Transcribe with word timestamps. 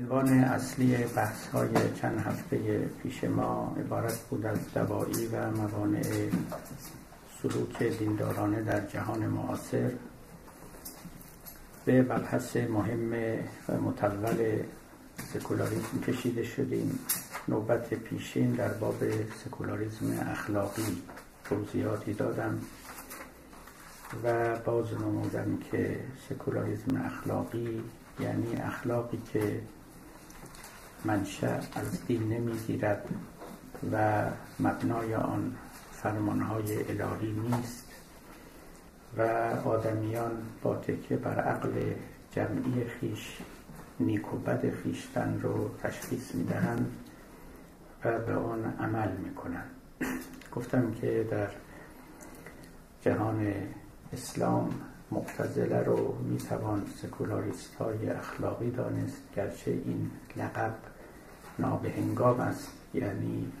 عنوان 0.00 0.28
اصلی 0.28 0.96
بحث 0.96 1.46
های 1.46 1.68
چند 2.00 2.18
هفته 2.18 2.78
پیش 3.02 3.24
ما 3.24 3.76
عبارت 3.80 4.18
بود 4.18 4.46
از 4.46 4.58
دوایی 4.74 5.26
و 5.26 5.50
موانع 5.50 6.02
سلوک 7.42 7.82
دیندارانه 7.82 8.62
در 8.62 8.86
جهان 8.86 9.26
معاصر 9.26 9.90
به 11.84 12.02
مبحث 12.02 12.56
مهم 12.56 13.12
و 13.68 13.72
متول 13.72 14.62
سکولاریزم 15.34 16.00
کشیده 16.06 16.44
شدیم. 16.44 16.98
نوبت 17.48 17.94
پیشین 17.94 18.52
در 18.52 18.68
باب 18.68 19.02
سکولاریزم 19.44 20.28
اخلاقی 20.30 21.02
توضیحاتی 21.44 22.12
دادم 22.12 22.58
و 24.24 24.56
باز 24.56 24.92
نمودم 24.94 25.58
که 25.70 26.00
سکولاریزم 26.28 26.96
اخلاقی 27.04 27.82
یعنی 28.20 28.56
اخلاقی 28.56 29.18
که 29.32 29.60
منشأ 31.04 31.56
از 31.56 32.06
دین 32.06 32.32
نمی‌گیرد 32.32 33.08
و 33.92 34.24
مبنای 34.60 35.14
آن 35.14 35.56
فرمانهای 35.92 36.78
الهی 36.78 37.32
نیست 37.32 37.92
و 39.18 39.22
آدمیان 39.64 40.32
با 40.62 40.76
تکیه 40.76 41.16
بر 41.16 41.40
عقل 41.40 41.70
جمعی 42.30 42.84
خیش 42.84 43.38
نیک 44.00 44.34
و 44.34 44.36
بد 44.36 44.74
خیشتن 44.74 45.40
رو 45.42 45.70
تشخیص 45.82 46.34
می‌دهند 46.34 46.92
و 48.04 48.18
به 48.18 48.34
آن 48.34 48.64
عمل 48.80 49.16
می‌کنند. 49.16 49.70
گفتم 50.52 50.92
که 50.92 51.28
در 51.30 51.48
جهان 53.00 53.52
اسلام 54.12 54.70
معتزله 55.10 55.82
رو 55.82 56.18
می‌توان 56.22 56.86
سکولاریست 57.02 57.74
های 57.74 58.10
اخلاقی 58.10 58.70
دانست 58.70 59.22
گرچه 59.36 59.70
این 59.70 60.10
لقب 60.36 60.74
نابهنگام 61.58 62.40
است. 62.40 62.72
یعنی 62.94 63.52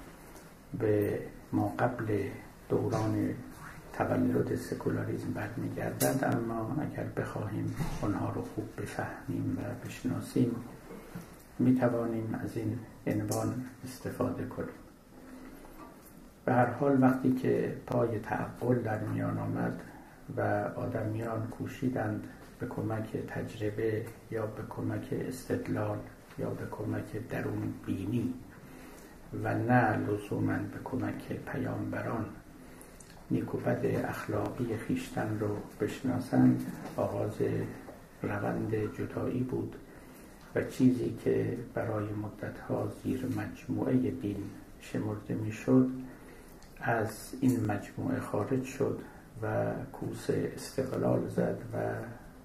به 0.78 1.18
ما 1.52 1.74
قبل 1.78 2.28
دوران 2.68 3.34
تولد 3.92 4.56
سکولاریزم 4.56 5.32
برمیگردد 5.32 6.24
اما 6.32 6.76
اگر 6.80 7.04
بخواهیم 7.04 7.76
آنها 8.02 8.32
رو 8.32 8.42
خوب 8.42 8.68
بفهمیم 8.78 9.58
و 9.58 9.86
بشناسیم 9.86 10.56
می 11.58 11.74
توانیم 11.74 12.40
از 12.44 12.56
این 12.56 12.78
عنوان 13.06 13.64
استفاده 13.84 14.44
کنیم. 14.44 14.68
به 16.44 16.52
هر 16.52 16.66
حال 16.66 17.02
وقتی 17.02 17.32
که 17.32 17.76
پای 17.86 18.18
تعقل 18.18 18.74
در 18.74 18.98
میان 18.98 19.38
آمد 19.38 19.80
و 20.36 20.40
آدمیان 20.76 21.46
کوشیدند 21.46 22.28
به 22.58 22.66
کمک 22.66 23.16
تجربه 23.16 24.04
یا 24.30 24.46
به 24.46 24.62
کمک 24.70 25.08
استدلال 25.12 25.98
یا 26.38 26.50
به 26.50 26.66
کمک 26.70 27.28
درون 27.30 27.74
بینی 27.86 28.34
و 29.44 29.54
نه 29.54 29.96
لزوما 29.96 30.56
به 30.56 30.78
کمک 30.84 31.32
پیامبران. 31.32 32.26
نیکوبد 33.30 33.86
اخلاقی 33.86 34.76
خیشتن 34.76 35.38
رو 35.40 35.56
بشناسند. 35.80 36.66
آغاز 36.96 37.36
روند 38.22 38.74
جدایی 38.74 39.40
بود 39.40 39.76
و 40.54 40.62
چیزی 40.64 41.18
که 41.24 41.58
برای 41.74 42.04
مدتها 42.04 42.92
زیر 43.04 43.26
مجموعه 43.26 43.96
دین 43.96 44.44
شمرده 44.80 45.34
می‌شد 45.34 45.90
از 46.80 47.34
این 47.40 47.66
مجموعه 47.66 48.20
خارج 48.20 48.64
شد 48.64 49.00
و 49.42 49.72
کوس 49.92 50.30
استقلال 50.30 51.28
زد 51.28 51.58
و 51.74 51.94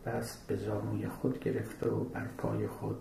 دست 0.10 0.48
به 0.48 0.56
زانوی 0.56 1.08
خود 1.08 1.40
گرفت 1.40 1.88
و 1.88 2.04
بر 2.04 2.28
پای 2.38 2.68
خود 2.68 2.98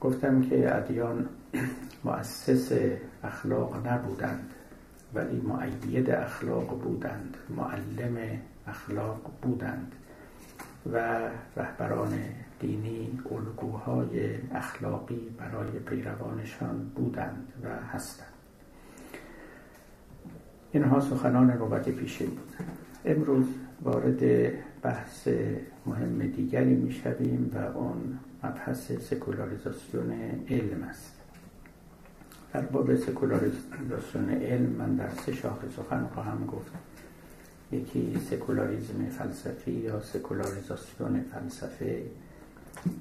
گفتم 0.00 0.42
که 0.42 0.76
ادیان 0.76 1.28
مؤسس 2.04 2.72
اخلاق 3.24 3.86
نبودند 3.86 4.54
ولی 5.14 5.40
معید 5.40 6.10
اخلاق 6.10 6.82
بودند 6.82 7.36
معلم 7.56 8.16
اخلاق 8.66 9.30
بودند 9.42 9.92
و 10.92 11.20
رهبران 11.56 12.12
دینی 12.60 13.20
الگوهای 13.30 14.34
اخلاقی 14.54 15.28
برای 15.38 15.70
پیروانشان 15.70 16.90
بودند 16.96 17.52
و 17.64 17.68
هستند. 17.86 18.32
اینها 20.72 21.00
سخنان 21.00 21.50
نوبت 21.50 21.88
پیشین 21.88 22.28
بود. 22.30 22.52
امروز 23.04 23.46
وارد 23.82 24.50
بحث 24.82 25.28
مهم 25.86 26.26
دیگری 26.26 26.74
می‌شویم 26.74 27.50
و 27.54 27.78
اون 27.78 28.18
مبحث 28.44 28.92
سکولاریزاسیون 28.92 30.12
علم 30.50 30.82
است. 30.82 31.12
در 32.52 32.60
باب 32.60 32.96
سکولاریزاسیون 32.96 34.30
علم 34.30 34.70
من 34.70 34.96
در 34.96 35.10
سه 35.10 35.32
شاخه 35.32 35.68
سخن 35.76 36.06
خواهم 36.14 36.46
گفت. 36.46 36.72
یکی 37.72 38.16
سکولاریزم 38.30 39.04
فلسفی 39.04 39.70
یا 39.70 40.00
سکولاریزاسیون 40.00 41.24
فلسفه 41.32 42.02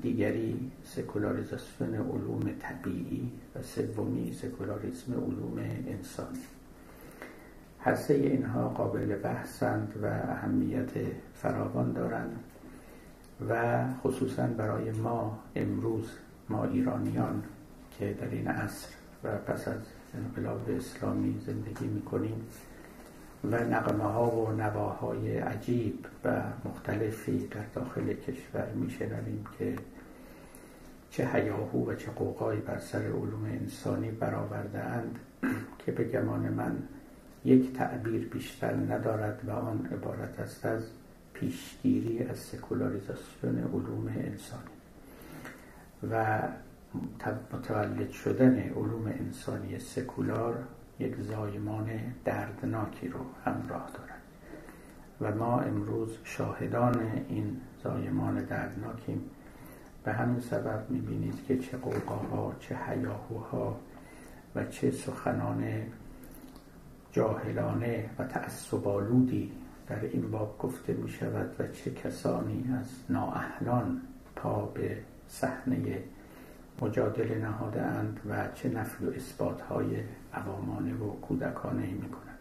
دیگری 0.01 0.71
سکولاریزاسیون 0.85 1.95
علوم 1.95 2.51
طبیعی 2.59 3.31
و 3.55 3.61
سومی 3.61 4.33
سکولاریزم 4.33 5.13
علوم 5.13 5.57
انسانی. 5.87 6.39
هر 7.79 7.95
سه 7.95 8.13
اینها 8.13 8.69
قابل 8.69 9.15
بحثند 9.15 9.93
و 10.03 10.05
اهمیت 10.05 10.91
فراوان 11.33 11.93
دارند. 11.93 12.39
و 13.49 13.83
خصوصا 14.03 14.47
برای 14.47 14.91
ما 14.91 15.39
امروز 15.55 16.11
ما 16.49 16.63
ایرانیان 16.63 17.43
که 17.99 18.13
در 18.13 18.29
این 18.29 18.47
عصر 18.47 18.87
و 19.23 19.37
پس 19.37 19.67
از 19.67 19.79
انقلاب 20.15 20.69
اسلامی 20.69 21.41
زندگی 21.45 21.87
می‌کنیم 21.87 22.45
و 23.51 23.55
نقمه 23.55 24.03
ها 24.03 24.31
و 24.31 24.51
نواهای 24.51 25.37
عجیب 25.37 26.05
و 26.25 26.41
مختلفی 26.65 27.47
در 27.47 27.65
داخل 27.75 28.13
کشور 28.13 28.69
میشنویم 28.75 29.45
که 29.59 29.75
چه 31.11 31.29
هیاهو 31.33 31.91
و 31.91 31.95
چه 31.95 32.11
قوقایی 32.11 32.59
بر 32.59 32.79
سر 32.79 33.01
علوم 33.01 33.45
انسانی 33.45 34.11
برآورده 34.11 34.79
اند 34.79 35.19
که 35.85 35.91
به 35.91 36.03
گمان 36.03 36.41
من 36.41 36.77
یک 37.45 37.73
تعبیر 37.73 38.27
بیشتر 38.27 38.73
ندارد 38.73 39.41
و 39.47 39.51
آن 39.51 39.89
عبارت 39.93 40.39
است 40.39 40.65
از 40.65 40.81
پیشگیری 41.39 42.23
از 42.23 42.39
سکولاریزاسیون 42.39 43.57
علوم 43.57 44.07
انسانی 44.07 44.75
و 46.11 46.41
متولد 47.53 48.11
شدن 48.11 48.59
علوم 48.59 49.05
انسانی 49.05 49.79
سکولار 49.79 50.63
یک 50.99 51.15
زایمان 51.21 51.99
دردناکی 52.25 53.07
رو 53.07 53.19
همراه 53.45 53.89
دارد. 53.93 54.21
و 55.21 55.35
ما 55.35 55.59
امروز 55.59 56.17
شاهدان 56.23 57.23
این 57.29 57.61
زایمان 57.83 58.45
دردناکیم. 58.45 59.21
به 60.03 60.13
همین 60.13 60.39
سبب 60.39 60.85
می‌بینید 60.89 61.45
که 61.47 61.59
چه 61.59 61.77
قوقاها 61.77 62.55
چه 62.59 62.75
حیاهوها 62.75 63.79
و 64.55 64.65
چه 64.65 64.91
سخنان 64.91 65.81
جاهلانه 67.11 68.09
و 68.19 68.23
تعصبالودی 68.23 69.51
در 69.87 70.05
این 70.05 70.31
باب 70.31 70.57
گفته 70.59 70.93
می 70.93 71.09
شود 71.09 71.55
و 71.59 71.67
چه 71.67 71.91
کسانی 71.91 72.75
از 72.79 72.85
نااهلان 73.09 74.01
پا 74.35 74.65
به 74.65 74.97
صحنه 75.27 76.03
مجادله 76.81 77.37
نهاده 77.37 77.81
اند 77.81 78.19
و 78.29 78.47
چه 78.55 78.69
نفی 78.69 79.05
و 79.05 79.09
اثبات 79.09 79.61
های 79.61 79.87
عوامانه 80.33 80.93
و 80.93 81.09
کودکانه 81.21 81.85
می 81.85 82.09
کنند 82.09 82.39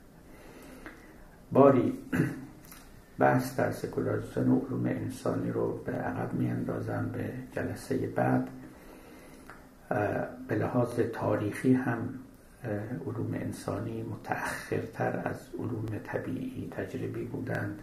باری 1.53 1.99
بحث 3.19 3.57
در 3.57 3.73
سکولاریزاسیون 3.73 4.61
علوم 4.61 4.87
انسانی 4.87 5.51
رو 5.51 5.79
به 5.87 5.93
عقب 5.93 6.35
می 6.35 6.51
اندازم 6.51 7.11
به 7.13 7.33
جلسه 7.53 7.97
بعد 8.07 8.49
به 10.49 10.55
لحاظ 10.55 11.01
تاریخی 11.01 11.75
هم 11.75 12.09
علوم 13.07 13.35
انسانی 13.35 14.03
متأخرتر 14.03 15.23
از 15.25 15.37
علوم 15.59 15.87
طبیعی 16.05 16.69
تجربی 16.71 17.25
بودند 17.25 17.83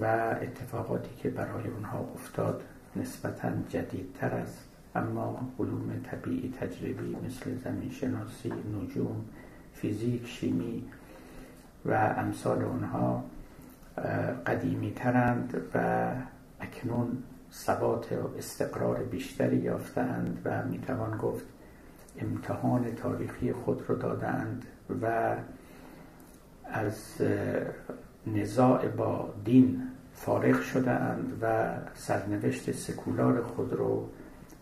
و 0.00 0.04
اتفاقاتی 0.42 1.10
که 1.22 1.30
برای 1.30 1.68
اونها 1.68 2.08
افتاد 2.14 2.62
نسبتا 2.96 3.50
جدیدتر 3.68 4.34
است. 4.34 4.64
اما 4.94 5.48
علوم 5.58 6.00
طبیعی 6.10 6.54
تجربی 6.60 7.16
مثل 7.26 7.54
زمین 7.64 7.90
شناسی 7.90 8.52
نجوم 8.82 9.24
فیزیک 9.74 10.26
شیمی 10.26 10.84
و 11.84 11.92
امثال 12.16 12.62
اونها 12.62 13.24
قدیمی 14.46 14.92
ترند 14.96 15.60
و 15.74 16.08
اکنون 16.60 17.22
ثبات 17.52 18.12
و 18.12 18.38
استقرار 18.38 19.02
بیشتری 19.02 19.56
یافتند 19.56 20.42
و 20.44 20.64
می‌توان 20.64 21.18
گفت 21.18 21.44
امتحان 22.18 22.94
تاریخی 22.94 23.52
خود 23.52 23.82
رو 23.88 23.94
دادند 23.94 24.64
و 25.02 25.36
از 26.64 27.22
نزاع 28.26 28.88
با 28.88 29.34
دین 29.44 29.82
فارغ 30.12 30.60
شده 30.62 30.90
اند 30.90 31.38
و 31.42 31.74
سرنوشت 31.94 32.72
سکولار 32.72 33.42
خود 33.42 33.72
رو 33.72 34.08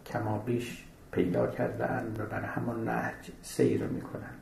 کمابیش 0.07 0.85
پیدا 1.13 1.47
کرده 1.47 1.91
اند 1.91 2.21
و 2.21 2.27
بر 2.27 2.43
همان 2.43 2.89
نهج 2.89 3.31
سیر 3.43 3.85
می‌کنند. 3.85 4.39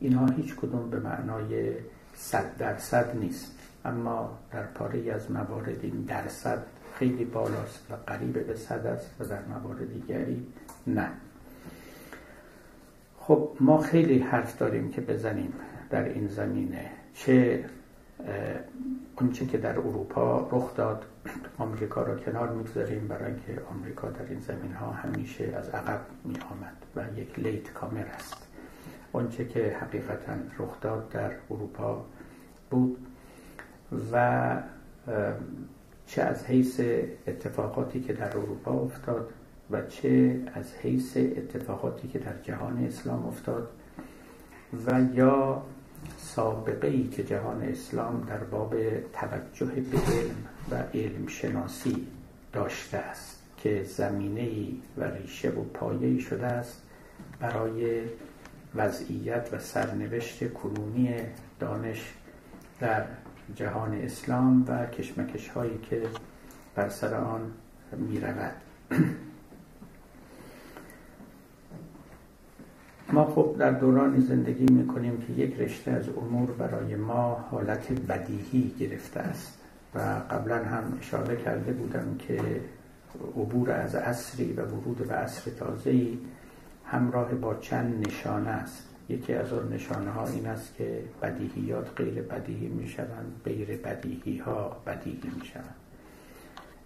اینها 0.00 0.26
هیچ 0.26 0.56
کدوم 0.56 0.90
به 0.90 1.00
معنای 1.00 1.72
صد 2.14 2.56
درصد 2.58 3.16
نیست. 3.16 3.58
اما 3.84 4.38
در 4.52 4.62
پاره 4.62 5.12
از 5.12 5.30
موارد 5.30 5.78
این 5.82 6.02
درصد 6.02 6.62
خیلی 6.94 7.24
بالاست 7.24 7.86
و 7.90 7.94
قریب 8.06 8.46
به 8.46 8.54
صد 8.54 8.86
است 8.86 9.10
و 9.20 9.24
در 9.24 9.42
موارد 9.44 9.92
دیگری 9.92 10.46
نه. 10.86 11.10
خب 13.26 13.48
ما 13.60 13.78
خیلی 13.78 14.18
حرف 14.18 14.58
داریم 14.58 14.90
که 14.90 15.00
بزنیم 15.00 15.52
در 15.90 16.04
این 16.04 16.26
زمینه. 16.26 16.90
چه 17.14 17.64
اونچه 19.20 19.46
که 19.46 19.58
در 19.58 19.78
اروپا 19.78 20.48
رخ 20.52 20.76
داد 20.76 21.04
آمریکا 21.58 22.02
را 22.02 22.16
کنار 22.16 22.48
می‌گذاریم 22.52 23.08
برای 23.08 23.32
اینکه 23.32 23.62
آمریکا 23.70 24.10
در 24.10 24.26
این 24.30 24.40
زمین 24.40 24.72
ها 24.72 24.90
همیشه 24.90 25.44
از 25.44 25.68
عقب 25.68 26.00
می 26.24 26.34
آمد 26.34 26.76
و 26.96 27.20
یک 27.20 27.38
لیت 27.38 27.72
کامر 27.72 28.04
است. 28.14 28.46
اونچه 29.12 29.44
که 29.44 29.76
حقیقتا 29.80 30.32
رخ 30.58 30.80
داد 30.80 31.08
در 31.08 31.30
اروپا 31.50 32.04
بود 32.70 33.06
و 34.12 34.56
چه 36.06 36.22
از 36.22 36.46
حیث 36.46 36.80
اتفاقاتی 37.26 38.00
که 38.00 38.12
در 38.12 38.36
اروپا 38.36 38.72
افتاد 38.72 39.30
و 39.72 39.86
چه 39.88 40.40
از 40.54 40.72
حیث 40.82 41.16
اتفاقاتی 41.16 42.08
که 42.08 42.18
در 42.18 42.34
جهان 42.42 42.84
اسلام 42.84 43.26
افتاد 43.26 43.68
و 44.86 45.00
یا 45.14 45.62
سابقه 46.18 46.88
ای 46.88 47.08
که 47.08 47.24
جهان 47.24 47.62
اسلام 47.62 48.26
در 48.28 48.38
باب 48.38 48.74
توجه 49.12 49.66
به 49.66 49.98
علم 49.98 50.36
و 50.70 50.74
علم 50.98 51.26
شناسی 51.26 52.06
داشته 52.52 52.98
است 52.98 53.42
که 53.56 53.82
زمینه 53.82 54.48
و 54.96 55.04
ریشه 55.04 55.50
و 55.50 55.64
پایه 55.64 56.20
شده 56.20 56.46
است 56.46 56.82
برای 57.40 58.00
وضعیت 58.74 59.48
و 59.52 59.58
سرنوشت 59.58 60.52
کنونی 60.52 61.14
دانش 61.60 62.14
در 62.80 63.04
جهان 63.54 63.94
اسلام 63.94 64.64
و 64.68 64.86
کشمکش 64.86 65.48
هایی 65.48 65.78
که 65.90 66.02
بر 66.74 66.88
سر 66.88 67.14
آن 67.14 67.52
می 67.96 68.20
رود. 68.20 68.54
ما 73.12 73.24
خب 73.24 73.56
در 73.58 73.70
دورانی 73.70 74.20
زندگی 74.20 74.74
می 74.74 74.86
کنیم 74.86 75.18
که 75.18 75.32
یک 75.32 75.60
رشته 75.60 75.90
از 75.90 76.08
امور 76.08 76.50
برای 76.50 76.96
ما 76.96 77.46
حالت 77.50 77.92
بدیهی 77.92 78.74
گرفته 78.80 79.20
است 79.20 79.58
و 79.94 79.98
قبلا 80.30 80.56
هم 80.56 80.98
اشاره 81.00 81.36
کرده 81.36 81.72
بودم 81.72 82.16
که 82.18 82.40
عبور 83.36 83.70
از 83.70 83.94
عصری 83.94 84.52
و 84.52 84.62
ورود 84.62 85.08
به 85.08 85.14
عصر 85.14 85.50
تازه‌ای 85.50 86.18
همراه 86.84 87.34
با 87.34 87.54
چند 87.54 88.06
نشانه 88.06 88.50
است. 88.50 88.88
یکی 89.08 89.34
از 89.34 89.52
آن 89.52 89.72
نشانه 89.72 90.10
ها 90.10 90.26
این 90.26 90.46
است 90.46 90.74
که 90.76 91.04
بدیهیات 91.22 91.90
غیر 91.96 92.22
بدیهی 92.22 92.68
می 92.68 92.88
شوند 92.88 93.40
غیر 93.44 93.76
بدیهی 93.76 94.38
ها 94.38 94.82
بدیهی 94.86 95.30
می 95.40 95.46
شوند 95.46 95.81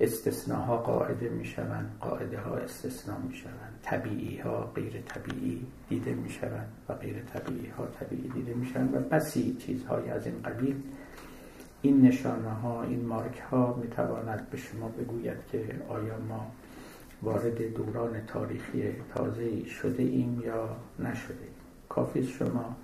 استثناها 0.01 0.77
قاعده 0.77 1.29
می 1.29 1.45
شوند 1.45 1.97
قاعده 2.01 2.41
ها 2.41 2.57
استثناء 2.57 3.19
می 3.19 3.35
شوند 3.35 3.79
طبیعی 3.83 4.39
ها 4.39 4.73
غیر 4.75 5.01
طبیعی 5.01 5.67
دیده 5.89 6.15
می 6.15 6.31
شوند 6.31 6.69
و 6.89 6.95
غیر 6.95 7.23
طبیعی 7.23 7.67
ها 7.67 7.87
طبیعی 7.87 8.29
دیده 8.29 8.55
می 8.55 8.67
شوند 8.67 8.95
و 8.95 8.99
بسی 8.99 9.57
چیزهای 9.61 10.11
از 10.11 10.27
این 10.27 10.43
قبیل. 10.43 10.83
این 11.83 12.03
نشانه 12.03 12.51
ها 12.51 12.83
این 12.83 13.07
مارک 13.07 13.39
ها 13.51 13.75
می 13.83 13.89
تواند 13.89 14.51
به 14.51 14.57
شما 14.57 14.89
بگوید 14.89 15.37
که 15.53 15.81
آیا 15.89 16.19
ما 16.29 16.51
وارد 17.23 17.75
دوران 17.75 18.27
تاریخی 18.27 18.95
تازه 19.15 19.65
شده 19.65 20.03
ایم 20.03 20.43
یا 20.45 20.77
نشده 20.99 21.49
کافی 21.89 22.27
شما 22.27 22.77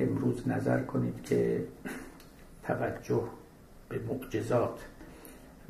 امروز 0.00 0.48
نظر 0.48 0.82
کنید 0.82 1.22
که 1.22 1.64
توجه 2.62 3.22
به 3.88 3.98
معجزات 3.98 4.78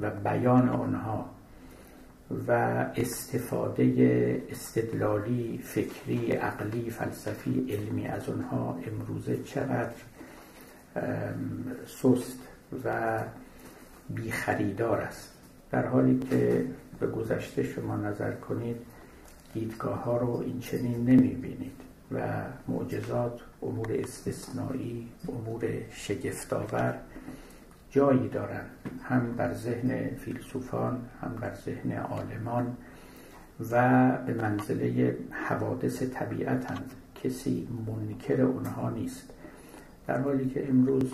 و 0.00 0.10
بیان 0.10 0.68
آنها 0.68 1.30
و 2.48 2.52
استفاده 2.96 4.42
استدلالی 4.50 5.60
فکری 5.64 6.32
عقلی 6.32 6.90
فلسفی 6.90 7.66
علمی 7.70 8.06
از 8.06 8.28
آنها 8.28 8.78
امروزه 8.86 9.42
چقدر 9.42 9.94
سست 11.86 12.38
و 12.84 13.18
بیخریدار 14.10 15.00
است. 15.00 15.30
در 15.70 15.86
حالی 15.86 16.18
که 16.30 16.66
به 17.00 17.06
گذشته 17.06 17.62
شما 17.62 17.96
نظر 17.96 18.32
کنید 18.32 18.76
دیدگاه 19.54 20.04
ها 20.04 20.16
رو 20.16 20.36
این 20.46 20.60
چنین 20.60 21.04
نمی 21.04 21.34
بینید 21.34 21.80
و 22.12 22.42
معجزات 22.68 23.40
امور 23.62 23.92
استثنایی 23.92 25.08
امور 25.28 25.64
شگفتآور 25.92 26.94
جایی 27.90 28.28
دارند 28.28 28.70
هم 29.02 29.34
در 29.38 29.54
ذهن 29.54 30.16
فیلسوفان 30.16 31.00
هم 31.22 31.36
در 31.40 31.54
ذهن 31.54 31.92
عالمان 31.92 32.76
و 33.70 34.10
به 34.26 34.34
منزله 34.34 35.16
حوادث 35.30 36.02
طبیعتند. 36.02 36.92
کسی 37.24 37.68
منکر 37.86 38.40
اونها 38.42 38.90
نیست. 38.90 39.30
در 40.06 40.20
حالی 40.20 40.48
که 40.48 40.68
امروز 40.68 41.12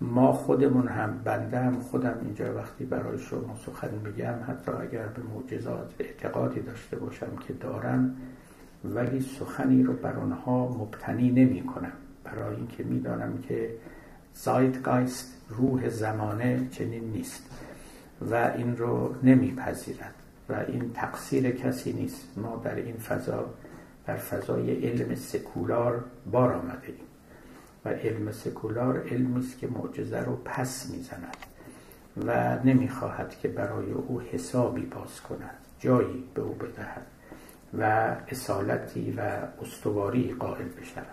ما 0.00 0.32
خودمون 0.32 0.88
هم 0.88 1.20
بنده 1.24 1.58
هم 1.58 1.80
خودم 1.80 2.14
اینجا 2.24 2.54
وقتی 2.54 2.84
برای 2.84 3.18
شما 3.18 3.56
سخن 3.66 3.90
میگم 4.04 4.34
حتی 4.48 4.72
اگر 4.72 5.06
به 5.06 5.22
معجزات 5.22 5.94
اعتقادی 5.98 6.60
داشته 6.60 6.96
باشم 6.96 7.36
که 7.46 7.52
دارم 7.52 8.16
ولی 8.84 9.20
سخنی 9.20 9.82
رو 9.82 9.92
بر 9.92 10.12
آنها 10.12 10.68
مبتنی 10.68 11.30
نمی 11.30 11.66
کنم 11.66 11.92
برای 12.24 12.56
اینکه 12.56 12.84
می‌دانم 12.84 13.38
که 13.38 13.70
زایدگایست 14.36 15.32
روح 15.48 15.88
زمانه 15.88 16.68
چنین 16.70 17.04
نیست 17.04 17.42
و 18.30 18.34
این 18.34 18.76
رو 18.76 19.14
نمیپذیرد 19.22 20.14
و 20.48 20.54
این 20.68 20.92
تقصیر 20.94 21.50
کسی 21.50 21.92
نیست. 21.92 22.26
ما 22.36 22.62
در 22.64 22.74
این 22.74 22.96
فضا 22.96 23.50
در 24.06 24.16
فضای 24.16 24.86
علم 24.88 25.14
سکولار 25.14 26.04
بار 26.32 26.52
آمده 26.52 26.86
ایم 26.86 27.06
و 27.84 27.88
علم 27.88 28.32
سکولار 28.32 29.08
علمی 29.08 29.38
است 29.38 29.58
که 29.58 29.66
معجزه 29.66 30.20
رو 30.20 30.36
پس 30.44 30.90
می‌زند 30.90 31.36
و 32.26 32.58
نمی‌خواهد 32.64 33.38
که 33.38 33.48
برای 33.48 33.92
او 33.92 34.20
حسابی 34.20 34.82
باز 34.82 35.20
کند 35.20 35.56
جایی 35.80 36.24
به 36.34 36.42
او 36.42 36.54
بدهد 36.54 37.06
و 37.78 37.82
اصالتی 38.28 39.12
و 39.12 39.20
استواری 39.62 40.34
قائل 40.38 40.68
بشود. 40.80 41.06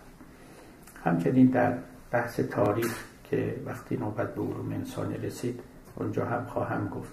همچنین 1.03 1.47
در 1.47 1.77
بحث 2.11 2.39
تاریخ 2.39 3.03
که 3.33 3.55
وقتی 3.65 3.97
نوبت 3.97 4.35
به 4.35 4.41
علوم 4.41 4.71
انسانی 4.71 5.17
رسید 5.17 5.59
اونجا 5.95 6.25
هم 6.25 6.45
خواهم 6.45 6.87
گفت 6.89 7.11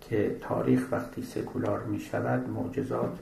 که 0.00 0.36
تاریخ 0.40 0.86
وقتی 0.92 1.22
سکولار 1.22 1.82
می 1.82 2.00
شود 2.00 2.48
معجزات 2.48 3.18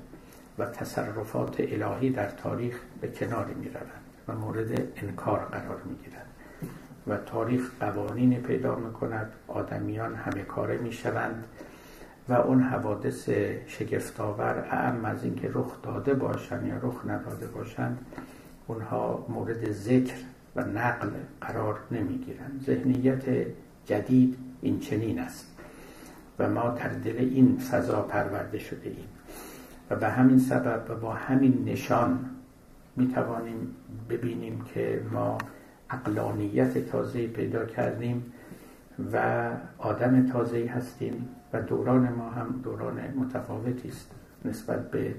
و 0.58 0.66
تصرفات 0.66 1.56
الهی 1.58 2.10
در 2.10 2.28
تاریخ 2.28 2.80
به 3.00 3.08
کناری 3.08 3.54
می 3.54 3.68
روند 3.68 4.02
و 4.28 4.32
مورد 4.32 4.82
انکار 4.96 5.38
قرار 5.38 5.80
می 5.84 5.94
گیرند 5.94 6.26
و 7.06 7.16
تاریخ 7.16 7.70
قوانین 7.80 8.42
پیدا 8.42 8.76
می 8.76 8.92
کند 8.92 9.32
آدمیان 9.48 10.14
همه 10.14 10.42
کاره 10.42 10.78
می 10.78 10.92
شوند 10.92 11.44
و 12.28 12.32
اون 12.32 12.62
حوادث 12.62 13.28
شگفتآور 13.66 14.68
اعم 14.70 15.04
از 15.04 15.24
اینکه 15.24 15.50
رخ 15.54 15.82
داده 15.82 16.14
باشند 16.14 16.66
یا 16.66 16.76
رخ 16.82 17.06
نداده 17.06 17.46
باشند 17.46 18.06
اونها 18.66 19.26
مورد 19.28 19.72
ذکر 19.72 20.16
و 20.56 20.64
نقل 20.64 21.10
قرار 21.40 21.78
نمی‌گیرند. 21.90 22.62
ذهنیت 22.66 23.46
جدید 23.86 24.38
این 24.62 24.80
چنین 24.80 25.18
است 25.18 25.46
و 26.38 26.50
ما 26.50 26.68
در 26.68 26.88
دل 26.88 27.16
این 27.16 27.58
فضا 27.58 28.02
پرورده 28.02 28.58
شده 28.58 28.88
ایم. 28.88 29.08
و 29.90 29.96
به 29.96 30.08
همین 30.08 30.38
سبب 30.38 30.84
و 30.88 30.94
با 30.94 31.12
همین 31.12 31.64
نشان 31.64 32.30
می 32.96 33.08
توانیم 33.08 33.76
ببینیم 34.10 34.64
که 34.74 35.02
ما 35.12 35.38
اقلانیت 35.90 36.78
تازه 36.78 37.26
پیدا 37.26 37.64
کردیم 37.64 38.32
و 39.12 39.48
آدم 39.78 40.26
تازه 40.26 40.66
هستیم 40.74 41.28
و 41.52 41.62
دوران 41.62 42.08
ما 42.08 42.30
هم 42.30 42.60
دوران 42.64 43.00
متفاوتی 43.16 43.88
است 43.88 44.10
نسبت 44.44 44.90
به 44.90 45.14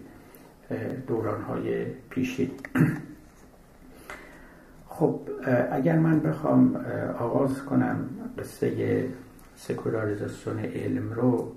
دورانهای 1.08 1.86
پیشین. 1.86 2.52
خب 4.96 5.20
اگر 5.72 5.98
من 6.00 6.20
بخوام 6.20 6.76
آغاز 7.20 7.66
کنم 7.66 8.10
قصه 8.40 9.10
سکولاریزاسیون 9.56 10.60
علم 10.60 11.14
رو 11.14 11.52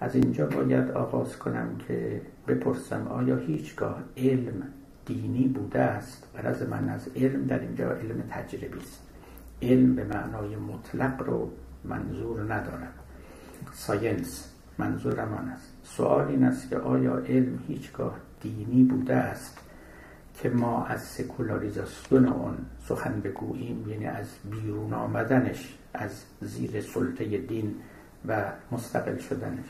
از 0.00 0.14
اینجا 0.14 0.46
باید 0.46 0.90
آغاز 0.90 1.36
کنم 1.36 1.76
که 1.88 2.20
بپرسم 2.48 3.08
آیا 3.08 3.36
هیچگاه 3.36 4.02
علم 4.16 4.62
دینی 5.06 5.48
بوده 5.48 5.80
است؟ 5.80 6.24
برای 6.34 6.66
من 6.66 6.88
از 6.88 7.08
علم 7.16 7.44
در 7.44 7.58
اینجا 7.58 7.90
علم 7.90 8.22
تجربی 8.30 8.78
است. 8.78 9.02
علم 9.62 9.94
به 9.94 10.04
معنای 10.04 10.56
مطلق 10.56 11.22
رو 11.22 11.50
منظور 11.84 12.54
ندارم. 12.54 12.92
ساینس 13.72 14.52
منظورم 14.78 15.34
آن 15.34 15.48
است. 15.48 15.72
سوال 15.82 16.28
این 16.28 16.44
است 16.44 16.70
که 16.70 16.78
آیا 16.78 17.18
علم 17.18 17.58
هیچگاه 17.68 18.14
دینی 18.40 18.82
بوده 18.82 19.14
است؟ 19.14 19.58
که 20.42 20.48
ما 20.48 20.84
از 20.84 21.02
سکولاریزاسیون 21.02 22.26
اون 22.26 22.56
سخن 22.88 23.20
بگوییم 23.20 23.88
یعنی 23.88 24.06
از 24.06 24.26
بیرون 24.50 24.92
آمدنش 24.92 25.78
از 25.94 26.24
زیر 26.40 26.80
سلطه 26.80 27.38
دین 27.38 27.74
و 28.28 28.52
مستقل 28.72 29.16
شدنش. 29.16 29.66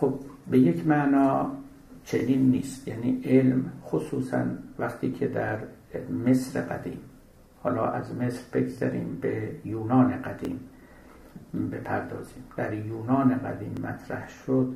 خب 0.00 0.20
به 0.50 0.58
یک 0.58 0.86
معنا 0.86 1.52
چنین 2.04 2.50
نیست. 2.50 2.88
یعنی 2.88 3.22
علم 3.24 3.72
خصوصا 3.84 4.44
وقتی 4.78 5.12
که 5.12 5.28
در 5.28 5.58
مصر 6.26 6.60
قدیم 6.60 7.00
حالا 7.62 7.86
از 7.86 8.14
مصر 8.14 8.42
بگذاریم 8.52 9.18
به 9.20 9.50
یونان 9.64 10.22
قدیم 10.22 10.60
بپردازیم. 11.72 12.44
در 12.56 12.74
یونان 12.74 13.38
قدیم 13.38 13.74
مطرح 13.82 14.28
شد 14.28 14.74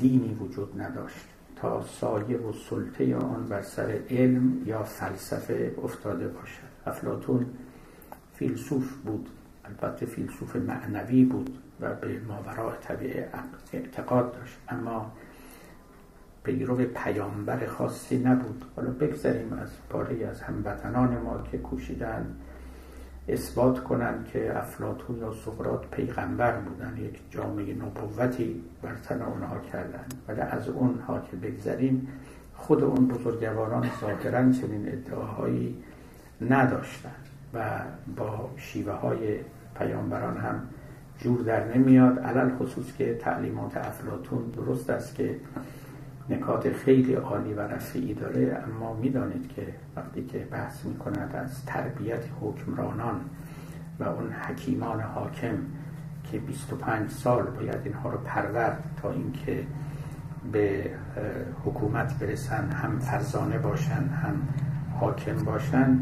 دینی 0.00 0.34
وجود 0.34 0.80
نداشت. 0.80 1.35
تا 1.56 1.82
سایه 1.82 2.38
و 2.38 2.52
سلطه 2.52 3.16
آن 3.16 3.46
بر 3.48 3.62
سر 3.62 3.98
علم 4.10 4.62
یا 4.66 4.82
فلسفه 4.82 5.74
افتاده 5.84 6.28
باشد. 6.28 6.66
افلاتون 6.86 7.46
فیلسوف 8.34 8.92
بود. 8.92 9.28
البته 9.64 10.06
فیلسوف 10.06 10.56
معنوی 10.56 11.24
بود 11.24 11.58
و 11.80 11.94
به 11.94 12.20
ماورای 12.28 12.76
طبیعه 12.82 13.28
اعتقاد 13.72 14.32
داشت. 14.32 14.58
اما 14.68 15.12
پیرو 16.44 16.76
پیامبر 16.76 17.66
خاصی 17.66 18.18
نبود. 18.18 18.64
حالا 18.76 18.90
بگذاریم 18.90 19.52
از 19.52 19.70
پاره 19.90 20.26
از 20.26 20.40
هموطنان 20.40 21.18
ما 21.18 21.42
که 21.52 21.58
کوشیدن 21.58 22.36
اثبات 23.28 23.84
کنند 23.84 24.28
که 24.32 24.58
افلاتون 24.58 25.18
یا 25.18 25.32
سقرات 25.44 25.90
پیغمبر 25.90 26.58
بودن 26.60 26.96
یک 26.96 27.20
جامعه 27.30 27.74
نبوتی 27.74 28.62
بر 28.82 28.94
تن 28.94 29.22
اونها 29.22 29.58
کردن 29.72 30.04
ولی 30.28 30.40
از 30.40 30.68
اونها 30.68 31.20
که 31.20 31.36
بگذریم 31.36 32.08
خود 32.54 32.82
اون 32.84 33.08
بزرگواران 33.08 33.90
ظاهرا 34.00 34.52
چنین 34.52 34.88
ادعاهایی 34.88 35.76
نداشتن 36.40 37.10
و 37.54 37.60
با 38.16 38.50
شیوه 38.56 38.92
های 38.92 39.38
پیامبران 39.78 40.36
هم 40.36 40.62
جور 41.18 41.40
در 41.40 41.74
نمیاد 41.74 42.18
علل 42.18 42.56
خصوص 42.56 42.96
که 42.98 43.14
تعلیمات 43.14 43.76
افلاتون 43.76 44.42
درست 44.56 44.90
است 44.90 45.14
که 45.14 45.36
نکات 46.30 46.72
خیلی 46.72 47.14
عالی 47.14 47.54
و 47.54 47.60
رفعی 47.60 48.14
داره 48.14 48.64
اما 48.66 48.94
می‌دانید 48.94 49.48
که 49.48 49.66
وقتی 49.96 50.24
که 50.24 50.38
بحث 50.38 50.84
می 50.84 50.96
کند 50.96 51.36
از 51.36 51.64
تربیت 51.64 52.24
حکمرانان 52.40 53.20
و 54.00 54.04
اون 54.04 54.32
حکیمان 54.32 55.00
حاکم 55.00 55.58
که 56.32 56.38
25 56.38 57.10
سال 57.10 57.42
باید 57.42 57.80
اینها 57.84 58.10
رو 58.10 58.18
پرورد 58.18 58.84
تا 59.02 59.10
اینکه 59.10 59.66
به 60.52 60.90
حکومت 61.64 62.18
برسن 62.18 62.70
هم 62.70 62.98
فرزانه 62.98 63.58
باشن 63.58 64.08
هم 64.08 64.48
حاکم 65.00 65.44
باشن 65.44 65.98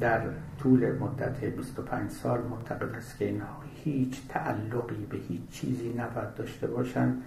در 0.00 0.20
طول 0.58 0.98
مدت 0.98 1.44
25 1.44 2.10
سال 2.10 2.40
معتقد 2.42 2.94
است 2.94 3.18
که 3.18 3.24
اینها 3.24 3.56
هیچ 3.84 4.28
تعلقی 4.28 5.06
به 5.10 5.16
هیچ 5.16 5.48
چیزی 5.50 5.88
نباید 5.88 6.34
داشته 6.34 6.66
باشند 6.66 7.22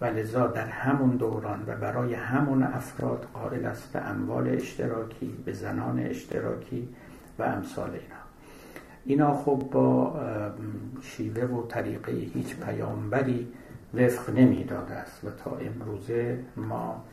و 0.00 0.04
لذا 0.04 0.46
در 0.46 0.66
همون 0.66 1.16
دوران 1.16 1.64
و 1.66 1.76
برای 1.76 2.14
همون 2.14 2.62
افراد 2.62 3.26
قائل 3.34 3.64
است 3.64 3.92
به 3.92 4.00
اموال 4.00 4.48
اشتراکی 4.48 5.34
به 5.44 5.52
زنان 5.52 5.98
اشتراکی 5.98 6.88
و 7.38 7.42
امثال 7.42 7.90
اینا. 7.90 8.18
اینا 9.04 9.34
خب 9.34 9.68
با 9.72 10.20
شیوه 11.02 11.44
و 11.44 11.66
طریقه 11.66 12.12
هیچ 12.12 12.56
پیامبری 12.56 13.48
وفق 13.94 14.30
نمی‌داده 14.30 14.94
است 14.94 15.24
و 15.24 15.30
تا 15.30 15.56
امروزه 15.56 16.38
ما 16.56 17.04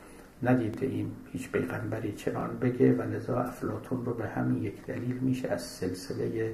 ندیده 0.44 0.86
ایم 0.86 1.12
هیچ 1.32 1.52
پیغمبری 1.52 2.12
چنان 2.12 2.58
بگه 2.60 2.94
و 2.94 3.02
لذا 3.02 3.40
افلاتون 3.40 4.06
رو 4.06 4.14
به 4.14 4.28
همین 4.28 4.64
یک 4.64 4.86
دلیل 4.86 5.18
میشه 5.18 5.48
از 5.48 5.62
سلسله 5.62 6.54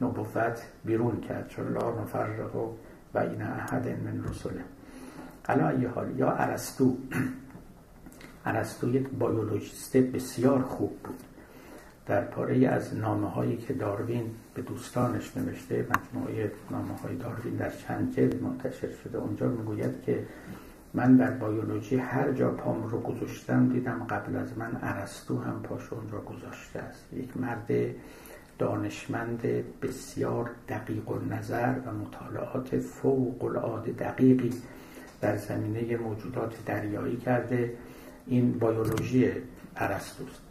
نبوت 0.00 0.62
بیرون 0.84 1.20
کرد. 1.20 1.48
چون 1.48 1.72
لا 1.72 2.02
نفرق 2.02 2.56
و 3.14 3.18
این 3.18 3.42
احد 3.42 3.88
من 3.88 4.24
رسوله 4.28 4.60
علا 5.48 5.90
حال 5.94 6.18
یا 6.18 6.30
ارسطو. 6.30 6.96
ارسطو 8.46 8.88
یک 8.88 9.08
بیولوژیست 9.08 9.96
بسیار 9.96 10.62
خوب 10.62 10.98
بود. 11.04 11.20
در 12.06 12.20
پاره 12.20 12.68
از 12.68 12.96
نامه 12.96 13.30
هایی 13.30 13.56
که 13.56 13.72
داروین 13.72 14.30
به 14.54 14.62
دوستانش 14.62 15.36
نوشته 15.36 15.86
مجموعه 15.90 16.52
نامه 16.70 16.98
های 16.98 17.16
داروین 17.16 17.54
در 17.54 17.70
چند 17.70 18.16
جلد 18.16 18.42
منتشر 18.42 18.88
شده 19.04 19.18
اونجا 19.18 19.48
می‌گوید 19.48 20.02
که 20.02 20.26
من 20.94 21.16
در 21.16 21.30
بیولوژی 21.30 21.96
هر 21.96 22.32
جا 22.32 22.50
پام 22.50 22.82
رو 22.82 23.00
گذاشتم 23.00 23.68
دیدم 23.68 24.06
قبل 24.10 24.36
از 24.36 24.58
من 24.58 24.78
ارسطو 24.82 25.38
هم 25.38 25.62
پاش 25.62 25.92
اون 25.92 26.10
را 26.10 26.20
گذاشته 26.20 26.78
است. 26.78 27.12
یک 27.12 27.36
مرد 27.36 27.70
دانشمند 28.58 29.42
بسیار 29.82 30.50
دقیق 30.68 31.08
و 31.08 31.18
نظر 31.18 31.74
و 31.86 31.92
مطالعات 31.92 32.78
فوق 32.78 33.44
العاده 33.44 33.92
دقیقی. 33.92 34.50
در 35.24 35.36
زمینه 35.36 35.96
موجودات 35.96 36.64
دریایی 36.66 37.16
کرده. 37.16 37.72
این 38.26 38.52
بیولوژی 38.52 39.32
ارسطوست 39.76 40.42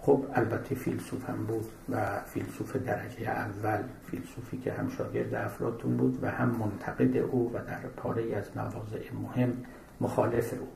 خب 0.00 0.24
البته 0.34 0.74
فیلسوف 0.74 1.30
هم 1.30 1.44
بود 1.44 1.64
و 1.88 2.20
فیلسوف 2.20 2.76
درجه 2.76 3.28
اول 3.28 3.82
فیلسوفی 4.10 4.58
که 4.58 4.72
هم 4.72 4.88
شاگرد 4.88 5.34
افلاتون 5.34 5.96
بود 5.96 6.18
و 6.22 6.30
هم 6.30 6.48
منتقد 6.48 7.16
او 7.16 7.52
و 7.54 7.58
در 7.58 7.78
پاره 7.96 8.36
از 8.36 8.56
مواضع 8.56 9.12
مهم 9.22 9.52
مخالف 10.00 10.52
او. 10.52 10.68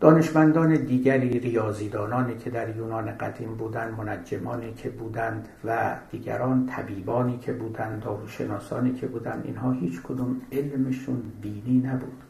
دانشمندان 0.00 0.74
دیگری 0.74 1.38
ریاضیدانانی 1.38 2.36
که 2.36 2.50
در 2.50 2.76
یونان 2.76 3.18
قدیم 3.18 3.54
بودند 3.54 4.00
منجمانی 4.00 4.72
که 4.72 4.90
بودند 4.90 5.48
و 5.64 5.96
دیگران 6.10 6.66
طبیبانی 6.66 7.38
که 7.38 7.52
بودند 7.52 8.02
داروشناسانی 8.02 8.92
که 8.92 9.06
بودند 9.06 9.42
اینها 9.46 9.72
هیچ 9.72 10.02
کدوم 10.02 10.40
علمشون 10.52 11.22
دینی 11.42 11.78
نبود. 11.86 12.22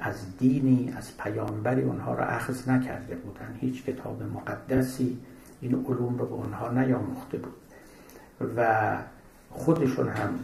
از 0.00 0.36
دینی 0.38 0.94
از 0.96 1.16
پیامبری 1.16 1.82
اونها 1.82 2.14
را 2.14 2.24
اخذ 2.24 2.68
نکرده 2.68 3.14
بودند. 3.14 3.58
هیچ 3.60 3.84
کتاب 3.84 4.22
مقدسی 4.22 5.18
این 5.60 5.74
علوم 5.74 6.18
رو 6.18 6.26
به 6.26 6.34
اونها 6.34 6.70
نیاموخته 6.70 7.38
بود. 7.38 7.54
و 8.56 8.96
خودشون 9.50 10.08
هم 10.08 10.38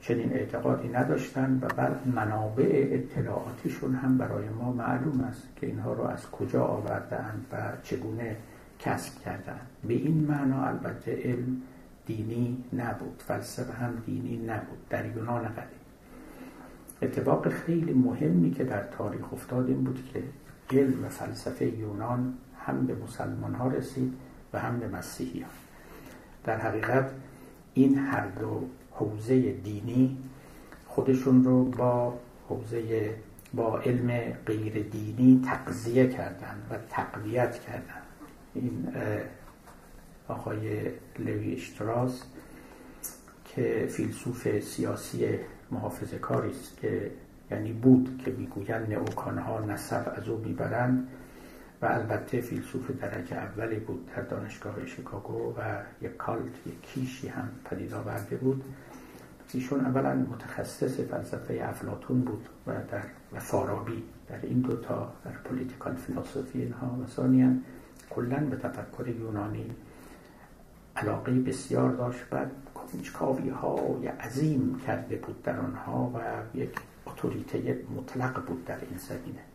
چنین 0.00 0.32
اعتقادی 0.32 0.88
نداشتن 0.88 1.58
و 1.62 1.66
بر 1.66 1.90
منابع 2.14 2.88
اطلاعاتیشون 2.92 3.94
هم 3.94 4.18
برای 4.18 4.48
ما 4.48 4.72
معلوم 4.72 5.20
است 5.20 5.48
که 5.56 5.66
اینها 5.66 5.92
رو 5.92 6.02
از 6.02 6.30
کجا 6.30 6.64
آوردن 6.64 7.44
و 7.52 7.56
چگونه 7.82 8.36
کسب 8.78 9.22
کردن 9.24 9.60
به 9.88 9.94
این 9.94 10.24
معنا 10.28 10.66
البته 10.66 11.22
علم 11.24 11.62
دینی 12.06 12.64
نبود 12.72 13.22
فلسفه 13.26 13.72
هم 13.72 14.02
دینی 14.06 14.36
نبود 14.36 14.88
در 14.90 15.06
یونان 15.06 15.42
قدیم 15.42 15.80
اتفاق 17.02 17.48
خیلی 17.48 17.92
مهمی 17.92 18.50
که 18.50 18.64
در 18.64 18.82
تاریخ 18.82 19.32
افتاد 19.32 19.68
این 19.68 19.84
بود 19.84 20.10
که 20.12 20.22
علم 20.76 21.04
و 21.04 21.08
فلسفه 21.08 21.66
یونان 21.66 22.34
هم 22.58 22.86
به 22.86 22.94
مسلمان 22.94 23.54
ها 23.54 23.68
رسید 23.68 24.14
و 24.52 24.58
هم 24.58 24.78
به 24.78 24.88
مسیحی 24.88 25.40
ها. 25.40 25.48
در 26.44 26.58
حقیقت 26.58 27.10
این 27.76 27.98
هر 27.98 28.26
دو 28.26 28.64
حوزه 28.90 29.52
دینی 29.52 30.16
خودشون 30.86 31.44
رو 31.44 31.64
با 31.64 32.18
حوزه 32.48 33.14
با 33.54 33.80
علم 33.80 34.32
غیر 34.46 34.82
دینی 34.82 35.42
تقضیه 35.46 36.08
کردن 36.08 36.62
و 36.70 36.74
تقویت 36.90 37.58
کردن. 37.58 38.02
این 38.54 38.88
آقای 40.28 40.90
لوی 41.18 41.52
اشتراس 41.52 42.22
که 43.44 43.86
فیلسوف 43.90 44.60
سیاسی 44.60 45.28
محافظه 45.70 46.18
کاری 46.18 46.50
است 46.50 46.76
که 46.76 47.10
یعنی 47.50 47.72
بود 47.72 48.22
که 48.24 48.30
می‌گویند 48.30 48.92
نئوکانها 48.92 49.60
نسب 49.60 50.12
از 50.16 50.28
او 50.28 50.38
می‌برند. 50.38 51.08
و 51.82 51.86
البته 51.86 52.40
فیلسوف 52.40 52.90
درجه 52.90 53.36
اولی 53.36 53.78
بود 53.78 54.10
در 54.16 54.22
دانشگاه 54.22 54.86
شیکاگو 54.86 55.54
و 55.58 55.60
یک 56.02 56.16
کالت 56.16 56.66
یک 56.66 56.82
کیشی 56.82 57.28
هم 57.28 57.48
پدید 57.64 57.94
آورده 57.94 58.36
بود. 58.36 58.64
ایشون 59.52 59.86
اولا 59.86 60.14
متخصص 60.14 61.00
فلسفه 61.00 61.60
افلاتون 61.62 62.20
بود 62.20 62.48
و 62.66 62.72
در 62.90 63.02
و 63.32 63.40
فارابی 63.40 64.02
در 64.28 64.40
این 64.42 64.60
دوتا 64.60 65.12
در 65.24 65.30
پولیتیکال 65.30 65.94
فیلسوفی 65.94 66.62
اینها 66.62 66.86
و 66.86 67.06
ثانیا 67.06 67.48
کلا 68.10 68.36
به 68.36 68.56
تفکر 68.56 69.08
یونانی 69.08 69.70
علاقه 70.96 71.32
بسیار 71.32 71.92
داشت. 71.92 72.24
و 72.32 72.46
کنجکاوی 72.74 73.48
های 73.48 74.06
عظیم 74.06 74.80
کرده 74.86 75.16
بود 75.16 75.42
در 75.42 75.60
آنها 75.60 76.12
و 76.14 76.18
یک 76.58 76.70
اتوریته 77.06 77.78
مطلق 77.96 78.46
بود 78.46 78.64
در 78.64 78.78
این 78.80 78.98
زمینه. 78.98 79.45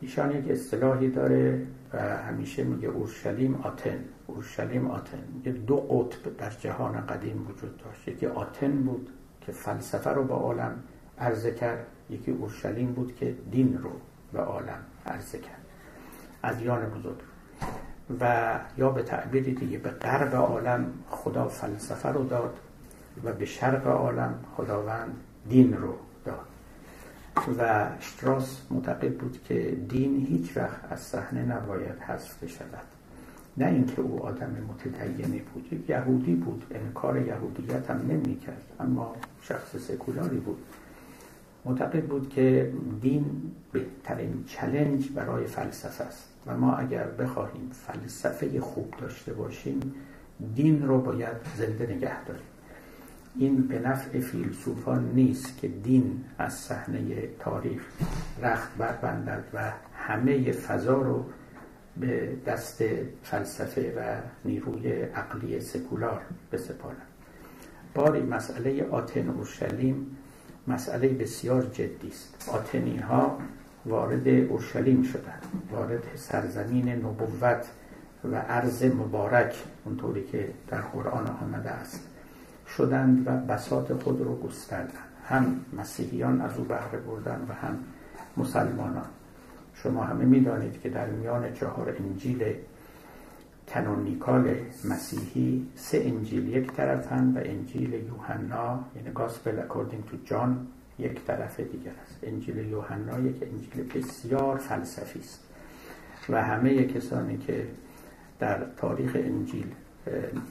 ایشان 0.00 0.36
یک 0.36 0.50
اصطلاحی 0.50 1.10
داره 1.10 1.66
و 1.92 1.98
همیشه 1.98 2.64
میگه 2.64 2.88
اورشلیم 2.88 3.54
آتن 3.54 4.04
اورشلیم 4.26 4.90
آتن. 4.90 5.24
یه 5.44 5.52
دو 5.52 5.76
قطب 5.76 6.36
در 6.36 6.50
جهان 6.50 7.06
قدیم 7.06 7.46
وجود 7.50 7.76
داشت. 7.76 8.08
یکی 8.08 8.26
آتن 8.26 8.72
بود 8.72 9.10
که 9.40 9.52
فلسفه 9.52 10.10
رو 10.10 10.24
به 10.24 10.34
عالم 10.34 10.74
عرضه 11.18 11.54
کرد 11.54 11.86
یکی 12.10 12.30
اورشلیم 12.30 12.92
بود 12.92 13.16
که 13.16 13.34
دین 13.50 13.78
رو 13.78 13.90
به 14.32 14.40
عالم 14.40 14.78
عرضه 15.06 15.38
کرد. 15.38 15.64
ادیان 16.44 16.80
بزرگ. 16.84 17.18
و 18.20 18.54
یا 18.78 18.90
به 18.90 19.02
تعبیری 19.02 19.54
دیگه 19.54 19.78
به 19.78 19.90
غرب 19.90 20.34
عالم 20.34 20.86
خدا 21.08 21.48
فلسفه 21.48 22.08
رو 22.08 22.24
داد 22.24 22.58
و 23.24 23.32
به 23.32 23.44
شرق 23.44 23.86
عالم 23.86 24.34
خداوند 24.56 25.20
دین 25.48 25.76
رو 25.76 25.94
و 27.58 27.86
شتراس 28.00 28.60
معتقد 28.70 29.12
بود 29.12 29.44
که 29.44 29.76
دین 29.88 30.26
هیچ 30.26 30.56
وقت 30.56 30.92
از 30.92 31.00
صحنه 31.00 31.42
نباید 31.42 31.98
حذف 31.98 32.46
شود 32.46 32.86
نه 33.56 33.66
اینکه 33.66 34.02
او 34.02 34.26
آدم 34.26 34.56
متدینی 34.68 35.38
بود 35.38 35.84
یهودی 35.88 36.34
بود 36.34 36.64
انکار 36.70 37.26
یهودیت 37.26 37.90
هم 37.90 38.06
نمی 38.08 38.38
کرد 38.38 38.62
اما 38.80 39.16
شخص 39.42 39.76
سکولاری 39.76 40.36
بود. 40.36 40.58
معتقد 41.64 42.04
بود 42.04 42.28
که 42.28 42.72
دین 43.00 43.24
بهترین 43.72 44.44
چلنج 44.46 45.08
برای 45.14 45.44
فلسفه 45.44 46.04
است. 46.04 46.24
و 46.46 46.56
ما 46.56 46.74
اگر 46.74 47.04
بخواهیم 47.04 47.70
فلسفه 47.72 48.60
خوب 48.60 48.94
داشته 49.00 49.32
باشیم 49.32 49.94
دین 50.54 50.88
رو 50.88 51.00
باید 51.00 51.36
زنده 51.56 51.94
نگه 51.96 52.24
داریم. 52.24 52.42
این 53.36 53.68
به 53.68 53.78
نفع 53.78 54.20
فیلسوفان 54.20 55.10
نیست 55.14 55.58
که 55.58 55.68
دین 55.68 56.24
از 56.38 56.54
صحنه 56.54 57.28
تاریخ 57.38 57.82
رخت 58.42 58.76
بربندد 58.78 59.44
و 59.54 59.72
همه 59.94 60.52
فضا 60.52 60.94
رو 60.94 61.24
به 61.96 62.36
دست 62.46 62.84
فلسفه 63.22 63.94
و 63.96 64.20
نیروی 64.48 64.92
عقلی 64.92 65.60
سکولار 65.60 66.20
بسپارند 66.52 67.06
باری 67.94 68.22
مسئله 68.22 68.88
آتن 68.90 69.28
اورشلیم 69.28 70.16
مسئله 70.68 71.08
بسیار 71.08 71.62
جدی 71.62 72.08
است. 72.08 72.48
آتنی 72.52 72.96
ها 72.96 73.38
وارد 73.86 74.28
اورشلیم 74.28 75.02
شدند 75.02 75.42
وارد 75.72 76.02
سرزمین 76.16 76.88
نبوت 76.88 77.66
و 78.32 78.36
عرض 78.36 78.84
مبارک 78.84 79.54
اونطوری 79.84 80.24
که 80.24 80.48
در 80.68 80.80
قرآن 80.80 81.26
آمده 81.26 81.70
است. 81.70 82.09
شدند 82.76 83.26
و 83.26 83.36
بساط 83.36 83.92
خود 83.92 84.20
رو 84.20 84.36
گستردند. 84.36 85.10
هم 85.24 85.60
مسیحیان 85.72 86.40
از 86.40 86.56
او 86.56 86.64
بهره 86.64 86.98
بردن 86.98 87.46
و 87.48 87.52
هم 87.52 87.78
مسلمانان. 88.36 89.08
شما 89.74 90.04
همه 90.04 90.24
می‌دانید 90.24 90.80
که 90.80 90.88
در 90.88 91.06
میان 91.06 91.52
چهار 91.52 91.96
انجیل 91.98 92.54
canonical 93.68 94.54
مسیحی 94.84 95.66
سه 95.76 96.02
انجیل 96.04 96.48
یک 96.48 96.72
طرفن 96.72 97.32
و 97.36 97.40
انجیل 97.44 97.92
یوحنا 97.92 98.84
یعنی 98.96 99.10
Gospel 99.14 99.58
according 99.58 100.04
to 100.04 100.16
John 100.24 100.66
یک 100.98 101.24
طرف 101.24 101.60
دیگر 101.60 101.92
است. 102.06 102.18
انجیل 102.22 102.56
یوحنا 102.56 103.18
یک 103.18 103.42
انجیل 103.42 103.92
بسیار 103.94 104.56
فلسفی 104.56 105.18
است. 105.18 105.40
و 106.28 106.42
همه 106.42 106.84
کسانی 106.84 107.38
که 107.38 107.66
در 108.38 108.58
تاریخ 108.76 109.12
انجیل 109.14 109.66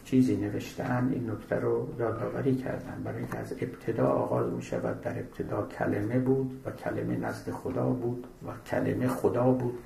چیزی 0.05 0.35
نوشتن 0.35 1.09
این 1.13 1.29
نکته 1.29 1.55
رو 1.55 1.87
یادآوری 1.99 2.55
کردن. 2.55 3.01
برای 3.03 3.17
اینکه 3.17 3.37
از 3.37 3.53
ابتدا 3.53 4.07
آغاز 4.07 4.53
می 4.53 4.61
شود 4.61 5.01
در 5.01 5.19
ابتدا 5.19 5.67
کلمه 5.67 6.19
بود 6.19 6.61
و 6.65 6.71
کلمه 6.71 7.17
نزد 7.17 7.51
خدا 7.51 7.85
بود 7.85 8.27
و 8.47 8.49
کلمه 8.65 9.07
خدا 9.07 9.51
بود 9.51 9.79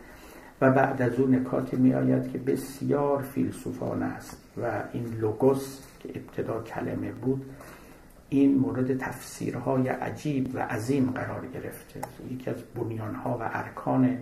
و 0.61 0.71
بعد 0.71 1.01
از 1.01 1.19
اون 1.19 1.35
نکاتی 1.35 1.77
می 1.77 1.93
آید 1.93 2.31
که 2.31 2.37
بسیار 2.37 3.21
فیلسوفانه 3.21 4.05
است 4.05 4.37
و 4.61 4.83
این 4.93 5.05
لوگوس 5.05 5.79
که 5.99 6.09
ابتدا 6.09 6.61
کلمه 6.61 7.11
بود 7.11 7.45
این 8.29 8.57
مورد 8.57 8.97
تفسیرهای 8.97 9.87
عجیب 9.87 10.55
و 10.55 10.59
عظیم 10.59 11.11
قرار 11.11 11.47
گرفته. 11.53 12.01
یکی 12.31 12.49
از 12.49 12.55
بنیانها 12.75 13.37
و 13.37 13.49
ارکان 13.53 14.17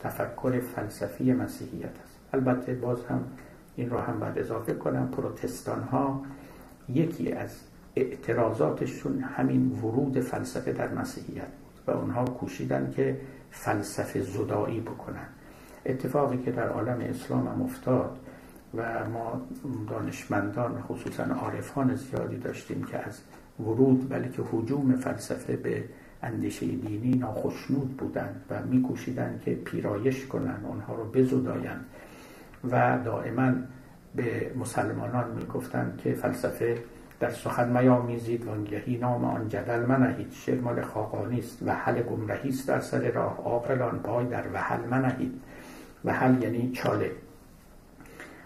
تفکر 0.00 0.60
فلسفی 0.60 1.32
مسیحیت 1.32 1.84
است. 2.04 2.18
البته 2.32 2.74
باز 2.74 3.04
هم 3.04 3.24
این 3.78 3.90
رو 3.90 3.98
هم 3.98 4.20
باید 4.20 4.38
اضافه 4.38 4.74
کنم. 4.74 5.08
پروتستان 5.08 5.82
ها 5.82 6.22
یکی 6.88 7.32
از 7.32 7.50
اعتراضاتشون 7.96 9.18
همین 9.18 9.70
ورود 9.82 10.20
فلسفه 10.20 10.72
در 10.72 10.94
مسیحیت 10.94 11.44
بود 11.44 11.94
و 11.94 11.98
اونها 11.98 12.24
کوشیدن 12.24 12.92
که 12.96 13.20
فلسفه 13.50 14.22
زدایی 14.22 14.80
بکنن. 14.80 15.26
اتفاقی 15.86 16.38
که 16.38 16.50
در 16.50 16.68
عالم 16.68 17.00
اسلام 17.00 17.48
هم 17.48 17.62
افتاد 17.62 18.18
و 18.74 19.08
ما 19.08 19.42
دانشمندان 19.90 20.82
خصوصا 20.82 21.24
عارفان 21.24 21.94
زیادی 21.94 22.36
داشتیم 22.36 22.84
که 22.84 22.98
از 22.98 23.20
ورود 23.60 24.08
بلکه 24.08 24.42
حجوم 24.52 24.96
فلسفه 24.96 25.56
به 25.56 25.84
اندیشه 26.22 26.66
دینی 26.66 27.18
ناخشنود 27.18 27.96
بودند 27.96 28.44
و 28.50 28.62
میکوشیدند 28.62 29.42
که 29.44 29.54
پیرایش 29.54 30.26
کنند 30.26 30.64
اونها 30.68 30.94
رو 30.94 31.04
بزدایند. 31.04 31.84
و 32.64 32.98
دائما 33.04 33.52
به 34.14 34.52
مسلمانان 34.56 35.30
می‌گفتند 35.30 36.00
که 36.04 36.12
فلسفه 36.12 36.78
در 37.20 37.30
سخن 37.30 37.80
میامیزید 37.80 38.44
وانگهی 38.44 38.96
نام 38.96 39.24
آن 39.24 39.48
جدل 39.48 39.86
منهید. 39.86 40.32
شعر 40.32 40.60
مال 40.60 40.82
خاقانی 40.82 41.38
است 41.38 41.58
و 41.66 41.74
حل 41.74 42.02
گمرهی 42.02 42.48
است 42.48 42.68
در 42.68 42.80
سر 42.80 43.10
راه. 43.10 43.36
عاقلان 43.44 43.98
پای 43.98 44.26
در 44.26 44.44
وحل 44.52 44.80
منهید. 44.90 45.40
وحل 46.04 46.42
یعنی 46.42 46.72
چاله. 46.72 47.10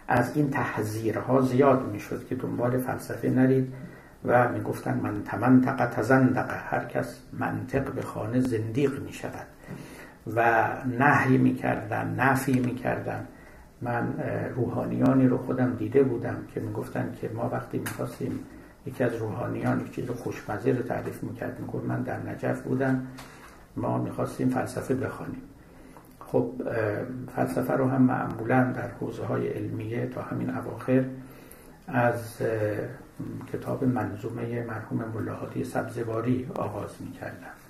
از 0.09 0.37
این 0.37 0.51
تحذیرها 0.51 1.40
زیاد 1.40 1.92
می‌شد 1.92 2.27
که 2.27 2.35
دنبال 2.35 2.79
فلسفه 2.79 3.31
نرید 3.31 3.72
و 4.25 4.48
می‌گفتن 4.48 5.01
من 5.03 5.22
تمنطق 5.25 5.87
تزندق. 5.87 6.51
هر 6.51 6.85
کس 6.85 7.18
منطق 7.33 7.92
به 7.92 8.03
خانه 8.03 8.40
زندیق 8.40 9.03
می 9.03 9.12
شود 9.12 9.46
و 10.37 10.68
نهی 10.98 11.38
می‌کردن 11.38 12.14
نفی 12.18 12.61
می‌کردن 12.61 13.29
من 13.83 14.14
روحانیانی 14.57 15.27
رو 15.27 15.38
خودم 15.38 15.75
دیده 15.75 16.03
بودم 16.03 16.37
که 16.55 16.61
می‌گفتن 16.61 17.14
که 17.21 17.31
ما 17.35 17.49
وقتی 17.49 17.79
می‌خواستیم 17.79 18.40
یکی 18.87 19.05
از 19.05 19.14
روحانیان 19.14 19.81
یک 19.81 19.95
چیز 19.95 20.11
خوشمزه 20.11 20.73
رو 20.73 20.83
تعریف 20.83 21.23
می‌کرد 21.23 21.61
می‌گفت 21.61 21.85
من 21.85 22.03
در 22.03 22.18
نجف 22.18 22.62
بودم 22.62 23.07
ما 23.77 23.99
می‌خواستیم 23.99 24.49
فلسفه 24.49 24.95
بخوانیم. 24.95 25.42
خب 26.21 26.51
فلسفه 27.37 27.73
رو 27.73 27.88
هم 27.88 28.03
معمولا 28.03 28.73
در 28.73 28.88
حوزه 29.01 29.25
های 29.25 29.49
علمیه 29.49 30.07
تا 30.07 30.23
همین 30.23 30.51
اواخر 30.51 31.05
از 31.88 32.37
کتاب 33.53 33.85
منظومه 33.85 34.64
مرحوم 34.64 35.05
ملاحاتی 35.14 35.64
سبزواری 35.64 36.49
آغاز 36.55 36.90
می‌کردم 37.01 37.62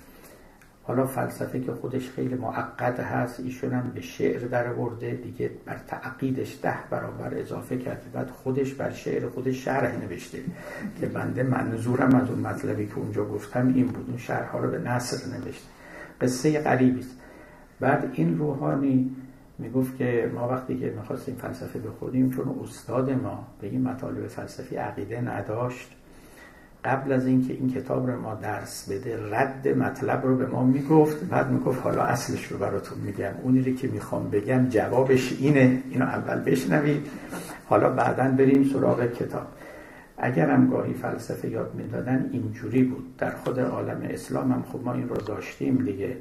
حالا 0.85 1.05
فلسفه 1.05 1.59
که 1.59 1.71
خودش 1.71 2.09
خیلی 2.09 2.35
معقد 2.35 2.99
هست 2.99 3.39
ایشون 3.39 3.73
هم 3.73 3.91
به 3.95 4.01
شعر 4.01 4.47
در 4.47 4.73
ورده 4.73 5.11
دیگه 5.11 5.51
بر 5.65 5.77
تعقیدش 5.87 6.59
ده 6.61 6.75
برابر 6.89 7.37
اضافه 7.37 7.77
کرده. 7.77 8.09
بعد 8.13 8.29
خودش 8.29 8.73
بر 8.73 8.91
شعر 8.91 9.29
خودش 9.29 9.65
شرح 9.65 9.97
نوشته 9.97 10.39
که 10.99 11.05
بنده 11.05 11.43
منظورم 11.43 12.15
از 12.15 12.29
اون 12.29 12.39
مطلبی 12.39 12.87
که 12.87 12.97
اونجا 12.97 13.25
گفتم 13.25 13.67
این 13.67 13.87
بود. 13.87 14.05
اون 14.09 14.17
شرح 14.17 14.57
رو 14.57 14.71
به 14.71 14.79
نصر 14.79 15.37
نوشته. 15.37 15.67
قصه 16.21 16.61
غریبی 16.61 16.99
است. 16.99 17.19
بعد 17.79 18.09
این 18.13 18.37
روحانی 18.37 19.15
می‌گفت 19.59 19.97
که 19.97 20.31
ما 20.35 20.47
وقتی 20.47 20.79
که 20.79 20.93
می‌خواستیم 20.97 21.35
فلسفه 21.35 21.79
بخونیم 21.79 22.29
چون 22.29 22.59
استاد 22.63 23.09
ما 23.09 23.47
به 23.61 23.67
این 23.67 23.83
مطالب 23.83 24.27
فلسفی 24.27 24.75
عقیده 24.75 25.21
نداشت 25.21 25.95
قبل 26.85 27.11
از 27.11 27.25
اینکه 27.25 27.53
این 27.53 27.69
کتاب 27.69 28.07
رو 28.07 28.21
ما 28.21 28.35
درس 28.35 28.91
بده 28.91 29.19
رد 29.31 29.67
مطلب 29.67 30.25
رو 30.25 30.37
به 30.37 30.45
ما 30.45 30.63
می‌گفت 30.63 31.23
بعد 31.23 31.51
می‌گفت 31.51 31.81
حالا 31.81 32.03
اصلش 32.03 32.45
رو 32.45 32.57
براتون 32.57 32.97
میگم. 32.97 33.31
اونی 33.43 33.61
رو 33.61 33.75
که 33.75 33.87
می‌خوام 33.87 34.29
بگم 34.29 34.69
جوابش 34.69 35.33
اینه. 35.39 35.81
اینو 35.89 36.05
اول 36.05 36.39
بشنوید. 36.51 37.07
حالا 37.65 37.89
بعدا 37.89 38.23
بریم 38.23 38.69
سراغ 38.73 39.05
کتاب. 39.05 39.47
اگر 40.17 40.49
هم 40.49 40.69
گاهی 40.69 40.93
فلسفه 40.93 41.49
یاد 41.49 41.75
می‌دادن 41.75 42.29
اینجوری 42.31 42.83
بود. 42.83 43.17
در 43.17 43.31
خود 43.31 43.59
عالم 43.59 44.01
اسلام 44.09 44.51
هم 44.51 44.63
خب 44.71 44.79
ما 44.85 44.93
این 44.93 45.09
رو 45.09 45.15
داشتیم 45.15 45.77
دیگه. 45.77 46.17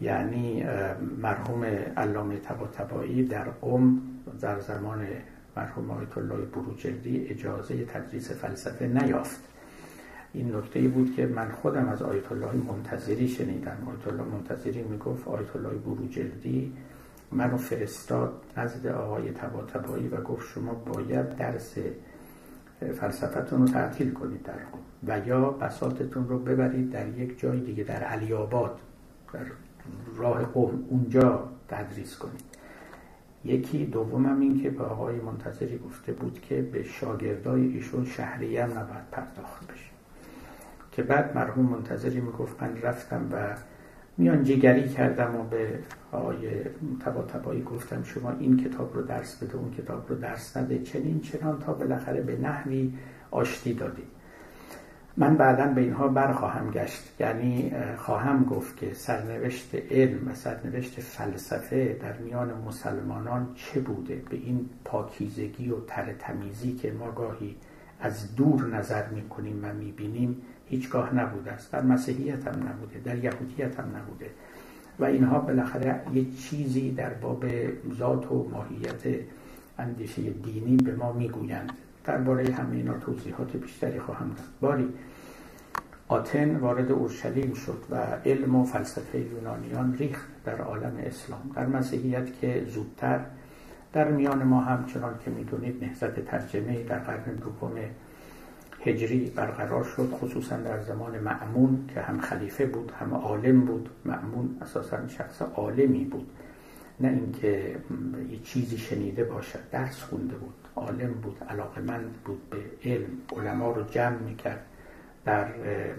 یعنی 0.00 0.64
مرحوم 1.22 1.64
علامه 1.96 2.36
طباطبایی 2.36 3.24
در 3.24 3.44
قم 3.44 3.98
در 4.40 4.60
زمان 4.60 5.06
مرحوم 5.56 5.90
آیت 5.90 6.18
الله 6.18 6.34
بروجردی 6.54 7.26
اجازه 7.28 7.84
تدریس 7.84 8.30
فلسفه 8.30 8.86
نیافت. 8.86 9.40
این 10.34 10.56
نکته 10.56 10.88
بود 10.88 11.16
که 11.16 11.26
من 11.26 11.48
خودم 11.50 11.88
از 11.88 12.02
آیت 12.02 12.32
الله 12.32 12.52
منتظری 12.68 13.28
شنیدم. 13.28 13.76
آیت 13.86 14.08
الله 14.08 14.22
منتظری 14.22 14.82
می‌گفت 14.82 15.28
آیت 15.28 15.56
الله 15.56 15.74
بروجردی 15.74 16.72
منو 17.32 17.56
فرستاد 17.56 18.32
نزد 18.56 18.86
آقای 18.86 19.30
تباتبایی 19.30 20.08
و 20.08 20.20
گفت 20.20 20.48
شما 20.48 20.74
باید 20.74 21.36
درس 21.36 21.74
فلسفتون 23.00 23.60
رو 23.60 23.68
تعطیل 23.68 24.12
کنید 24.12 24.42
در 24.42 24.54
و 25.06 25.26
یا 25.26 25.50
بساطتون 25.50 26.28
رو 26.28 26.38
ببرید 26.38 26.90
در 26.90 27.08
یک 27.08 27.40
جای 27.40 27.60
دیگه 27.60 27.84
در 27.84 28.02
علی 28.02 28.32
آباد 28.32 28.78
در 29.32 29.46
راه 30.16 30.44
قوم 30.44 30.84
اونجا 30.88 31.48
تدریس 31.68 32.18
کنید. 32.18 32.44
یکی 33.44 33.86
دومم 33.86 34.40
این 34.40 34.62
که 34.62 34.70
به 34.70 34.84
آقای 34.84 35.16
منتظری 35.16 35.78
گفته 35.78 36.12
بود 36.12 36.40
که 36.40 36.62
به 36.62 36.82
شاگردای 36.82 37.66
ایشون 37.66 38.04
شهریه 38.04 38.64
هم 38.64 38.70
نباید 38.70 39.10
پرداخت 39.12 39.72
بشه. 39.72 39.93
که 40.96 41.02
بعد 41.02 41.36
مرحوم 41.36 41.66
منتظری 41.66 42.20
می‌گفت 42.20 42.62
من 42.62 42.76
رفتم 42.82 43.28
و 43.32 43.54
میان 44.18 44.44
جگری 44.44 44.88
کردم 44.88 45.36
و 45.36 45.44
به 45.44 45.78
آقای 46.12 46.48
تبا 47.04 47.22
تبایی 47.22 47.62
گفتم 47.62 48.02
شما 48.02 48.32
این 48.40 48.56
کتاب 48.56 48.94
رو 48.94 49.02
درس 49.02 49.42
بده 49.42 49.56
اون 49.56 49.70
کتاب 49.70 50.08
رو 50.08 50.14
درس 50.14 50.56
نده. 50.56 50.78
چنین 50.78 51.20
چنان 51.20 51.58
تا 51.58 51.72
بالاخره 51.72 52.20
به 52.20 52.36
نحوی 52.36 52.92
آشتی 53.30 53.74
دادیم 53.74 54.06
من 55.16 55.36
بعدا 55.36 55.66
به 55.66 55.80
اینها 55.80 56.08
برخواهم 56.08 56.70
گشت. 56.70 57.20
یعنی 57.20 57.72
خواهم 57.96 58.44
گفت 58.44 58.76
که 58.76 58.94
سرنوشت 58.94 59.74
علم 59.90 60.28
و 60.28 60.34
سرنوشت 60.34 61.00
فلسفه 61.00 61.98
در 62.02 62.18
میان 62.18 62.52
مسلمانان 62.66 63.48
چه 63.54 63.80
بوده؟ 63.80 64.22
به 64.30 64.36
این 64.36 64.68
پاکیزگی 64.84 65.70
و 65.70 65.80
تر 65.86 66.12
تمیزی 66.18 66.72
که 66.72 66.92
ما 66.92 67.10
گاهی 67.10 67.56
از 68.00 68.36
دور 68.36 68.66
نظر 68.66 69.08
می‌کنیم 69.08 69.60
و 69.64 69.72
می‌بینیم 69.72 70.42
هیچگاه 70.74 71.14
نبوده 71.14 71.52
است. 71.52 71.72
در 71.72 71.82
مسیحیت 71.82 72.48
هم 72.48 72.68
نبوده 72.68 73.00
در 73.04 73.24
یهودیت 73.24 73.80
هم 73.80 73.96
نبوده. 73.96 74.30
و 74.98 75.04
اینها 75.04 75.38
بالاخره 75.38 76.00
یه 76.12 76.24
چیزی 76.30 76.90
در 76.90 77.10
باب 77.10 77.44
ذات 77.98 78.32
و 78.32 78.48
ماهیت 78.52 79.20
اندیشه 79.78 80.22
دینی 80.22 80.76
به 80.76 80.96
ما 80.96 81.12
می‌گویند. 81.12 81.72
درباره 82.04 82.52
همه 82.52 82.76
اینا 82.76 82.98
توضیحات 82.98 83.56
بیشتری 83.56 84.00
خواهم 84.00 84.28
داد. 84.28 84.46
باری 84.60 84.88
آتن 86.08 86.56
وارد 86.56 86.92
اورشلیم 86.92 87.54
شد 87.54 87.82
و 87.90 87.96
علم 88.24 88.54
و 88.54 88.64
فلسفه 88.64 89.18
یونانیان 89.18 89.94
ریخت 89.94 90.28
در 90.44 90.60
عالم 90.60 90.92
اسلام. 90.98 91.50
در 91.54 91.66
مسیحیت 91.66 92.40
که 92.40 92.66
زودتر 92.68 93.20
در 93.92 94.10
میان 94.10 94.42
ما 94.42 94.60
هم 94.60 94.86
چنان 94.86 95.14
که 95.24 95.30
می‌دونید 95.30 95.84
نهضت 95.84 96.24
ترجمه 96.24 96.82
در 96.82 96.98
قرن 96.98 97.34
دوم 97.34 97.72
هجری 98.84 99.30
برقرار 99.30 99.84
شد 99.84 100.10
خصوصا 100.20 100.56
در 100.56 100.80
زمان 100.80 101.18
معمون 101.18 101.88
که 101.94 102.00
هم 102.00 102.20
خلیفه 102.20 102.66
بود 102.66 102.92
هم 103.00 103.14
عالم 103.14 103.60
بود. 103.60 103.88
معمون 104.04 104.58
اساسا 104.62 105.08
شخص 105.08 105.42
عالمی 105.42 106.04
بود. 106.04 106.30
نه 107.00 107.08
اینکه 107.08 107.76
یه 108.30 108.38
چیزی 108.38 108.78
شنیده 108.78 109.24
باشد 109.24 109.70
درس 109.72 110.02
خونده 110.02 110.34
بود. 110.34 110.54
عالم 110.76 111.12
بود 111.12 111.36
علاقمند 111.48 112.12
بود 112.24 112.50
به 112.50 112.56
علم. 112.84 113.08
علما 113.36 113.72
رو 113.72 113.82
جمع 113.82 114.18
می‌کرد 114.18 114.66
در 115.24 115.48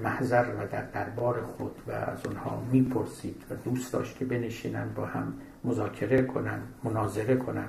محضر 0.04 0.44
و 0.44 0.68
در 0.72 0.82
دربار 0.82 1.42
خود 1.42 1.76
و 1.88 1.92
از 1.92 2.26
اونها 2.26 2.64
می‌پرسید 2.72 3.44
و 3.50 3.70
دوست 3.70 3.94
داشت 3.94 4.18
که 4.18 4.26
بنشینن 4.26 4.90
با 4.96 5.06
هم 5.06 5.34
مذاکره 5.64 6.22
کنن 6.22 6.60
مناظره 6.84 7.36
کنن. 7.36 7.68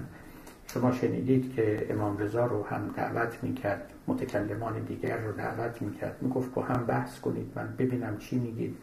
شما 0.77 0.93
شنیدید 0.93 1.55
که 1.55 1.87
امام 1.91 2.19
رضا 2.19 2.47
رو 2.47 2.65
هم 2.65 2.91
دعوت 2.97 3.39
می‌کرد 3.43 3.91
متکلمان 4.07 4.85
دیگر 4.85 5.17
رو 5.17 5.33
دعوت 5.33 5.83
می‌کرد. 5.83 6.17
می‌گفت 6.21 6.55
با 6.55 6.63
هم 6.63 6.87
بحث 6.87 7.21
کنید 7.21 7.53
من 7.57 7.75
ببینم 7.79 8.19
چی 8.19 8.39
میگید 8.39 8.77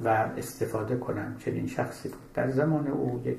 و 0.00 0.08
استفاده 0.08 0.96
کنم. 0.96 1.36
چنین 1.38 1.66
شخصی 1.66 2.08
بود. 2.08 2.32
در 2.34 2.50
زمان 2.50 2.86
او 2.86 3.22
یک 3.24 3.38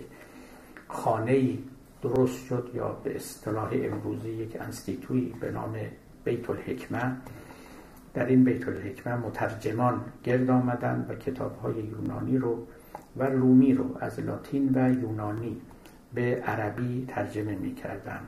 خانه 0.87 1.57
درست 2.01 2.45
شد 2.45 2.71
یا 2.73 2.89
به 3.03 3.15
اصطلاح 3.15 3.69
امروزی 3.73 4.29
یک 4.29 4.61
انستیتوی 4.61 5.33
به 5.39 5.51
نام 5.51 5.75
بیت 6.23 6.49
الحکمه 6.49 7.17
در 8.13 8.25
این 8.25 8.43
بیت 8.43 8.67
الحکمه 8.67 9.15
مترجمان 9.15 10.01
گرد 10.23 10.49
آمدن 10.49 11.05
و 11.09 11.15
کتاب 11.15 11.57
های 11.57 11.75
یونانی 11.75 12.37
رو 12.37 12.67
و 13.17 13.23
رومی 13.23 13.73
رو 13.73 13.97
از 13.99 14.19
لاتین 14.19 14.69
و 14.73 14.93
یونانی 14.93 15.61
به 16.13 16.43
عربی 16.45 17.05
ترجمه 17.07 17.55
می 17.55 17.75
کردن. 17.75 18.19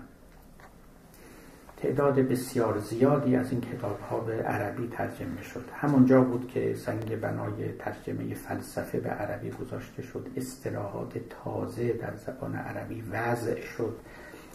تعداد 1.78 2.16
بسیار 2.16 2.78
زیادی 2.80 3.36
از 3.36 3.52
این 3.52 3.62
کتاب 3.62 4.00
ها 4.00 4.20
به 4.20 4.34
عربی 4.34 4.88
ترجمه 4.88 5.42
شد. 5.42 5.66
همونجا 5.74 6.22
بود 6.22 6.48
که 6.48 6.76
سنگ 6.76 7.20
بنای 7.20 7.72
ترجمه 7.72 8.34
فلسفه 8.34 9.00
به 9.00 9.10
عربی 9.10 9.50
گذاشته 9.50 10.02
شد. 10.02 10.28
اصطلاحات 10.36 11.18
تازه 11.44 11.94
در 11.94 12.16
زبان 12.16 12.56
عربی 12.56 13.04
وضع 13.12 13.62
شد. 13.62 13.98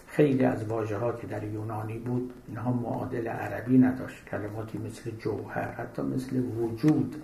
خیلی 0.06 0.44
از 0.44 0.64
واژه 0.64 0.96
که 1.20 1.26
در 1.26 1.44
یونانی 1.44 1.98
بود 1.98 2.32
اینها 2.48 2.72
معادل 2.72 3.28
عربی 3.28 3.78
نداشت. 3.78 4.24
کلماتی 4.24 4.78
مثل 4.78 5.10
جوهر 5.10 5.70
حتی 5.72 6.02
مثل 6.02 6.40
وجود 6.40 7.22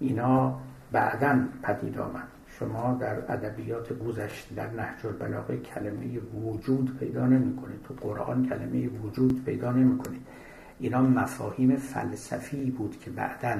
اینا 0.00 0.60
بعدا 0.92 1.38
پدید 1.62 1.98
آمد. 1.98 2.39
شما 2.60 2.98
در 3.00 3.32
ادبیات 3.32 3.92
گذشته 3.92 4.54
در 4.54 4.70
نهج 4.70 5.06
البلاغه 5.06 5.56
کلمه 5.56 6.18
وجود 6.18 6.98
پیدا 6.98 7.26
نمی‌کنید. 7.26 7.82
تو 7.82 7.94
قرآن 7.94 8.48
کلمه 8.48 8.88
وجود 8.88 9.44
پیدا 9.44 9.72
نمی‌کنید. 9.72 10.26
اینا 10.78 11.02
مفاهیم 11.02 11.76
فلسفی 11.76 12.70
بود 12.70 13.00
که 13.00 13.10
بعدا 13.10 13.58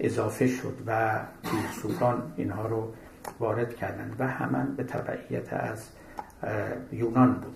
اضافه 0.00 0.46
شد 0.46 0.74
و 0.86 1.20
فیلسوفان 1.42 2.22
اینها 2.36 2.66
رو 2.66 2.92
وارد 3.40 3.74
کردند 3.74 4.16
و 4.18 4.26
همان 4.26 4.74
به 4.76 4.84
تبعیت 4.84 5.52
از 5.52 5.88
یونان 6.92 7.32
بود. 7.32 7.54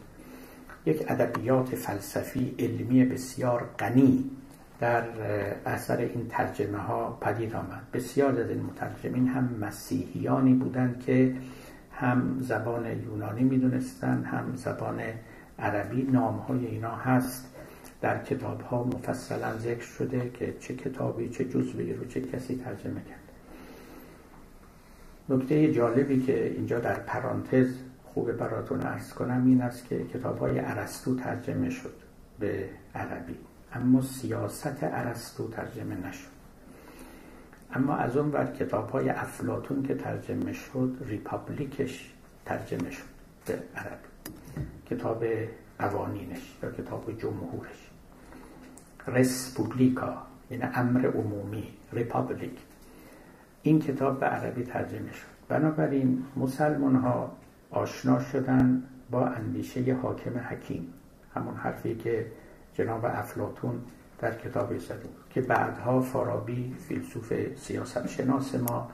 یک 0.86 1.04
ادبیات 1.08 1.74
فلسفی 1.74 2.54
علمی 2.58 3.04
بسیار 3.04 3.68
غنی 3.78 4.30
در 4.82 5.04
اثر 5.66 5.96
این 5.96 6.26
ترجمه 6.28 6.78
ها 6.78 7.18
پدید 7.20 7.54
آمد. 7.54 7.82
بسیار 7.92 8.40
از 8.40 8.50
این 8.50 8.62
مترجمین 8.62 9.28
هم 9.28 9.56
مسیحیانی 9.60 10.54
بودند 10.54 11.00
که 11.06 11.36
هم 11.92 12.36
زبان 12.40 12.86
یونانی 12.86 13.42
می‌دونستند 13.42 14.24
هم 14.24 14.56
زبان 14.56 15.00
عربی. 15.58 16.02
نام 16.02 16.34
های 16.34 16.66
اینا 16.66 16.96
هست. 16.96 17.48
در 18.00 18.24
کتاب 18.24 18.60
ها 18.60 18.84
مفصلا 18.84 19.58
ذکر 19.58 19.84
شده 19.84 20.30
که 20.34 20.54
چه 20.60 20.74
کتابی 20.74 21.28
چه 21.28 21.44
جزوی 21.44 21.92
رو 21.92 22.04
چه 22.04 22.20
کسی 22.20 22.56
ترجمه 22.64 23.00
کرد. 23.00 23.32
نکته 25.28 25.72
جالبی 25.72 26.22
که 26.22 26.46
اینجا 26.46 26.80
در 26.80 26.94
پرانتز 26.94 27.74
خوب 28.04 28.32
براتون 28.32 28.80
ارز 28.80 29.12
کنم 29.12 29.46
این 29.46 29.62
است 29.62 29.88
که 29.88 30.04
کتاب 30.04 30.38
های 30.38 30.60
ترجمه 31.24 31.70
شد 31.70 31.94
به 32.38 32.68
عربی. 32.94 33.51
اما 33.74 34.02
سیاست 34.02 34.84
عرستو 34.84 35.48
ترجمه 35.48 36.08
نشد. 36.08 36.32
اما 37.74 37.96
از 37.96 38.16
اون 38.16 38.30
ور 38.32 38.46
کتاب 38.46 38.90
های 38.90 39.08
افلاتون 39.08 39.82
که 39.82 39.94
ترجمه 39.94 40.52
شد 40.52 40.96
ریپابلیکش 41.06 42.12
ترجمه 42.44 42.90
شد 42.90 43.04
به 43.46 43.52
عربی. 43.52 44.08
کتاب 44.90 45.24
قوانینش 45.78 46.56
یا 46.62 46.70
کتاب 46.70 47.18
جمهورش. 47.18 47.90
Res 49.06 49.39
publica 49.39 50.16
یعنی 50.50 50.62
امر 50.74 51.06
عمومی 51.06 51.68
Republic. 51.92 52.58
این 53.62 53.80
کتاب 53.80 54.20
به 54.20 54.26
عربی 54.26 54.62
ترجمه 54.62 55.12
شد. 55.12 55.26
بنابراین 55.48 56.24
مسلمان 56.36 56.96
ها 56.96 57.36
آشنا 57.70 58.20
شدن 58.20 58.82
با 59.10 59.26
اندیشه 59.26 59.94
حاکم 60.02 60.38
حکیم. 60.38 60.92
همون 61.34 61.54
حرفی 61.54 61.94
که 61.94 62.26
جناب 62.74 63.04
افلاطون 63.04 63.80
در 64.18 64.34
کتاب 64.34 64.78
زده 64.78 64.94
بود 64.96 65.24
که 65.30 65.40
بعدها 65.40 66.00
فارابی 66.00 66.76
فیلسوف 66.88 67.32
سیاست 67.56 68.06
شناس 68.06 68.54
ما 68.54 68.90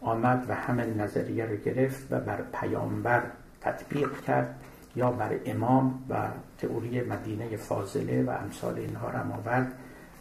آمد 0.00 0.44
و 0.48 0.54
همه 0.54 0.86
نظریه 0.86 1.44
رو 1.44 1.56
گرفت 1.56 2.06
و 2.10 2.20
بر 2.20 2.38
پیامبر 2.60 3.22
تطبیق 3.60 4.20
کرد 4.20 4.54
یا 4.96 5.10
بر 5.10 5.30
امام 5.46 6.04
و 6.10 6.28
تئوری 6.58 7.00
مدینه 7.00 7.56
فاضله 7.56 8.22
و 8.22 8.30
امثال 8.30 8.78
اینها 8.78 9.10
را 9.10 9.20
آورد 9.20 9.72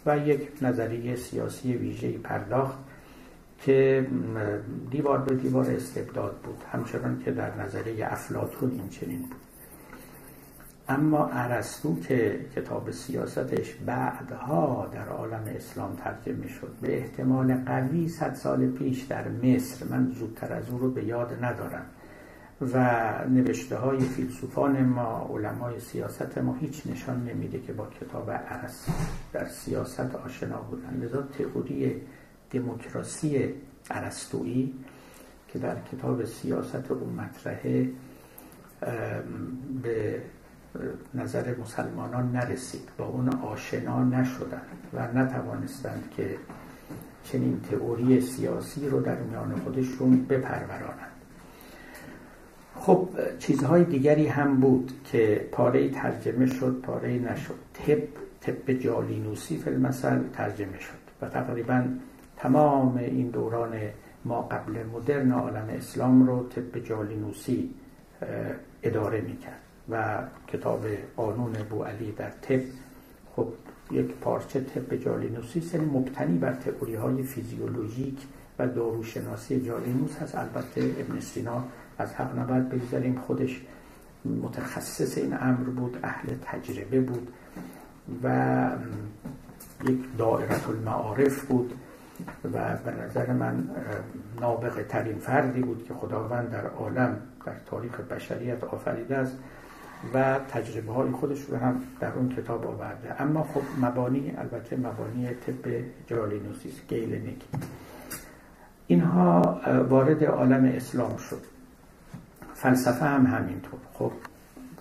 و 0.05 0.17
یک 0.17 0.49
نظریه 0.61 1.15
سیاسی 1.15 1.73
ویژه 1.73 2.17
پرداخت 2.17 2.77
که 3.61 4.07
دیوار 4.91 5.17
به 5.17 5.35
دیوار 5.35 5.71
استبداد 5.71 6.35
بود. 6.43 6.63
همچنان 6.71 7.21
که 7.25 7.31
در 7.31 7.55
نظریه 7.55 8.05
افلاتون 8.11 8.71
این 8.71 8.89
چنین 8.89 9.21
بود. 9.21 9.46
اما 10.89 11.29
ارسطو 11.31 11.99
که 11.99 12.39
کتاب 12.55 12.91
سیاستش 12.91 13.73
بعدها 13.85 14.89
در 14.93 15.07
عالم 15.07 15.43
اسلام 15.55 15.95
ترجمه 15.95 16.47
شد 16.47 16.75
به 16.81 16.97
احتمال 16.97 17.53
قوی 17.65 18.09
صد 18.09 18.33
سال 18.33 18.67
پیش 18.67 19.03
در 19.03 19.27
مصر. 19.27 19.85
من 19.85 20.11
زودتر 20.11 20.53
از 20.53 20.69
او 20.69 20.77
رو 20.77 20.91
به 20.91 21.03
یاد 21.03 21.43
ندارم. 21.43 21.85
و 22.73 23.09
نوشته 23.29 23.77
های 23.77 23.99
فیلسوفان 23.99 24.83
ما 24.83 25.29
علمای 25.33 25.79
سیاست 25.79 26.37
ما 26.37 26.53
هیچ 26.53 26.87
نشان 26.87 27.23
نمیده 27.25 27.59
که 27.59 27.73
با 27.73 27.87
کتاب 28.01 28.29
ارسطو 28.29 28.91
در 29.33 29.47
سیاست 29.47 30.15
آشنا 30.15 30.61
بودن. 30.61 31.03
لذا 31.03 31.21
تئوری 31.21 32.01
دموکراسی 32.51 33.53
ارسطویی 33.91 34.73
که 35.47 35.59
در 35.59 35.75
کتاب 35.91 36.25
سیاست 36.25 36.91
او 36.91 37.09
مطرحه 37.09 37.89
به 39.83 40.21
نظر 41.13 41.55
مسلمانان 41.55 42.31
نرسید 42.31 42.89
با 42.97 43.05
اون 43.05 43.29
آشنا 43.29 44.03
نشدند 44.03 44.61
و 44.93 45.07
نتوانستند 45.19 46.11
که 46.17 46.35
چنین 47.23 47.61
تئوری 47.71 48.21
سیاسی 48.21 48.89
رو 48.89 49.01
در 49.01 49.15
میان 49.15 49.55
خودشون 49.55 50.25
بپرورانند. 50.25 51.11
خب 52.75 53.09
چیزهای 53.39 53.83
دیگری 53.83 54.27
هم 54.27 54.59
بود 54.59 54.91
که 55.03 55.49
پاره 55.51 55.89
ترجمه 55.89 56.45
شد 56.45 56.81
پاره 56.83 57.09
نشد. 57.09 57.55
تب 57.73 58.03
تب 58.41 58.71
جالینوسی 58.71 59.57
فی 59.57 59.69
المثل 59.69 60.19
ترجمه 60.33 60.79
شد 60.79 60.97
و 61.21 61.29
تقریبا 61.29 61.83
تمام 62.37 62.97
این 62.97 63.29
دوران 63.29 63.73
ما 64.25 64.41
قبل 64.41 64.83
مدرن 64.93 65.31
عالم 65.31 65.67
اسلام 65.69 66.27
رو 66.27 66.47
طب 66.49 66.79
جالینوسی 66.79 67.73
اداره 68.83 69.21
می‌کرد. 69.21 69.66
و 69.89 70.17
کتاب 70.47 70.85
قانون 71.15 71.53
بو 71.69 71.83
علی 71.83 72.11
در 72.11 72.29
طب. 72.29 72.61
خب 73.35 73.47
یک 73.91 74.05
پارچه 74.05 74.61
طب 74.61 74.95
جالینوسی 74.95 75.61
سن 75.61 75.85
مبتنی 75.85 76.37
بر 76.37 76.53
تئوری 76.53 76.95
های 76.95 77.23
فیزیولوژیک 77.23 78.17
و 78.59 78.67
داروشناسی 78.67 79.61
جالینوس 79.61 80.17
هست. 80.17 80.35
البته 80.35 80.81
ابن 80.81 81.19
سینا 81.19 81.63
از 81.97 82.13
حق 82.13 82.39
نباید 82.39 82.69
بگذاریم. 82.69 83.21
خودش 83.27 83.61
متخصص 84.43 85.17
این 85.17 85.33
امر 85.41 85.69
بود 85.69 85.99
اهل 86.03 86.29
تجربه 86.45 86.99
بود 86.99 87.27
و 88.23 88.69
یک 89.83 89.99
دائرت 90.17 90.69
المعارف 90.69 91.45
بود 91.45 91.73
و 92.53 92.77
به 92.85 92.91
نظر 92.91 93.33
من 93.33 93.69
نابغه 94.41 94.83
ترین 94.83 95.17
فردی 95.17 95.61
بود 95.61 95.85
که 95.87 95.93
خداوند 95.93 96.51
در 96.51 96.67
عالم 96.67 97.17
در 97.45 97.53
تاریخ 97.65 97.99
بشریت 97.99 98.63
آفریده 98.63 99.17
است. 99.17 99.37
و 100.13 100.39
تجربه 100.39 100.93
های 100.93 101.11
خودش 101.11 101.41
رو 101.41 101.57
هم 101.57 101.83
در 101.99 102.13
اون 102.13 102.29
کتاب 102.29 102.67
آورده. 102.67 103.21
اما 103.21 103.43
خب 103.43 103.85
مبانی 103.85 104.33
البته 104.37 104.75
مبانی 104.75 105.27
طب 105.27 105.83
جالینوسی 106.07 106.71
گیلنیک 106.89 107.41
اینها 108.87 109.61
وارد 109.89 110.23
عالم 110.23 110.65
اسلام 110.65 111.17
شد. 111.17 111.41
فلسفه 112.53 113.05
هم 113.05 113.25
همینطور. 113.25 113.79
خب 113.93 114.11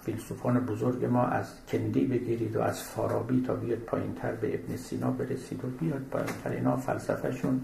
فیلسوفان 0.03 0.61
بزرگ 0.61 1.05
ما 1.05 1.25
از 1.25 1.53
کندی 1.69 2.05
بگیرید 2.05 2.57
و 2.57 2.61
از 2.61 2.83
فارابی 2.83 3.43
تا 3.47 3.55
بیاد 3.55 3.79
پایینتر 3.79 4.33
به 4.33 4.55
ابن 4.55 4.77
سینا 4.77 5.11
برسید 5.11 5.65
و 5.65 5.69
بیاد 5.69 6.03
پایینتر. 6.11 6.51
اینا 6.51 6.77
فلسفهشون 6.77 7.61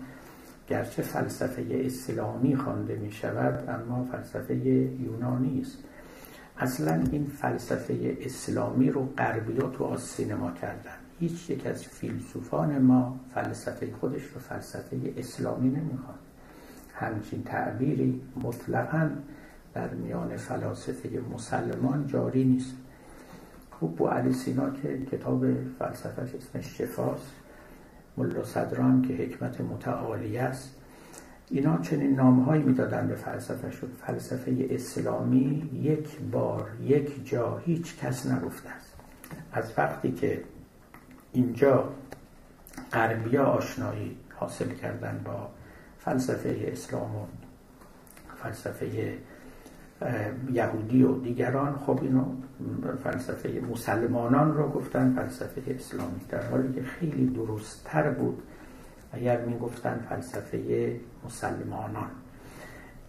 گرچه 0.69 1.03
فلسفه 1.03 1.83
اسلامی 1.87 2.57
خوانده 2.57 2.97
می 2.97 3.13
شود 3.13 3.69
اما 3.69 4.05
فلسفه 4.05 4.55
یونانی 4.55 5.61
است. 5.61 5.79
اصلا 6.59 7.05
این 7.13 7.27
فلسفه 7.27 8.17
اسلامی 8.21 8.91
رو 8.91 9.09
غربیا 9.19 9.69
تو 9.69 9.85
آز 9.85 10.03
سینما 10.03 10.51
کردن. 10.51 10.97
هیچ 11.21 11.51
یک 11.51 11.67
از 11.67 11.85
فیلسوفان 11.85 12.79
ما 12.79 13.21
فلسفه 13.35 13.93
خودش 14.01 14.23
رو 14.23 14.41
فلسفه 14.41 15.15
اسلامی 15.17 15.69
نمی‌خواد. 15.69 16.19
همچین 16.95 17.43
تعبیری 17.43 18.21
مطلقا 18.43 19.11
در 19.75 19.95
میان 19.95 20.37
فلاسفه 20.37 21.21
مسلمان 21.35 22.07
جاری 22.07 22.45
نیست. 22.45 22.75
خوب 23.71 23.97
بو 23.97 24.07
علی 24.07 24.33
سینا 24.33 24.71
که 24.71 25.07
کتاب 25.13 25.45
فلسفه 25.79 26.23
اسمش 26.23 26.79
شفاست 26.79 27.33
ملا 28.17 28.45
صدران 28.45 29.03
که 29.03 29.15
حکمت 29.15 29.61
متعالی 29.61 30.39
است 30.39 30.75
اینا 31.53 31.79
چنین 31.79 32.15
نامهایی 32.15 32.63
می‌دادن 32.63 33.09
به 33.09 33.15
فلسفه 33.15 33.71
شد. 33.71 33.91
فلسفه 34.07 34.69
اسلامی 34.71 35.71
یک 35.75 36.21
بار 36.21 36.69
یک 36.83 37.29
جا 37.29 37.59
هیچ 37.59 37.99
کس 37.99 38.27
نگفته 38.27 38.69
است. 38.71 38.97
از 39.53 39.73
وقتی 39.79 40.13
که 40.13 40.43
اینجا 41.33 41.89
غربیا 42.93 43.45
آشنایی 43.45 44.17
حاصل 44.35 44.69
کردن 44.69 45.21
با 45.25 45.49
فلسفه 45.99 46.69
اسلام 46.73 47.17
و 47.17 47.25
فلسفه 48.43 49.19
یهودی 50.53 51.03
و 51.03 51.19
دیگران 51.19 51.79
خب 51.87 51.99
اینو 52.03 52.25
فلسفه 53.05 53.63
مسلمانان 53.71 54.55
رو 54.55 54.69
گفتن 54.69 55.15
فلسفه 55.15 55.63
اسلامی. 55.67 56.21
در 56.29 56.47
حالی 56.47 56.73
که 56.73 56.83
خیلی 56.83 57.27
درستتر 57.27 58.11
بود 58.11 58.43
اگر 59.13 59.45
می‌گفتن 59.45 60.07
فلسفه 60.09 60.97
مسلمانان. 61.25 62.11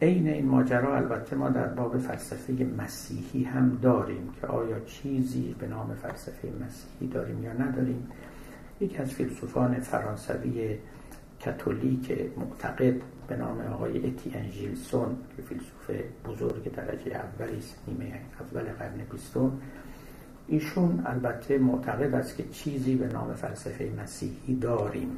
عین 0.02 0.28
این 0.28 0.46
ماجرا 0.46 0.96
البته 0.96 1.36
ما 1.36 1.50
در 1.50 1.68
باب 1.68 1.98
فلسفه 1.98 2.68
مسیحی 2.78 3.44
هم 3.44 3.80
داریم 3.82 4.30
که 4.42 4.48
آیا 4.48 4.80
چیزی 4.80 5.56
به 5.60 5.68
نام 5.68 5.94
فلسفه 5.94 6.48
مسیحی 6.66 7.08
داریم 7.14 7.44
یا 7.44 7.54
نداریم. 7.54 8.08
یکی 8.82 8.98
از 8.98 9.10
فیلسوفان 9.10 9.80
فرانسوی 9.80 10.78
کاتولیک 11.46 12.12
معتقد 12.38 12.96
به 13.28 13.36
نام 13.38 13.62
آقای 13.62 13.98
اتین 13.98 14.50
ژیلسون 14.52 15.18
که 15.36 15.42
فیلسوف 15.42 15.92
بزرگ 16.26 16.76
درجه 16.76 17.12
اولی 17.12 17.58
است 17.58 17.76
نیمه 17.88 18.20
اول 18.40 18.64
قرن 18.64 18.98
بیستم. 19.12 19.52
ایشون 20.48 21.04
البته 21.06 21.58
معتقد 21.58 22.14
است 22.14 22.38
که 22.38 22.44
چیزی 22.44 22.96
به 22.96 23.08
نام 23.08 23.34
فلسفه 23.34 23.92
مسیحی 24.04 24.56
داریم. 24.56 25.18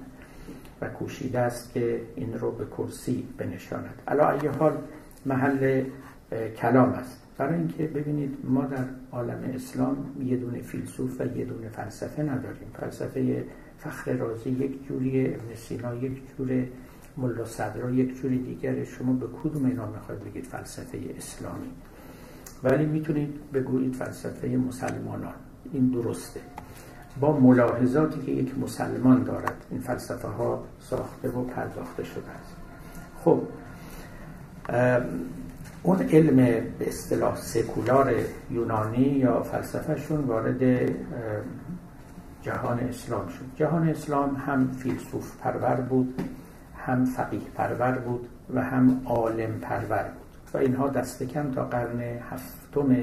و 0.81 0.89
کوشیده 0.89 1.39
است 1.39 1.73
که 1.73 2.01
این 2.15 2.33
رو 2.33 2.51
به 2.51 2.65
کرسی 2.65 3.27
بنشاند. 3.37 4.01
علا 4.07 4.29
ای 4.29 4.47
حال 4.47 4.77
محل 5.25 5.83
کلام 6.57 6.89
است. 6.89 7.21
برای 7.37 7.55
اینکه 7.55 7.87
ببینید 7.87 8.37
ما 8.43 8.65
در 8.65 8.85
عالم 9.11 9.51
اسلام 9.55 9.97
یه 10.25 10.37
دونه 10.37 10.61
فیلسوف 10.61 11.21
و 11.21 11.37
یه 11.37 11.45
دونه 11.45 11.69
فلسفه 11.69 12.23
نداریم. 12.23 12.67
فلسفه 12.79 13.45
فخر 13.77 14.13
رازی 14.13 14.49
یک 14.49 14.87
جوری 14.87 15.27
ابن 15.27 15.55
سینا 15.55 15.95
یک 15.95 16.21
جور 16.37 16.65
ملا 17.17 17.45
صدرا 17.45 17.91
یک 17.91 18.21
جوری 18.21 18.37
دیگر 18.37 18.83
شما 18.83 19.13
به 19.13 19.25
کدوم 19.43 19.65
اینا 19.65 19.91
می‌خواید 19.91 20.23
بگید 20.23 20.43
فلسفه 20.43 20.99
اسلامی؟ 21.17 21.69
ولی 22.63 22.85
می‌تونید 22.85 23.51
بگویید 23.53 23.93
فلسفه 23.93 24.47
مسلمانان. 24.47 25.33
این 25.73 25.89
درسته. 25.89 26.39
با 27.19 27.39
ملاحظاتی 27.39 28.19
که 28.21 28.31
یک 28.31 28.57
مسلمان 28.57 29.23
دارد. 29.23 29.65
این 29.71 29.79
فلسفه 29.79 30.27
ها 30.27 30.63
ساخته 30.79 31.29
و 31.29 31.43
پرداخته 31.43 32.03
شده 32.03 32.31
است. 32.31 32.55
خب 33.23 33.41
اون 35.83 36.01
علم 36.01 36.35
به 36.79 36.87
اصطلاح 36.87 37.35
سکولار 37.35 38.13
یونانی 38.51 39.07
یا 39.07 39.43
فلسفهشون 39.43 40.19
وارد 40.19 40.91
جهان 42.41 42.79
اسلام 42.79 43.27
شد. 43.27 43.45
جهان 43.55 43.89
اسلام 43.89 44.35
هم 44.35 44.71
فیلسوف 44.71 45.37
پرور 45.37 45.75
بود 45.75 46.21
هم 46.77 47.05
فقیه 47.05 47.41
پرور 47.55 47.91
بود 47.91 48.27
و 48.53 48.61
هم 48.63 49.01
عالم 49.05 49.59
پرور 49.59 50.03
بود. 50.03 50.53
و 50.53 50.57
اینها 50.57 50.87
دست 50.87 51.23
کم 51.23 51.51
تا 51.51 51.65
قرن 51.65 52.01
هفتم 52.01 52.95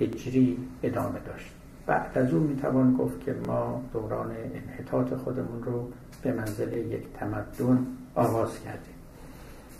هجری 0.00 0.58
ادامه 0.82 1.18
داشت. 1.26 1.55
بعد 1.86 2.18
از 2.18 2.32
اون 2.32 2.42
می‌توان 2.42 2.96
گفت 2.96 3.20
که 3.20 3.34
ما 3.46 3.82
دوران 3.92 4.30
انحطاط 4.54 5.14
خودمون 5.14 5.62
رو 5.62 5.90
به 6.22 6.32
منزله 6.32 6.78
یک 6.78 7.02
تمدن 7.14 7.86
آغاز 8.14 8.60
کردیم. 8.60 8.94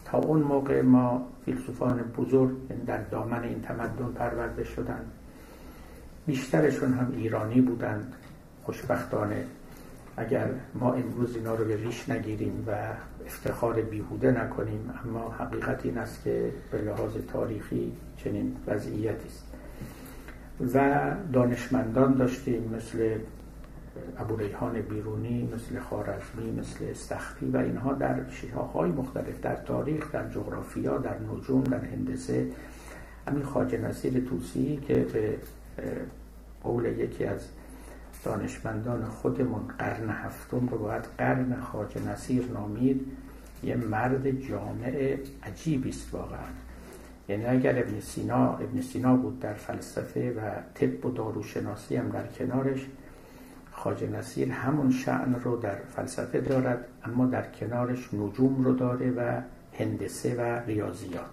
تا 0.04 0.18
اون 0.18 0.42
موقع 0.42 0.82
ما 0.82 1.26
فیلسوفان 1.44 1.96
بزرگ 2.16 2.84
در 2.86 3.02
دامن 3.02 3.42
این 3.42 3.62
تمدن 3.62 4.12
پرورده 4.14 4.64
شدند. 4.64 5.10
بیشترشون 6.26 6.92
هم 6.92 7.12
ایرانی 7.16 7.60
بودند. 7.60 8.14
خوشبختانه 8.64 9.44
اگر 10.16 10.48
ما 10.74 10.92
امروز 10.92 11.36
اینا 11.36 11.54
رو 11.54 11.64
به 11.64 11.76
ریش 11.76 12.08
نگیریم 12.08 12.64
و 12.66 12.72
افتخار 13.26 13.82
بیهوده 13.82 14.30
نکنیم 14.30 14.90
اما 15.04 15.30
حقیقت 15.38 15.86
این 15.86 15.98
است 15.98 16.24
که 16.24 16.52
به 16.70 16.78
لحاظ 16.78 17.12
تاریخی 17.32 17.92
چنین 18.16 18.56
وضعیتی 18.66 19.28
است. 19.28 19.55
و 20.60 21.02
دانشمندان 21.32 22.14
داشتیم 22.14 22.74
مثل 22.76 23.18
ابو 24.18 24.36
ریحان 24.36 24.80
بیرونی 24.80 25.48
مثل 25.54 25.80
خارزمی 25.80 26.50
مثل 26.60 26.84
استخفی 26.90 27.46
و 27.46 27.56
اینها 27.56 27.92
در 27.92 28.16
های 28.74 28.90
مختلف 28.90 29.40
در 29.40 29.56
تاریخ 29.56 30.12
در 30.12 30.28
جغرافیا 30.28 30.98
در 30.98 31.16
نجوم 31.18 31.64
در 31.64 31.84
هندسه. 31.84 32.46
همین 33.28 33.44
خاج 33.44 33.74
نصیر 33.74 34.20
توسی 34.20 34.76
که 34.88 34.94
به 34.94 35.38
قول 36.62 36.84
یکی 36.84 37.24
از 37.24 37.40
دانشمندان 38.24 39.04
خودمون 39.04 39.62
قرن 39.78 40.10
هفتم 40.10 40.68
رو 40.68 40.78
باید 40.78 41.04
قرن 41.18 41.60
خاج 41.60 41.98
نصیر 41.98 42.44
نامید 42.54 43.06
یه 43.62 43.76
مرد 43.76 44.30
جامع 44.30 45.16
عجیبی 45.42 45.88
است 45.88 46.14
واقعا. 46.14 46.65
یعنی 47.28 47.46
اگر 47.46 47.78
ابن 47.78 48.00
سینا 48.00 48.56
ابن 48.56 48.80
سینا 48.80 49.16
بود 49.16 49.40
در 49.40 49.54
فلسفه 49.54 50.32
و 50.32 50.40
طب 50.74 51.06
و 51.06 51.10
داروشناسی 51.10 51.96
هم 51.96 52.08
در 52.08 52.26
کنارش 52.26 52.86
خاج 53.72 54.04
نصیر 54.04 54.52
همون 54.52 54.90
شعن 54.90 55.34
رو 55.34 55.56
در 55.56 55.74
فلسفه 55.74 56.40
دارد 56.40 56.84
اما 57.04 57.26
در 57.26 57.50
کنارش 57.50 58.14
نجوم 58.14 58.64
رو 58.64 58.74
داره 58.74 59.10
و 59.10 59.40
هندسه 59.78 60.34
و 60.34 60.66
ریاضیات. 60.66 61.30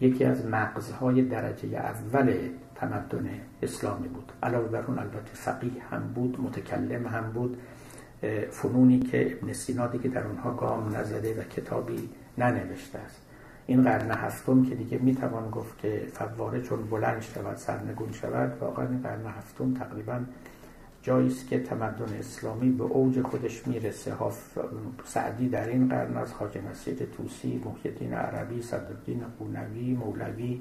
یکی 0.00 0.24
از 0.24 0.46
مغزهای 0.46 1.22
درجه 1.22 1.68
اول 1.68 2.34
تمدن 2.74 3.30
اسلامی 3.62 4.08
بود. 4.08 4.32
علاوه 4.42 4.68
بر 4.68 4.84
اون 4.86 4.98
البته 4.98 5.32
فقیه 5.32 5.82
هم 5.90 6.12
بود 6.14 6.40
متکلم 6.40 7.06
هم 7.06 7.32
بود. 7.32 7.56
فنونی 8.50 9.00
که 9.00 9.32
ابن 9.32 9.52
سینا 9.52 9.86
دیگه 9.86 10.08
در 10.08 10.26
اونها 10.26 10.50
گام 10.50 10.96
نزده 10.96 11.40
و 11.40 11.42
کتابی 11.42 12.08
ننوشته 12.38 12.98
است. 12.98 13.20
این 13.66 13.82
قرن 13.82 14.10
هفتم 14.10 14.64
که 14.64 14.74
دیگه 14.74 14.98
می‌توان 14.98 15.50
گفت 15.50 15.78
که 15.78 16.06
فواره 16.12 16.62
چون 16.62 16.86
بلند 16.90 17.22
شود 17.22 17.56
سرنگون 17.56 18.12
شود 18.12 18.58
واقعا 18.60 18.88
این 18.88 19.02
قرن 19.02 19.26
هفتم 19.26 19.74
تقریبا 19.74 20.20
جایی 21.02 21.26
است 21.26 21.48
که 21.48 21.60
تمدن 21.60 22.14
اسلامی 22.18 22.70
به 22.70 22.84
اوج 22.84 23.22
خودش 23.22 23.66
می‌رسه. 23.66 24.12
سعدی 25.04 25.48
در 25.48 25.68
این 25.68 25.88
قرن 25.88 26.16
از 26.16 26.32
خواجه 26.32 26.60
نصیر 26.70 26.96
توسی 27.16 27.62
محیدین 27.64 28.14
عربی 28.14 28.62
صدرالدین 28.62 29.22
قونوی 29.38 29.94
مولوی 29.94 30.60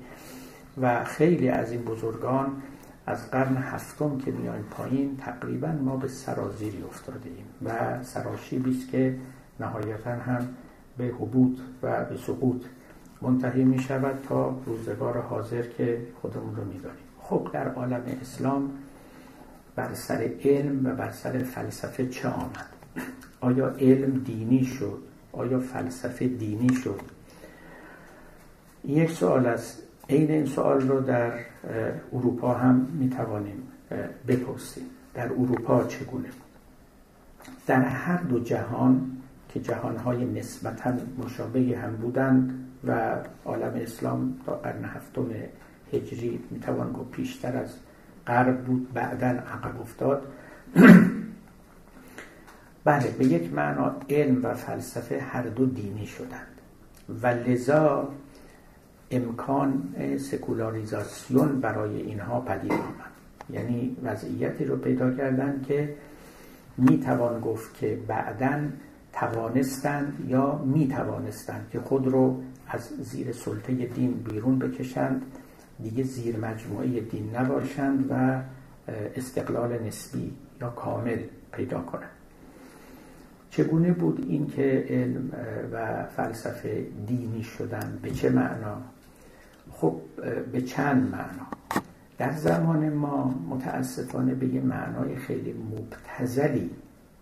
و 0.82 1.04
خیلی 1.04 1.50
از 1.50 1.72
این 1.72 1.82
بزرگان 1.82 2.62
از 3.06 3.32
قرن 3.32 3.58
هفتم 3.58 4.18
که 4.18 4.32
میایم 4.32 4.66
پایین 4.72 5.18
تقریبا 5.18 5.68
ما 5.68 5.98
به 5.98 6.08
سرازیری 6.08 6.84
افتاده 6.84 7.30
ایم 7.30 7.46
و 7.66 8.04
سراشیبی 8.04 8.72
است 8.72 8.92
که 8.92 9.16
نهایتا 9.60 10.12
هم 10.12 10.48
به 10.98 11.06
حبوط 11.06 11.60
و 11.84 12.06
به 12.06 12.18
سقوط 12.18 12.66
منتهی 13.24 13.64
می 13.64 13.80
شود 13.80 14.20
تا 14.30 14.56
روزگار 14.66 15.18
حاضر 15.18 15.62
که 15.62 16.02
خودمون 16.22 16.56
رو 16.56 16.66
می‌دانیم. 16.66 17.04
خب 17.20 17.50
در 17.54 17.74
عالم 17.74 18.02
اسلام 18.22 18.72
بر 19.76 19.94
سر 19.94 20.30
علم 20.44 20.86
و 20.86 20.96
بر 20.96 21.12
سر 21.12 21.44
فلسفه 21.44 22.08
چه 22.08 22.28
آمد؟ 22.28 22.66
آیا 23.42 23.70
علم 23.70 24.20
دینی 24.20 24.66
شد؟ 24.66 25.00
آیا 25.32 25.60
فلسفه 25.60 26.28
دینی 26.28 26.76
شد؟ 26.76 27.00
یک 28.86 29.12
سوال 29.12 29.46
است. 29.46 29.84
عین 30.10 30.32
این 30.32 30.46
سوال 30.46 30.82
رو 30.82 31.02
در 31.02 31.32
اروپا 32.14 32.54
هم 32.54 32.76
می 32.76 33.10
توانیم 33.10 33.64
بپرسیم. 34.28 34.84
در 35.14 35.26
اروپا 35.26 35.84
چگونه 35.84 36.28
بود؟ 36.28 36.54
در 37.68 37.82
هر 37.82 38.18
دو 38.18 38.40
جهان 38.40 39.12
که 39.50 39.60
جهانهای 39.60 40.26
نسبتا 40.26 40.94
مشابه 41.18 41.78
هم 41.84 41.96
بودند 41.96 42.63
و 42.88 43.16
عالم 43.46 43.74
اسلام 43.76 44.40
تا 44.46 44.56
قرن 44.56 44.86
هفتم 44.86 45.26
هجری 45.94 46.40
می‌توان 46.52 46.92
گفت 46.92 47.12
پیشتر 47.12 47.58
از 47.58 47.70
غرب 48.28 48.64
بود 48.64 48.94
بعدا 48.94 49.28
عقب 49.28 49.82
افتاد. 49.82 50.28
بله 52.86 53.12
به 53.12 53.26
یک 53.26 53.54
معنا 53.54 53.96
علم 54.10 54.46
و 54.46 54.54
فلسفه 54.54 55.20
هر 55.20 55.44
دو 55.44 55.66
دینی 55.66 56.06
شدند. 56.06 56.48
و 57.22 57.28
لذا 57.28 58.10
امکان 59.12 59.96
سکولاریزاسیون 60.18 61.62
برای 61.62 62.02
اینها 62.02 62.42
پدید 62.42 62.72
آمد. 62.72 63.14
یعنی 63.50 63.98
وضعیتی 64.04 64.66
رو 64.66 64.78
پیدا 64.78 65.12
کردن 65.12 65.62
که 65.68 65.96
می‌توان 66.78 67.40
گفت 67.40 67.74
که 67.74 68.00
بعدا 68.08 68.60
توانستند 69.14 70.26
یا 70.28 70.56
می 70.58 70.88
توانستند 70.88 71.70
که 71.72 71.80
خود 71.80 72.08
رو 72.08 72.42
از 72.68 72.90
زیر 73.00 73.32
سلطه 73.32 73.74
دین 73.74 74.12
بیرون 74.14 74.60
بکشند 74.60 75.22
دیگه 75.84 76.04
زیر 76.04 76.38
مجموعه 76.38 77.00
دین 77.00 77.36
نباشند 77.36 78.06
و 78.10 78.42
استقلال 79.16 79.84
نسبی 79.84 80.32
یا 80.62 80.70
کامل 80.70 81.18
پیدا 81.52 81.82
کنند. 81.82 82.10
چگونه 83.50 83.92
بود 83.92 84.26
این 84.30 84.48
که 84.48 84.86
علم 84.90 85.32
و 85.72 86.06
فلسفه 86.06 86.86
دینی 87.08 87.44
شدن؟ 87.44 88.00
به 88.02 88.12
چه 88.12 88.30
معنا؟ 88.30 88.78
خب 89.72 90.02
به 90.52 90.62
چند 90.62 91.12
معنا؟ 91.12 91.48
در 92.18 92.32
زمان 92.32 92.90
ما 92.90 93.36
متاسفانه 93.50 94.34
به 94.34 94.48
یه 94.48 94.62
معنای 94.62 95.16
خیلی 95.16 95.54
مبتزلی 95.54 96.70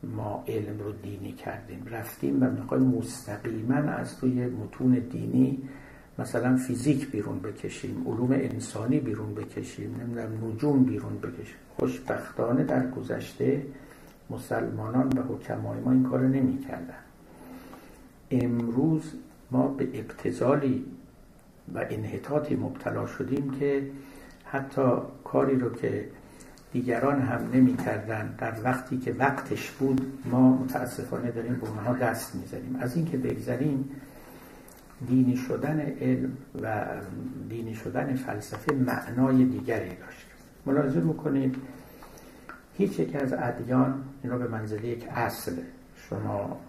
ما 0.03 0.43
علم 0.47 0.79
رو 0.79 0.91
دینی 0.91 1.31
کردیم 1.31 1.87
رفتیم 1.91 2.43
و 2.43 2.49
می‌خوایم 2.49 2.83
مستقیما 2.83 3.75
از 3.75 4.17
توی 4.17 4.45
متون 4.45 4.91
دینی 4.91 5.59
مثلا 6.19 6.57
فیزیک 6.57 7.11
بیرون 7.11 7.39
بکشیم 7.39 8.03
علوم 8.07 8.31
انسانی 8.31 8.99
بیرون 8.99 9.35
بکشیم 9.35 9.95
نمی‌دونم 10.01 10.51
نجوم 10.51 10.83
بیرون 10.83 11.17
بکشیم 11.17 11.55
خوشبختانه 11.77 12.63
در 12.63 12.89
گذشته 12.89 13.65
مسلمانان 14.29 15.07
و 15.07 15.21
حکمای 15.21 15.79
ما 15.79 15.91
این 15.91 16.03
کار 16.03 16.21
نمی 16.21 16.57
کردن. 16.57 16.93
امروز 18.31 19.01
ما 19.51 19.67
به 19.67 19.87
ابتزالی 19.93 20.85
و 21.75 21.85
انحطاطی 21.89 22.55
مبتلا 22.55 23.07
شدیم 23.07 23.51
که 23.59 23.87
حتی 24.45 24.91
کاری 25.23 25.55
رو 25.55 25.73
که 25.73 26.05
دیگران 26.73 27.21
هم 27.21 27.49
نمی 27.53 27.77
کردن 27.77 28.35
در 28.37 28.53
وقتی 28.63 28.97
که 28.97 29.13
وقتش 29.13 29.71
بود 29.71 30.21
ما 30.25 30.57
متاسفانه 30.57 31.31
داریم 31.31 31.55
به 31.55 31.69
اونها 31.69 31.93
دست 31.93 32.35
می‌زنیم. 32.35 32.75
از 32.79 32.95
اینکه 32.95 33.17
بگذریم 33.17 33.89
دینی 35.07 35.37
شدن 35.37 35.79
علم 35.79 36.37
و 36.61 36.85
دینی 37.49 37.75
شدن 37.75 38.15
فلسفه 38.15 38.73
معنای 38.73 39.45
دیگری 39.45 39.89
داشت. 39.89 40.25
ملاحظه 40.65 40.99
می‌کنید 40.99 41.55
هیچ 42.77 42.99
یک 42.99 43.15
از 43.15 43.33
ادیان 43.33 44.03
این 44.23 44.31
رو 44.31 44.39
به 44.39 44.47
منزله 44.47 44.87
یک 44.87 45.07
اصل 45.15 45.55
شما 45.95 46.59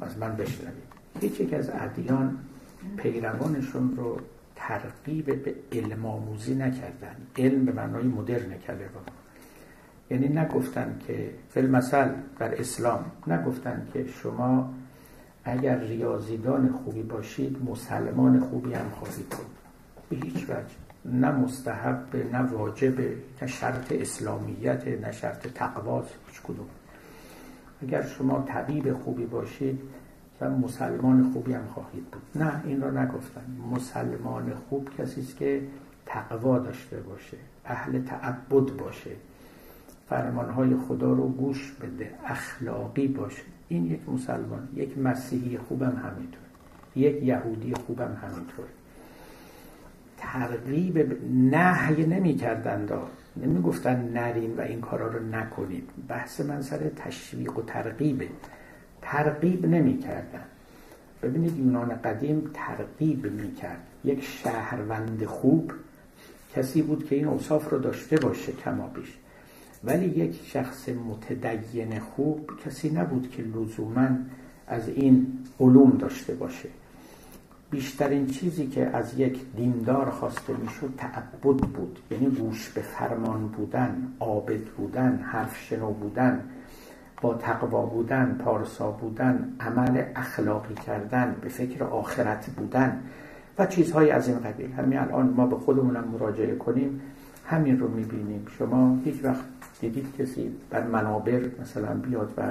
از 0.00 0.18
من 0.18 0.36
بشنوید. 0.36 0.86
هیچ 1.20 1.40
یک 1.40 1.54
از 1.54 1.70
ادیان 1.74 2.38
پیروانشون 2.96 3.96
رو 3.96 4.20
ترغیب 4.56 5.44
به 5.44 5.54
علم 5.72 6.06
آموزی 6.06 6.54
نکردن. 6.54 7.16
علم 7.38 7.64
به 7.64 7.72
معنای 7.72 8.04
مدرن 8.04 8.58
کلمه. 8.66 8.80
یعنی 10.10 10.28
نگفتن 10.28 10.98
که 11.06 11.30
فیلم 11.50 11.70
مثل 11.70 12.08
در 12.38 12.60
اسلام 12.60 13.04
نگفتن 13.26 13.88
که 13.92 14.06
شما 14.06 14.74
اگر 15.44 15.78
ریاضیدان 15.78 16.72
خوبی 16.72 17.02
باشید 17.02 17.56
مسلمان 17.70 18.40
خوبی 18.40 18.74
هم 18.74 18.90
خواهید 18.90 19.28
بود. 19.28 19.46
به 20.08 20.16
هیچ 20.26 20.44
وجه. 20.44 20.86
نه 21.04 21.30
مستحب 21.30 22.16
نه 22.32 22.38
واجب 22.38 23.00
نه 23.42 23.46
شرط 23.46 23.92
اسلامیت 23.92 24.88
نه 24.88 25.12
شرط 25.12 25.46
تقواست 25.46 26.14
هیچ 26.26 26.40
اگر 27.82 28.02
شما 28.02 28.44
طبیب 28.48 28.92
خوبی 28.92 29.26
باشید 29.26 29.80
و 30.40 30.50
مسلمان 30.50 31.30
خوبی 31.32 31.52
هم 31.52 31.66
خواهید 31.74 32.04
بود. 32.04 32.42
نه 32.42 32.62
این 32.64 32.80
را 32.80 32.90
نگفتن 32.90 33.44
مسلمان 33.72 34.52
خوب 34.68 34.88
کسی 34.98 35.20
است 35.20 35.36
که 35.36 35.62
تقوا 36.06 36.58
داشته 36.58 36.96
باشه 36.96 37.36
اهل 37.64 38.02
تعبد 38.02 38.76
باشه. 38.76 39.10
فرمانهای 40.08 40.76
خدا 40.76 41.12
رو 41.12 41.28
گوش 41.28 41.72
بده 41.72 42.10
اخلاقی 42.24 43.08
باشه. 43.08 43.42
این 43.68 43.86
یک 43.86 44.08
مسلمان 44.08 44.68
یک 44.74 44.98
مسیحی 44.98 45.58
خوبم 45.58 46.02
همینطور. 46.04 46.40
یک 46.96 47.22
یهودی 47.22 47.74
خوبم 47.74 48.16
همینطور. 48.22 48.66
ترغیب 50.18 51.22
نهی 51.30 52.06
نمی 52.06 52.34
کردن 52.34 52.88
نمی 53.36 53.62
گفتن 53.62 54.10
نرین 54.14 54.56
و 54.56 54.60
این 54.60 54.80
کارا 54.80 55.06
رو 55.06 55.26
نکنید. 55.26 55.90
بحث 56.08 56.40
من 56.40 56.62
سر 56.62 56.88
تشویق 56.96 57.58
و 57.58 57.62
ترغیبه. 57.62 58.28
ترغیب 59.06 59.66
نمی 59.66 59.98
کردن 59.98 60.44
ببینید 61.22 61.58
یونان 61.58 61.88
قدیم 61.88 62.50
ترغیب 62.54 63.26
می 63.26 63.54
کرد 63.54 63.86
یک 64.04 64.24
شهروند 64.24 65.24
خوب 65.24 65.72
کسی 66.56 66.82
بود 66.82 67.06
که 67.06 67.16
این 67.16 67.28
اوصاف 67.28 67.70
رو 67.70 67.78
داشته 67.78 68.16
باشه 68.16 68.52
کما 68.52 68.86
بیش. 68.86 69.16
ولی 69.84 70.06
یک 70.06 70.40
شخص 70.44 70.88
متدین 70.88 72.00
خوب 72.00 72.50
کسی 72.64 72.90
نبود 72.90 73.30
که 73.30 73.42
لزوما 73.42 74.08
از 74.66 74.88
این 74.88 75.38
علوم 75.60 75.90
داشته 75.90 76.34
باشه. 76.34 76.68
بیشترین 77.70 78.26
چیزی 78.26 78.66
که 78.66 78.86
از 78.86 79.18
یک 79.18 79.40
دیندار 79.56 80.10
خواسته 80.10 80.52
می‌شد 80.52 80.94
تعبد 80.96 81.66
بود. 81.66 81.98
یعنی 82.10 82.26
گوش 82.26 82.68
به 82.68 82.80
فرمان 82.80 83.48
بودن 83.48 84.12
عابد 84.20 84.64
بودن 84.64 85.20
حرف 85.32 85.56
شنو 85.68 85.92
بودن. 85.92 86.44
با 87.20 87.34
تقوا 87.34 87.86
بودن 87.86 88.40
پارسا 88.44 88.90
بودن 88.90 89.56
عمل 89.60 90.02
اخلاقی 90.16 90.74
کردن 90.74 91.36
به 91.40 91.48
فکر 91.48 91.84
آخرت 91.84 92.46
بودن 92.46 93.00
و 93.58 93.66
چیزهای 93.66 94.10
از 94.10 94.28
این 94.28 94.38
قبیل. 94.38 94.72
همین 94.72 94.98
الان 94.98 95.34
ما 95.36 95.46
به 95.46 95.56
خودمونم 95.56 96.04
مراجعه 96.04 96.54
کنیم. 96.54 97.00
همین 97.46 97.78
رو 97.78 97.88
می‌بینیم. 97.88 98.46
شما 98.58 98.98
هیچ 99.04 99.24
وقت 99.24 99.44
دیدید 99.80 100.16
کسی 100.18 100.52
بر 100.70 100.86
منابر 100.86 101.40
مثلا 101.60 101.94
بیاد 101.94 102.34
و 102.36 102.42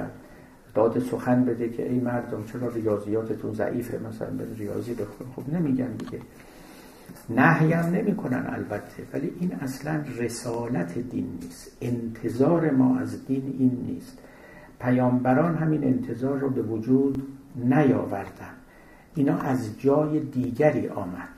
داد 0.74 0.98
سخن 0.98 1.44
بده 1.44 1.68
که 1.68 1.90
ای 1.90 1.98
مردم 1.98 2.44
چرا 2.44 2.68
ریاضیاتتون 2.68 3.54
ضعیفه؟ 3.54 3.98
مثلا 4.08 4.30
به 4.30 4.44
ریاضی 4.56 4.94
بخون 4.94 5.26
خب 5.36 5.54
نمیگن 5.54 5.92
دیگه. 5.92 6.20
نهی 7.30 7.72
هم 7.72 7.86
نمی 7.86 8.16
کنن 8.16 8.46
البته. 8.48 9.02
ولی 9.12 9.32
این 9.40 9.52
اصلا 9.52 10.04
رسالت 10.18 10.98
دین 10.98 11.38
نیست. 11.42 11.76
انتظار 11.80 12.70
ما 12.70 12.98
از 12.98 13.26
دین 13.26 13.54
این 13.58 13.84
نیست. 13.86 14.18
پیامبران 14.80 15.54
همین 15.54 15.84
انتظار 15.84 16.38
رو 16.38 16.50
به 16.50 16.62
وجود 16.62 17.28
نیاوردن. 17.56 18.54
اینا 19.14 19.38
از 19.38 19.80
جای 19.80 20.20
دیگری 20.20 20.88
آمد. 20.88 21.28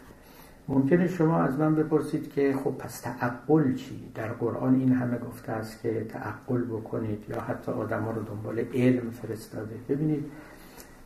ممکنه 0.69 1.09
شما 1.09 1.43
از 1.43 1.59
من 1.59 1.75
بپرسید 1.75 2.33
که 2.33 2.55
خب 2.65 2.71
پس 2.71 3.01
تعقل 3.01 3.75
چی؟ 3.75 4.13
در 4.15 4.29
قرآن 4.29 4.75
این 4.75 4.93
همه 4.93 5.19
گفته 5.19 5.53
است 5.53 5.83
که 5.83 6.07
تعقل 6.09 6.65
بکنید 6.65 7.25
یا 7.29 7.41
حتی 7.41 7.73
آدم 7.73 8.03
ها 8.03 8.11
رو 8.11 8.23
دنبال 8.23 8.65
علم 8.75 9.11
فرستاده. 9.11 9.75
ببینید 9.89 10.25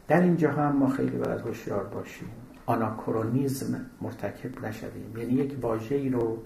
در 0.08 0.20
اینجا 0.20 0.52
هم 0.52 0.76
ما 0.76 0.88
خیلی 0.88 1.16
باید 1.16 1.40
هوشیار 1.40 1.84
باشیم. 1.84 2.28
آناکرونیزم 2.66 3.80
مرتکب 4.00 4.66
نشویم. 4.66 5.18
یعنی 5.18 5.32
یک 5.32 5.56
واژه 5.60 6.10
رو 6.10 6.38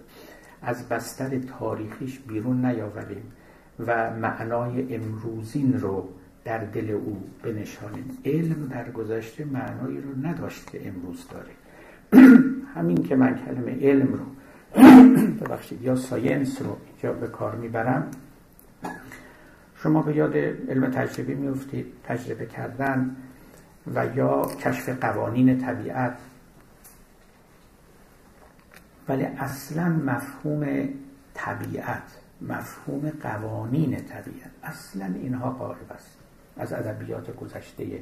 از 0.63 0.89
بستر 0.89 1.39
تاریخیش 1.39 2.19
بیرون 2.19 2.67
نیاوریم. 2.67 3.33
و 3.79 4.11
معنای 4.11 4.95
امروزین 4.95 5.81
رو 5.81 6.09
در 6.45 6.59
دل 6.59 6.91
او 6.91 7.23
بنشانیم 7.43 8.19
علم 8.25 8.67
در 8.67 8.91
گذشته 8.91 9.45
معنایی 9.45 10.01
رو 10.01 10.27
نداشت 10.27 10.71
که 10.71 10.89
امروز 10.89 11.27
داره. 11.29 11.51
همین 12.75 13.03
که 13.03 13.17
من 13.17 13.39
کلمه 13.45 13.79
علم 13.81 14.09
رو 14.13 14.25
ببخشید 15.41 15.83
یا 15.83 15.97
ساینس 15.97 16.63
رو 16.63 16.77
اینجا 16.87 17.13
به 17.13 17.27
کار 17.27 17.55
می‌برم. 17.55 18.11
شما 19.77 20.03
به 20.03 20.17
یاد 20.17 20.37
علم 20.37 20.91
تجربی 20.91 21.35
میفتید 21.35 21.87
تجربه 22.05 22.47
کردن 22.47 23.17
و 23.95 24.07
یا 24.17 24.43
کشف 24.43 24.89
قوانین 24.89 25.59
طبیعت. 25.59 26.17
ولی 29.09 29.25
اصلا 29.25 29.89
مفهوم 29.89 30.89
طبیعت 31.35 32.26
مفهوم 32.41 33.11
قوانین 33.23 33.97
طبیعت. 33.97 34.51
اصلا 34.63 35.05
اینها 35.05 35.51
قارب 35.51 35.93
است. 35.93 36.17
از 36.57 36.73
ادبیات 36.73 37.37
گذشته 37.37 38.01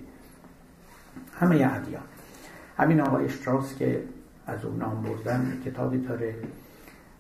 همه 1.34 1.54
ادیان. 1.54 2.02
همین 2.76 3.00
آقای 3.00 3.24
اشتراس 3.24 3.76
که 3.76 4.02
از 4.46 4.64
اون 4.64 4.78
نام 4.78 5.02
بردن 5.02 5.62
کتابی 5.64 5.98
داره 5.98 6.34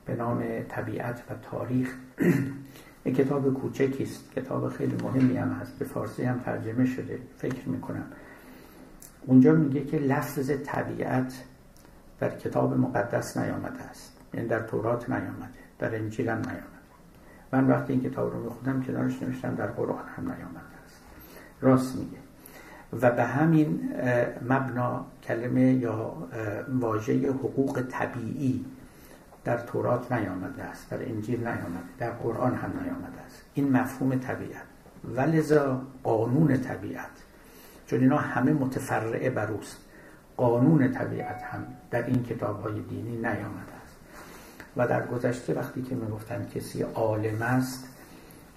به 0.06 0.14
نام 0.14 0.44
طبیعت 0.68 1.22
و 1.30 1.34
تاریخ. 1.50 1.94
یک 3.06 3.16
کتاب 3.16 3.54
کوچکی 3.54 4.02
است. 4.02 4.32
کتاب 4.32 4.68
خیلی 4.68 4.96
مهمی 5.02 5.36
هم 5.36 5.52
هست. 5.52 5.78
به 5.78 5.84
فارسی 5.84 6.24
هم 6.24 6.38
ترجمه 6.38 6.86
شده. 6.86 7.18
فکر 7.38 7.68
می‌کنم. 7.68 8.04
اونجا 9.26 9.52
میگه 9.52 9.84
که 9.84 9.98
لفظ 9.98 10.50
طبیعت 10.64 11.44
در 12.20 12.38
کتاب 12.38 12.74
مقدس 12.78 13.36
نیامده 13.36 13.82
است. 13.82 14.12
یعنی 14.34 14.48
در 14.48 14.60
تورات 14.60 15.10
نیامده. 15.10 15.48
در 15.78 15.96
انجیل 15.96 16.28
هم 16.28 16.38
نیامده. 16.38 16.73
من 17.54 17.66
وقتی 17.66 17.92
این 17.92 18.02
کتاب 18.02 18.32
رو 18.32 18.42
می‌خونم 18.42 18.82
کنارش 18.82 19.22
نوشتم 19.22 19.54
در 19.54 19.66
قرآن 19.66 20.04
هم 20.16 20.22
نیامده 20.22 20.76
است 20.84 20.96
راست 21.60 21.96
میگه. 21.96 22.18
و 23.00 23.10
به 23.10 23.24
همین 23.24 23.90
مبنا 24.48 25.04
کلمه 25.22 25.72
یا 25.74 26.12
واژه 26.80 27.28
حقوق 27.28 27.82
طبیعی 27.90 28.64
در 29.44 29.58
تورات 29.58 30.12
نیامده 30.12 30.62
است 30.62 30.90
در 30.90 31.08
انجیل 31.08 31.40
نیامده 31.40 31.90
در 31.98 32.10
قرآن 32.10 32.54
هم 32.54 32.70
نیامده 32.82 33.20
است. 33.26 33.42
این 33.54 33.72
مفهوم 33.72 34.18
طبیعت. 34.18 34.62
ولذا 35.16 35.82
قانون 36.02 36.56
طبیعت 36.56 37.10
چون 37.86 38.00
اینا 38.00 38.18
همه 38.18 38.52
متفرعه 38.52 39.30
بر 39.30 39.50
اوست 39.50 39.76
قانون 40.36 40.92
طبیعت 40.92 41.42
هم 41.42 41.66
در 41.90 42.06
این 42.06 42.22
کتاب 42.22 42.62
های 42.62 42.80
دینی 42.80 43.16
نیامده 43.16 43.73
و 44.76 44.88
در 44.88 45.06
گذشته 45.06 45.54
وقتی 45.54 45.82
که 45.82 45.94
می‌گفتن 45.94 46.46
کسی 46.54 46.82
عالم 46.82 47.42
است 47.42 47.88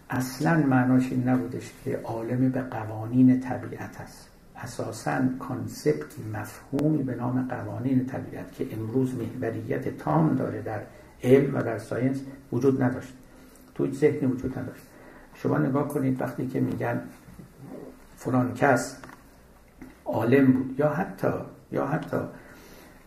اصلا 0.09 0.57
معناش 0.57 1.11
این 1.11 1.29
نبودش 1.29 1.71
که 1.85 1.99
عالم 2.03 2.49
به 2.49 2.61
قوانین 2.61 3.39
طبیعت 3.39 4.01
است. 4.01 4.27
اساسا 4.55 5.19
concept 5.39 6.13
ی 6.13 6.23
مفهومی 6.33 7.03
به 7.03 7.15
نام 7.15 7.47
قوانین 7.49 8.05
طبیعت 8.05 8.53
که 8.53 8.67
امروز 8.73 9.13
محوریت 9.15 9.97
تام 9.97 10.35
داره 10.35 10.61
در 10.61 10.81
علم 11.23 11.55
و 11.55 11.63
در 11.63 11.77
science 11.77 12.21
وجود 12.51 12.83
نداشت. 12.83 13.13
تو 13.75 13.91
ذهنی 13.91 14.27
وجود 14.27 14.59
نداشت. 14.59 14.83
شما 15.35 15.57
نگاه 15.57 15.87
کنید 15.87 16.21
وقتی 16.21 16.47
که 16.47 16.59
میگن 16.59 17.01
فلان 18.17 18.53
کس 18.53 18.97
عالم 20.05 20.51
بود 20.51 20.79
یا 20.79 20.89
حتی 20.89 21.31
یا 21.71 21.87
حتی 21.87 22.17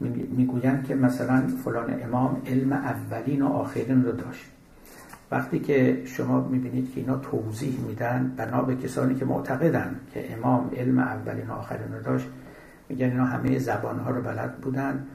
می‌گویند 0.00 0.86
که 0.86 0.94
مثلا 0.94 1.42
فلان 1.64 2.02
امام 2.02 2.42
علم 2.46 2.72
اولین 2.72 3.42
و 3.42 3.46
آخرین 3.46 4.04
رو 4.04 4.12
داشت. 4.12 4.44
وقتی 5.30 5.58
که 5.58 6.02
شما 6.04 6.40
می‌بینید 6.40 6.94
که 6.94 7.00
اینا 7.00 7.16
توضیح 7.16 7.80
میدن 7.80 8.34
بنا 8.36 8.62
به 8.62 8.76
کسانی 8.76 9.14
که 9.14 9.24
معتقدن 9.24 10.00
که 10.14 10.32
امام 10.32 10.70
علم 10.76 10.98
اولین 10.98 11.46
و 11.46 11.52
آخرین 11.52 11.94
رو 11.94 12.02
داشت 12.02 12.26
میگن 12.88 13.10
اینا 13.10 13.24
همه 13.24 13.58
زبانها 13.58 14.10
رو 14.10 14.22
بلد 14.22 14.56
بودن 14.56 15.06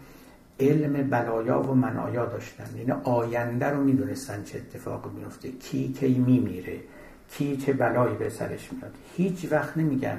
علم 0.59 1.09
بلایا 1.09 1.61
و 1.61 1.75
منایا 1.75 2.25
داشتن. 2.25 2.77
یعنی 2.77 2.91
آینده 2.91 3.69
رو 3.69 3.83
می‌دونستن 3.83 4.43
چه 4.43 4.57
اتفاق 4.57 5.11
میفته 5.17 5.51
کی 5.51 5.93
کی 5.93 6.17
میمیره 6.19 6.79
کی 7.31 7.57
چه 7.57 7.73
بلایی 7.73 8.15
به 8.15 8.29
سرش 8.29 8.73
میاد. 8.73 8.91
هیچ 9.17 9.51
وقت 9.51 9.77
نمیگن 9.77 10.17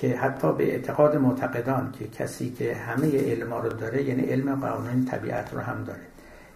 که 0.00 0.16
حتی 0.16 0.52
به 0.52 0.64
اعتقاد 0.72 1.16
معتقدان 1.16 1.92
که 1.98 2.08
کسی 2.08 2.50
که 2.50 2.74
همه 2.74 3.32
علم 3.32 3.54
رو 3.54 3.68
داره 3.68 4.02
یعنی 4.02 4.22
علم 4.22 4.54
قانون 4.54 5.04
طبیعت 5.04 5.54
رو 5.54 5.60
هم 5.60 5.84
داره. 5.84 6.00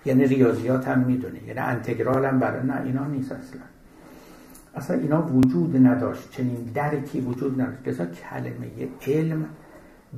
یعنی 0.04 0.26
ریاضیات 0.26 0.88
هم 0.88 0.98
می‌دونه 0.98 1.42
یعنی 1.46 1.60
انتگرال 1.60 2.24
هم 2.24 2.38
برای 2.38 2.66
نه 2.66 2.82
اینا 2.84 3.06
نیست 3.06 3.32
اصلا. 3.32 3.60
اصلا 4.74 4.96
اینا 4.96 5.22
وجود 5.22 5.86
نداشت 5.86 6.30
چنین 6.30 6.70
درکی 6.74 7.20
وجود 7.20 7.60
نداشت. 7.60 7.88
لذا 7.88 8.06
کلمه 8.06 8.70
علم 9.06 9.46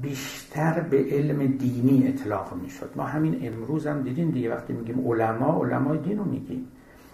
بیشتر 0.03 0.81
به 0.81 1.05
علم 1.11 1.47
دینی 1.47 2.09
اطلاق 2.09 2.55
می‌شد. 2.63 2.91
ما 2.97 3.05
همین 3.05 3.39
امروز 3.43 3.87
هم 3.87 4.03
دیدیم 4.03 4.31
دیگه 4.31 4.55
وقتی 4.55 4.73
میگیم 4.73 5.09
علما 5.09 5.65
علمای 5.65 5.99
دین 5.99 6.19
رو 6.19 6.25
میگیم. 6.25 6.67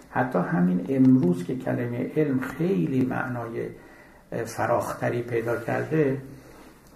حتی 0.09 0.39
همین 0.39 0.85
امروز 0.89 1.43
که 1.43 1.55
کلمه 1.55 2.11
علم 2.15 2.39
خیلی 2.39 3.05
معنای 3.05 3.69
فراختری 4.45 5.21
پیدا 5.21 5.57
کرده 5.57 6.17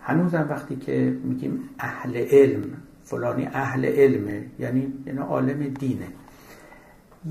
هنوزم 0.02 0.48
وقتی 0.50 0.76
که 0.76 1.18
میگیم 1.24 1.70
اهل 1.80 2.18
علم 2.18 2.64
فلانی 3.04 3.50
اهل 3.54 3.86
علمه 3.86 4.46
یعنی 4.60 4.94
یعنی 5.06 5.20
عالم 5.20 5.68
دینه. 5.68 6.08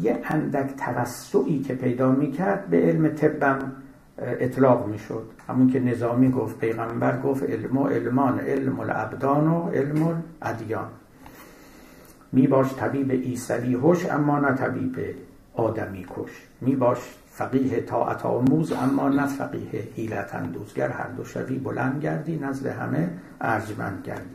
یه 0.00 0.20
اندک 0.24 0.76
توسعی 0.76 1.58
که 1.62 1.74
پیدا 1.74 2.12
می‌کرد 2.12 2.66
به 2.66 2.76
علم 2.76 3.08
طبم 3.08 3.72
اطلاق 4.18 4.86
می‌شد. 4.86 5.30
همون 5.48 5.70
که 5.70 5.80
نظامی 5.80 6.30
گفت 6.30 6.58
پیغمبر 6.58 7.20
گفت 7.20 7.42
علم 7.42 7.76
و 7.76 7.86
علمان 7.86 8.40
علم 8.40 8.80
الابدان 8.80 9.48
و 9.48 9.68
علم 9.68 10.22
الادیان. 10.42 10.88
می 12.32 12.46
باش 12.46 12.74
طبیب 12.74 13.10
ایسوی 13.10 13.74
هوش 13.74 14.06
اما 14.10 14.38
نه 14.38 14.52
طبیب 14.52 14.96
آدمی 15.54 16.06
کش. 16.16 16.30
می 16.60 16.76
باش 16.76 16.98
فقیه 17.36 17.80
طاعت 17.80 18.26
آموز 18.26 18.72
اما 18.72 19.08
نه 19.08 19.26
فقیه 19.26 19.88
حیلت 19.96 20.34
اندوزگر 20.34 20.88
هر 20.88 21.08
دو 21.08 21.24
شوی 21.24 21.58
بلند 21.58 22.02
گردی 22.02 22.36
نزد 22.38 22.66
همه 22.66 23.10
ارجمند 23.40 24.02
گردی. 24.06 24.34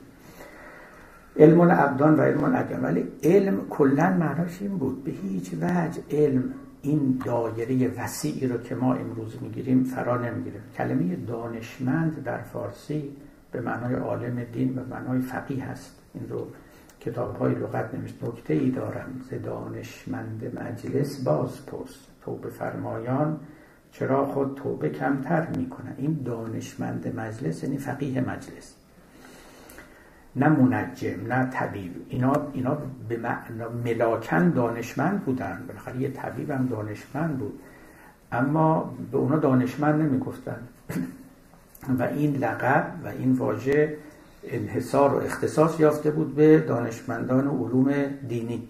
علم 1.37 1.59
الابدان 1.61 2.15
و 2.15 2.21
علم 2.21 2.43
الادیان. 2.43 2.83
ولی 2.83 3.07
علم 3.23 3.67
کلا 3.69 4.09
معناش 4.09 4.61
این 4.61 4.77
بود. 4.77 5.03
به 5.03 5.11
هیچ 5.11 5.53
وجه 5.53 6.01
علم 6.11 6.43
این 6.81 7.21
دایره 7.25 7.91
وسیعی 7.97 8.47
رو 8.47 8.57
که 8.57 8.75
ما 8.75 8.93
امروز 8.93 9.35
می‌گیریم 9.41 9.83
فرا 9.83 10.17
نمی‌گیریم 10.17 10.61
کلمه 10.77 11.15
دانشمند 11.15 12.23
در 12.23 12.41
فارسی 12.41 13.11
به 13.51 13.61
معنای 13.61 13.95
عالم 13.95 14.43
دین 14.43 14.77
و 14.77 14.81
معنای 14.89 15.21
فقیه 15.21 15.65
هست. 15.65 15.95
این 16.13 16.29
رو 16.29 16.47
کتاب 16.99 17.35
های 17.35 17.55
لغت 17.55 17.93
نمیشه 17.93 18.15
نکته 18.23 18.53
ای 18.53 18.69
دارم. 18.69 19.21
ز 19.29 19.33
دانشمند 19.43 20.59
مجلس 20.59 21.23
باز 21.23 21.65
پست 21.65 22.11
توبه 22.26 22.49
فرمایان 22.49 23.39
چرا 23.91 24.26
خود 24.26 24.55
توبه 24.55 24.89
کمتر 24.89 25.47
می‌کنه؟ 25.47 25.95
این 25.97 26.22
دانشمند 26.26 27.15
مجلس 27.15 27.63
یعنی 27.63 27.78
فقیه 27.78 28.22
مجلس. 28.22 28.76
نه 30.36 30.49
منجم 30.49 31.28
نه 31.28 31.49
طبیب. 31.49 32.05
اینا, 32.09 32.34
اینا 32.53 32.78
به 33.09 33.17
معنا 33.17 33.69
ملاکن 33.86 34.49
دانشمند 34.49 35.26
بودن. 35.26 35.63
بالاخره 35.67 36.01
یه 36.01 36.09
طبیب 36.09 36.51
هم 36.51 36.67
دانشمند 36.67 37.38
بود. 37.38 37.59
اما 38.32 38.93
به 39.11 39.17
اونا 39.17 39.38
دانشمند 39.38 40.01
نمی‌گفتن. 40.01 40.59
و 41.99 42.03
این 42.03 42.36
لقب 42.36 42.93
و 43.03 43.07
این 43.07 43.32
واژه 43.32 43.97
انحصار 44.43 45.13
و 45.13 45.17
اختصاص 45.17 45.80
یافته 45.80 46.11
بود 46.11 46.36
به 46.36 46.59
دانشمندان 46.59 47.47
علوم 47.47 47.93
دینی. 48.28 48.67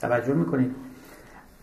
توجه 0.00 0.34
می‌کنید؟ 0.34 0.74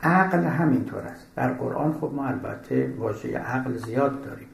عقل 0.04 0.43
همینطور 0.43 1.00
است. 1.00 1.28
در 1.36 1.54
قرآن 1.54 1.93
خب 1.93 2.12
ما 2.16 2.28
البته 2.28 2.93
واژه 2.98 3.38
عقل 3.38 3.78
زیاد 3.78 4.26
داریم. 4.26 4.48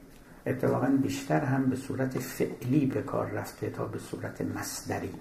اتفاقا 0.46 0.86
بیشتر 1.02 1.40
هم 1.40 1.64
به 1.64 1.76
صورت 1.76 2.18
فعلی 2.18 2.86
به 2.86 3.02
کار 3.02 3.30
رفته 3.30 3.70
تا 3.70 3.84
به 3.84 3.98
صورت 3.98 4.40
مصدری. 4.40 5.14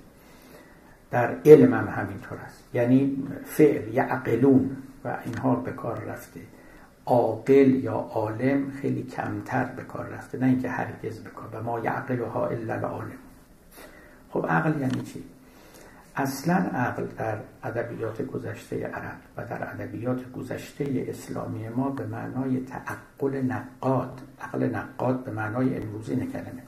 در 1.11 1.35
علم 1.45 1.73
هم 1.73 1.87
همینطور 1.87 2.37
است. 2.37 2.63
یعنی 2.73 3.23
فعل 3.45 3.93
یا 3.93 4.03
عقلون 4.03 4.77
و 5.05 5.17
اینها 5.25 5.55
به 5.55 5.71
کار 5.71 5.99
رفته. 5.99 6.39
عاقل 7.05 7.69
یا 7.83 7.93
عالم 7.93 8.71
خیلی 8.71 9.03
کمتر 9.03 9.65
به 9.65 9.83
کار 9.83 10.05
رفته. 10.05 10.37
نه 10.37 10.45
اینکه 10.45 10.69
هرگز 10.69 11.19
به 11.19 11.29
کار. 11.29 11.49
و 11.53 11.63
ما 11.63 11.79
یعقلها 11.79 12.47
الا 12.47 12.73
العالم. 12.73 13.19
خب 14.29 14.45
عقل 14.49 14.81
یعنی 14.81 15.01
چی؟ 15.01 15.23
اصلا 16.15 16.55
عقل 16.55 17.05
در 17.17 17.37
ادبیات 17.63 18.21
گذشته 18.21 18.87
عرب 18.87 19.17
و 19.37 19.45
در 19.45 19.69
ادبیات 19.69 20.31
گذشته 20.31 21.05
اسلامی 21.09 21.69
ما 21.69 21.89
به 21.89 22.05
معنای 22.05 22.59
تعقل 22.59 23.41
نقاد 23.41 24.21
عقل 24.41 24.63
نقاد 24.63 25.23
به 25.23 25.31
معنای 25.31 25.77
امروزی 25.77 26.15
کلمه 26.15 26.63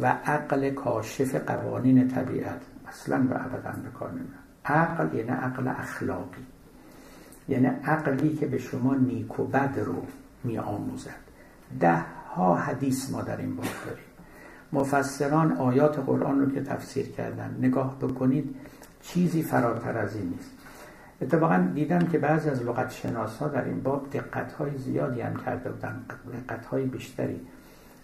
و 0.00 0.06
عقل 0.06 0.70
کاشف 0.70 1.34
قوانین 1.34 2.08
طبیعت 2.08 2.60
اصلا 2.88 3.26
و 3.30 3.34
ابدا 3.34 3.82
به 3.82 3.90
کار 3.98 4.10
عقل 4.64 5.16
یعنی 5.16 5.30
عقل 5.30 5.68
اخلاقی. 5.68 6.46
یعنی 7.48 7.66
عقلی 7.66 8.36
که 8.36 8.46
به 8.46 8.58
شما 8.58 8.94
نیک 8.94 9.40
و 9.40 9.44
بد 9.44 9.78
رو 9.78 10.06
می 10.44 10.58
آموزد 10.58 11.28
ده 11.80 12.04
ها 12.34 12.54
حدیث 12.54 13.10
ما 13.10 13.22
در 13.22 13.36
این 13.36 13.56
باب 13.56 13.66
داریم. 13.86 14.07
مفسران 14.72 15.52
آیات 15.52 15.98
قرآن 15.98 16.40
رو 16.40 16.50
که 16.50 16.62
تفسیر 16.62 17.06
کردن. 17.06 17.56
نگاه 17.60 17.98
بکنید 17.98 18.54
چیزی 19.02 19.42
فراتر 19.42 19.98
از 19.98 20.16
این 20.16 20.28
نیست. 20.28 20.50
اتفاقا 21.20 21.68
دیدم 21.74 22.06
که 22.06 22.18
بعضی 22.18 22.48
از 22.48 22.62
لغت 22.62 23.06
ها 23.40 23.48
در 23.48 23.64
این 23.64 23.80
باب 23.80 24.10
دقت 24.10 24.52
های 24.52 24.78
زیادی 24.78 25.20
هم 25.20 25.36
کرده 25.36 25.70
بودن 25.70 26.04
دقت 26.32 26.66
های 26.66 26.84
بیشتری. 26.84 27.40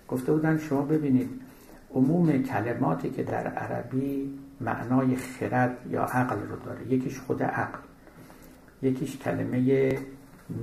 گفته 0.08 0.32
بودن 0.32 0.58
شما 0.58 0.82
ببینید 0.82 1.30
عموم 1.94 2.42
کلماتی 2.42 3.10
که 3.10 3.22
در 3.22 3.46
عربی 3.46 4.38
معنای 4.60 5.16
خرد 5.16 5.76
یا 5.90 6.04
عقل 6.04 6.36
رو 6.48 6.56
داره. 6.64 6.92
یکیش 6.92 7.18
خود 7.18 7.42
عقل 7.42 7.78
یکیش 8.82 9.16
کلمه 9.16 9.98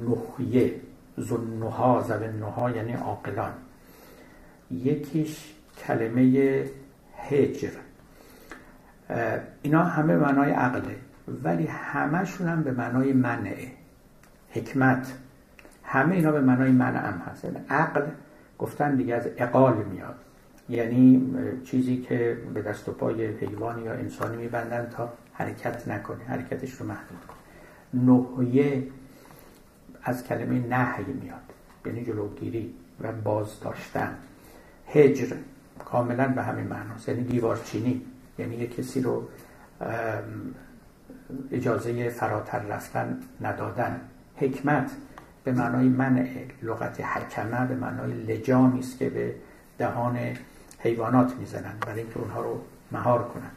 نحیه 0.08 0.76
زنها 1.18 2.04
نها 2.40 2.72
یعنی 2.72 2.94
عاقلان. 2.94 3.54
یکیش 4.72 5.54
کلمه 5.88 6.66
هجر. 7.18 7.70
اینا 9.62 9.84
همه 9.84 10.16
معنای 10.16 10.52
عقله 10.52 10.96
ولی 11.44 11.68
همشون 11.68 12.48
هم 12.48 12.64
به 12.64 12.72
معنای 12.72 13.14
منعه. 13.14 13.72
حکمت. 14.50 15.14
همه 15.84 16.16
اینا 16.16 16.32
به 16.32 16.42
معنای 16.42 16.72
منع 16.72 17.08
هم 17.08 17.18
هست. 17.18 17.46
یعنی 17.46 17.58
عقل 17.70 18.06
گفتن 18.60 18.96
دیگه 18.96 19.16
از 19.16 19.28
اقال 19.38 19.84
میاد. 19.84 20.16
یعنی 20.70 21.34
چیزی 21.66 21.98
که 21.98 22.38
به 22.54 22.62
دست 22.62 22.90
و 22.90 22.92
پای 22.92 23.28
حیوانی 23.28 23.82
یا 23.82 23.94
انسانی 23.94 24.38
میبندن 24.38 24.90
تا 24.90 25.14
حرکت 25.34 25.88
نکنه 25.88 26.24
حرکتش 26.24 26.72
رو 26.72 26.86
محدود 26.86 27.20
کنه. 27.28 27.38
نهیه 28.04 28.88
از 30.04 30.24
کلمه 30.24 30.68
نهی 30.68 31.14
میاد. 31.22 31.38
یعنی 31.86 32.06
جلوگیری 32.06 32.74
و 33.02 33.12
باز 33.12 33.60
داشتن 33.60 34.16
هجر. 34.88 35.36
کاملا 35.92 36.28
به 36.28 36.44
همین 36.44 36.68
معناست 36.68 37.10
یعنی 37.10 37.24
دیوارچینی 37.24 38.02
یعنی 38.40 38.56
یه 38.56 38.68
کسی 38.68 39.02
رو 39.02 39.28
اجازه 41.52 42.10
فراتر 42.10 42.60
رفتن 42.60 43.20
ندادن. 43.42 44.02
حکمت 44.36 44.92
به 45.44 45.52
معنای 45.52 45.90
منع 45.90 46.46
لغت 46.62 47.02
حکمه 47.02 47.68
به 47.68 47.76
معنای 47.76 48.14
لجامی 48.14 48.80
است 48.80 48.98
که 48.98 49.10
به 49.10 49.36
دهان 49.78 50.20
حیوانات 50.80 51.36
می‌زنن 51.36 51.74
برای 51.88 52.00
اینکه 52.00 52.20
اونها 52.20 52.42
رو 52.42 52.62
مهار 52.92 53.24
کنن. 53.24 53.52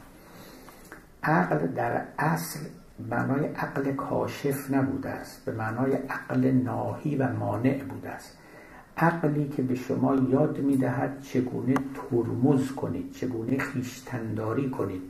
عقل 1.22 1.66
در 1.66 2.03
اصل 2.18 2.61
معنای 3.11 3.47
عقل 3.47 3.93
کاشف 3.93 4.70
نبوده 4.70 5.11
است. 5.11 5.45
به 5.45 5.53
معنای 5.53 5.93
عقل 5.93 6.51
ناهی 6.51 7.16
و 7.16 7.32
مانع 7.32 7.85
بوده 7.85 8.11
است. 8.11 8.39
عقلی 8.97 9.49
که 9.49 9.63
به 9.63 9.75
شما 9.75 10.15
یاد 10.15 10.59
می‌دهد 10.59 11.23
چگونه 11.23 11.75
ترمز 11.75 12.73
کنید 12.73 13.13
چگونه 13.13 13.59
خیشتنداری 13.59 14.71
کنید 14.71 15.03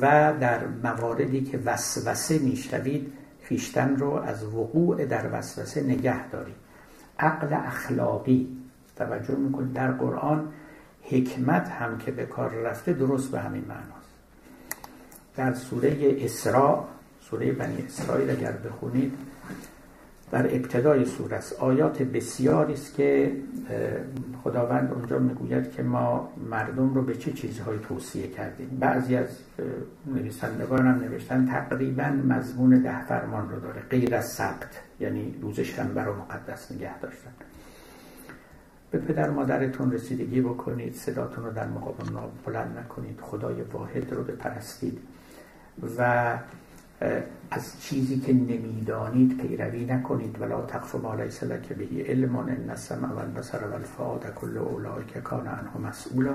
و 0.00 0.34
در 0.40 0.66
مواردی 0.66 1.44
که 1.44 1.58
وسوسه 1.58 2.38
می‌شوید 2.38 3.12
خیشتن 3.42 3.96
رو 3.96 4.10
از 4.10 4.44
وقوع 4.44 5.04
در 5.04 5.26
وسوسه 5.32 5.82
نگه 5.82 6.28
دارید. 6.28 6.56
عقل 7.18 7.52
اخلاقی 7.52 8.56
توجه 8.96 9.34
می‌کنید. 9.36 9.72
در 9.72 9.92
قرآن 9.92 10.48
حکمت 11.02 11.68
هم 11.68 11.98
که 11.98 12.10
به 12.10 12.26
کار 12.26 12.50
رفته 12.50 12.92
درست 12.92 13.30
به 13.30 13.40
همین 13.40 13.64
معناست. 13.68 14.08
در 15.36 15.54
سوره 15.54 16.16
اسراء 16.20 16.84
سوره 17.20 17.52
بنی 17.52 17.82
اسرائیل 17.82 18.30
اگر 18.30 18.52
بخونید 18.52 19.12
در 20.30 20.54
ابتدای 20.56 21.04
سوره 21.04 21.36
است. 21.36 21.52
آیات 21.52 22.02
بسیاری 22.02 22.72
است 22.72 22.94
که 22.94 23.32
خداوند 24.44 24.92
اونجا 24.92 25.18
می‌گوید 25.18 25.72
که 25.72 25.82
ما 25.82 26.32
مردم 26.50 26.94
رو 26.94 27.02
به 27.02 27.16
چه 27.16 27.32
چیزهایی 27.32 27.78
توصیه 27.78 28.26
کردیم. 28.26 28.78
بعضی 28.80 29.16
از 29.16 29.28
نویسندگان 30.06 30.86
هم 30.86 31.00
نوشتن 31.00 31.46
تقریبا 31.46 32.04
مضمون 32.28 32.82
ده 32.82 33.06
فرمان 33.06 33.50
رو 33.50 33.60
داره. 33.60 33.80
غیر 33.90 34.14
از 34.14 34.28
سبت 34.28 34.80
یعنی 35.00 35.38
روز 35.42 35.60
شنبه 35.60 36.02
رو 36.02 36.14
مقدس 36.16 36.72
نگه 36.72 36.98
داشتن. 36.98 37.30
به 38.90 38.98
پدر 38.98 39.30
مادرتون 39.30 39.92
رسیدگی 39.92 40.40
بکنید 40.40 40.94
صداتون 40.94 41.44
رو 41.44 41.52
در 41.52 41.66
مقابل 41.66 42.04
بلند 42.46 42.78
نکنید 42.78 43.20
خدای 43.20 43.62
واحد 43.62 44.12
رو 44.12 44.22
بپرستید 44.24 44.98
و 45.98 46.38
از 47.50 47.80
چیزی 47.80 48.20
که 48.20 48.32
نمی‌دانید 48.32 49.36
پیروی 49.36 49.84
نکنید. 49.84 50.40
ولا 50.40 50.62
تقف 50.62 50.94
ما 50.94 51.14
لیس 51.14 51.42
لک 51.42 51.68
به 51.68 52.04
علم 52.04 52.36
ان 52.36 52.70
السمع 52.70 53.08
والبصر 53.08 53.64
والفؤاد 53.64 54.34
کل 54.34 54.58
اولئک 54.58 55.18
کان 55.18 55.46
عنه 55.46 55.88
مسئولا. 55.88 56.34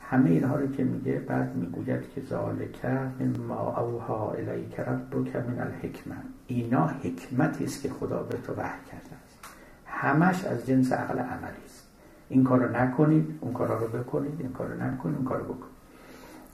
همه 0.00 0.30
اینها 0.30 0.56
رو 0.56 0.72
که 0.72 0.84
میگه 0.84 1.12
بعد 1.12 1.56
می‌گوید 1.56 2.00
که 2.14 2.22
ذالک 2.30 2.84
مما 3.20 3.76
اوها 3.76 4.32
الیک 4.32 4.80
ربک 4.80 5.36
من 5.36 5.58
الحکمه. 5.58 6.16
اینا 6.46 6.86
حکمتی 6.86 7.64
است 7.64 7.82
که 7.82 7.88
خدا 7.88 8.22
به 8.22 8.36
تو 8.46 8.52
وحی 8.52 8.80
کرده 8.90 9.16
است. 9.24 9.38
همش 9.86 10.44
از 10.44 10.66
جنس 10.66 10.92
عقل 10.92 11.18
عملی 11.18 11.64
است. 11.66 11.86
این 12.28 12.44
کارو 12.44 12.76
نکنید 12.76 13.38
اون 13.40 13.52
کارا 13.52 13.78
رو 13.78 13.88
بکنید 13.88 14.40
این 14.40 14.52
کارو 14.52 14.82
نکنید 14.82 15.16
اون 15.16 15.24
کارو 15.24 15.44
بکنید. 15.44 15.80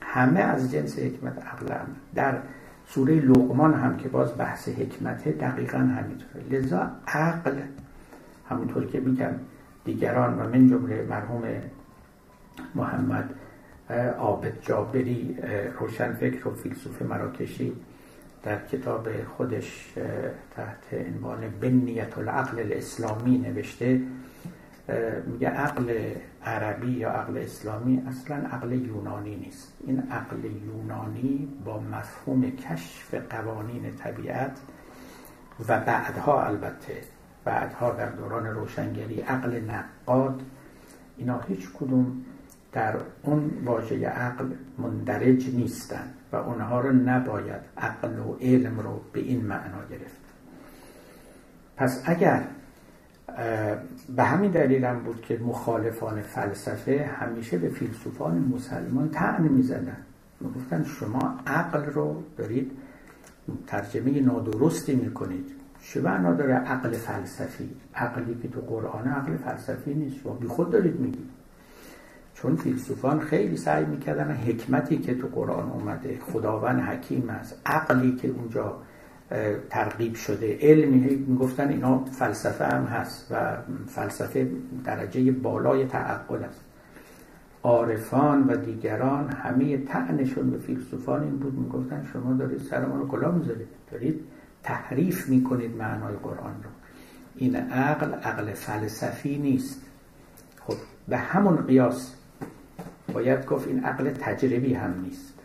همه 0.01 0.41
از 0.41 0.73
جنس 0.73 0.99
حکمت 0.99 1.47
عقل 1.47 1.73
عمل. 1.73 1.95
در 2.15 2.39
سوره 2.89 3.15
لقمان 3.15 3.75
هم 3.75 3.97
که 3.97 4.09
باز 4.09 4.39
بحث 4.39 4.69
حکمته 4.69 5.33
دقیقا 5.33 5.79
همینطوره. 5.79 6.45
لذا 6.51 6.91
عقل 7.07 7.55
همونطور 8.49 8.87
که 8.87 9.01
میگم 9.01 9.33
دیگران 9.85 10.39
و 10.39 10.49
من 10.49 10.69
جمله 10.69 11.07
مرحوم 11.11 11.43
محمد 12.75 13.31
عابد 14.19 14.53
جابری 14.63 15.37
روشنفکر 15.81 16.49
و 16.49 16.55
فیلسوف 16.55 17.03
مراکشی 17.03 17.73
در 18.43 18.67
کتاب 18.67 19.09
خودش 19.37 19.93
تحت 20.57 21.07
عنوان 21.15 21.39
بنیت 21.61 22.19
العقل 22.19 22.59
الاسلامی 22.59 23.39
نوشته 23.39 24.01
میگه 25.27 25.49
عقل 25.49 26.15
عربی 26.45 26.91
یا 26.91 27.11
عقل 27.11 27.39
اسلامی 27.39 28.03
اصلا 28.09 28.37
عقل 28.37 28.73
یونانی 28.73 29.37
نیست. 29.37 29.73
این 29.87 30.03
عقل 30.11 30.45
یونانی 30.45 31.49
با 31.65 31.81
مفهوم 31.81 32.51
کشف 32.51 33.15
قوانین 33.15 33.97
طبیعت 33.97 34.61
و 35.69 35.81
بعدها 35.81 36.47
البته 36.47 37.03
بعدها 37.45 37.91
در 37.91 38.11
دوران 38.11 38.47
روشنگری 38.47 39.21
عقل 39.21 39.61
نقاد 39.61 40.43
اینا 41.17 41.41
هیچ 41.41 41.69
کدوم 41.75 42.25
در 42.73 42.97
اون 43.23 43.51
واژه 43.65 44.07
عقل 44.07 44.49
مندرج 44.79 45.55
نیستن 45.55 46.15
و 46.33 46.37
اونها 46.37 46.81
رو 46.81 46.93
نباید 46.93 47.61
عقل 47.77 48.19
و 48.19 48.37
علم 48.41 48.81
رو 48.81 49.01
به 49.13 49.21
این 49.21 49.47
معنا 49.47 49.85
گرفت. 49.91 50.27
پس 51.77 52.03
اگر 52.05 52.45
به 54.17 54.23
همین 54.23 54.51
دلیل 54.51 54.85
هم 54.85 54.99
بود 54.99 55.21
که 55.21 55.39
مخالفان 55.39 56.21
فلسفه 56.23 57.11
همیشه 57.21 57.59
به 57.59 57.69
فیلسوفان 57.69 58.53
مسلمان 58.55 59.09
تعن 59.09 59.43
می‌زدن. 59.43 59.97
گفتن 60.57 60.85
شما 60.85 61.35
عقل 61.47 61.85
رو 61.85 62.23
دارید 62.37 62.73
ترجمه 63.67 64.21
نادرستی 64.21 64.95
می‌کنید. 64.95 65.47
چه 65.83 66.01
معنا 66.01 66.35
داره 66.35 66.55
عقل 66.55 66.91
فلسفی؟ 66.91 67.71
عقلی 67.95 68.39
که 68.43 68.49
تو 68.49 68.61
قرآن 68.61 69.09
عقل 69.09 69.37
فلسفی 69.37 69.95
نیست. 69.95 70.17
شما 70.23 70.33
بی 70.33 70.47
خود 70.47 70.71
دارید 70.71 71.01
میگید 71.01 71.31
چون 72.35 72.57
فیلسوفان 72.57 73.21
خیلی 73.21 73.57
سعی 73.57 73.85
می‌کردن 73.85 74.31
حکمتی 74.31 74.99
که 74.99 75.15
تو 75.15 75.27
قرآن 75.27 75.71
اومده 75.71 76.19
خداوند 76.33 76.81
حکیم 76.81 77.31
است. 77.31 77.61
عقلی 77.67 78.17
که 78.17 78.29
اونجا 78.29 78.77
ترغیب 79.71 80.15
شده. 80.15 80.59
علمی 80.61 81.25
می‌گفتن 81.27 81.69
اینا 81.69 82.05
فلسفه 82.05 82.65
هم 82.65 82.85
هست 82.85 83.27
و 83.31 83.57
فلسفه 83.87 84.51
درجه 84.85 85.33
بالای 85.33 85.85
تعقل 85.85 86.45
است. 86.45 86.61
عارفان 87.63 88.45
و 88.49 88.57
دیگران 88.57 89.29
همه 89.29 89.79
تعنشون 89.79 90.51
به 90.51 90.59
فیلسوفان 90.59 91.23
این 91.23 91.37
بود. 91.37 91.55
می‌گفتن 91.59 92.09
شما 92.13 92.33
دارید 92.33 92.59
سر 92.59 92.87
ما 92.87 92.97
رو 92.97 93.09
کلا 93.09 93.31
می‌ذارید. 93.31 93.69
دارید 93.93 94.21
تحریف 94.63 95.29
می‌کنید 95.29 95.77
معنای 95.77 96.15
قرآن 96.23 96.55
رو. 96.65 96.71
این 97.37 97.57
عقل 97.57 98.15
عقل 98.15 98.53
فلسفی 98.53 99.39
نیست. 99.39 99.83
خب 100.61 100.75
به 101.09 101.17
همون 101.17 101.57
قیاس. 101.57 102.15
باید 103.13 103.47
گفت 103.47 103.69
این 103.69 103.85
عقل 103.85 104.11
تجربی 104.11 104.75
هم 104.75 105.01
نیست. 105.03 105.36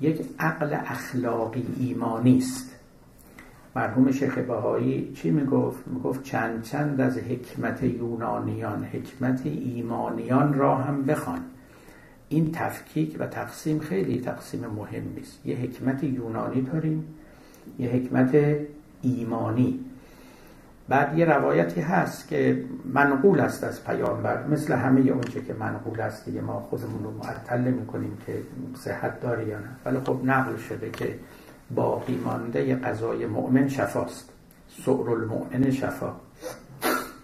یک 0.00 0.20
عقل 0.38 0.74
اخلاقی 0.74 1.66
ایمانی 1.78 2.38
است. 2.38 2.74
مرحوم 3.76 4.12
شیخ 4.12 4.38
بهایی 4.38 5.12
چی 5.14 5.30
می‌گفت؟ 5.30 5.88
می‌گفت 5.88 6.22
چند 6.22 6.62
چند 6.62 7.00
از 7.00 7.18
حکمت 7.18 7.82
یونانیان 7.82 8.84
حکمت 8.84 9.40
ایمانیان 9.44 10.54
را 10.54 10.76
هم 10.76 11.02
بخوان. 11.02 11.40
این 12.28 12.52
تفکیک 12.52 13.16
و 13.18 13.26
تقسیم 13.26 13.78
خیلی 13.78 14.20
تقسیم 14.20 14.66
مهمی 14.66 15.20
است 15.20 15.46
یه 15.46 15.56
حکمت 15.56 16.04
یونانی 16.04 16.62
داریم 16.62 17.04
یه 17.78 17.88
حکمت 17.88 18.56
ایمانی. 19.02 19.80
بعد 20.88 21.18
یه 21.18 21.24
روایتی 21.24 21.80
هست 21.80 22.28
که 22.28 22.64
منقول 22.84 23.40
است 23.40 23.64
از 23.64 23.84
پیامبر 23.84 24.46
مثل 24.46 24.72
همه 24.72 25.00
اونچه 25.00 25.42
که 25.42 25.54
منقول 25.54 26.00
است 26.00 26.24
دیگه 26.24 26.40
ما 26.40 26.60
خودمون 26.60 27.04
رو 27.04 27.10
معطل 27.10 27.60
می‌کنیم 27.60 28.18
که 28.26 28.42
صحت 28.76 29.20
داره 29.20 29.48
یا 29.48 29.58
نه. 29.58 29.68
ولی 29.84 29.98
خب 29.98 30.20
نقل 30.24 30.56
شده 30.56 30.90
که 30.90 31.18
باقی 31.74 32.20
مانده 32.24 32.76
غذای 32.76 33.26
مؤمن 33.26 33.68
شفاست. 33.68 34.30
سعر 34.84 35.10
المؤمن 35.10 35.70
شفا. 35.70 36.12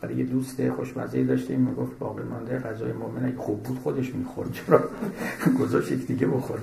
ولی 0.02 0.14
یه 0.14 0.24
دوست 0.24 0.70
خوشمزه 0.70 1.24
داشتیم 1.24 1.60
می‌گفت 1.60 1.98
باقی 1.98 2.22
مانده 2.22 2.58
غذای 2.58 2.92
مؤمن 2.92 3.26
اگه 3.26 3.36
خوب 3.36 3.62
بود 3.62 3.78
خودش 3.78 4.14
می‌خورد. 4.14 4.52
چرا؟ 4.52 4.80
گذاشت 5.60 5.92
دیگه 5.92 6.26
بخورد 6.26 6.62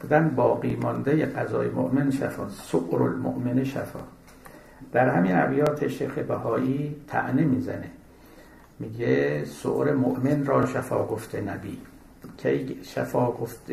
بودن 0.00 0.28
باقی 0.28 0.76
مانده 0.76 1.26
غذای 1.26 1.68
مؤمن 1.68 2.10
شفا. 2.10 2.48
سعر 2.48 3.02
المؤمن 3.02 3.64
شفا. 3.64 4.00
در 4.92 5.08
همین 5.08 5.36
ابیات 5.36 5.88
شیخ 5.88 6.18
بهایی 6.18 6.96
تعنه 7.08 7.42
می‌زنه. 7.42 7.90
میگه 8.78 9.44
سعر 9.44 9.92
مؤمن 9.92 10.46
را 10.46 10.66
شفا 10.66 11.06
گفته 11.06 11.40
نبی. 11.40 11.78
کی 12.36 12.78
شفا 12.82 13.32
گفت 13.32 13.72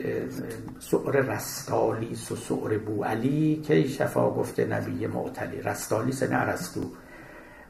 سعر 0.80 1.12
رستالیس 1.12 2.32
و 2.32 2.36
سعر 2.36 2.78
بو 2.78 3.04
علی 3.04 3.62
کی 3.68 3.88
شفا 3.88 4.30
گفته 4.30 4.66
نبی 4.66 5.08
معتلی. 5.08 5.62
رستالیس 5.62 6.24
نه 6.24 6.36
ارستو 6.36 6.82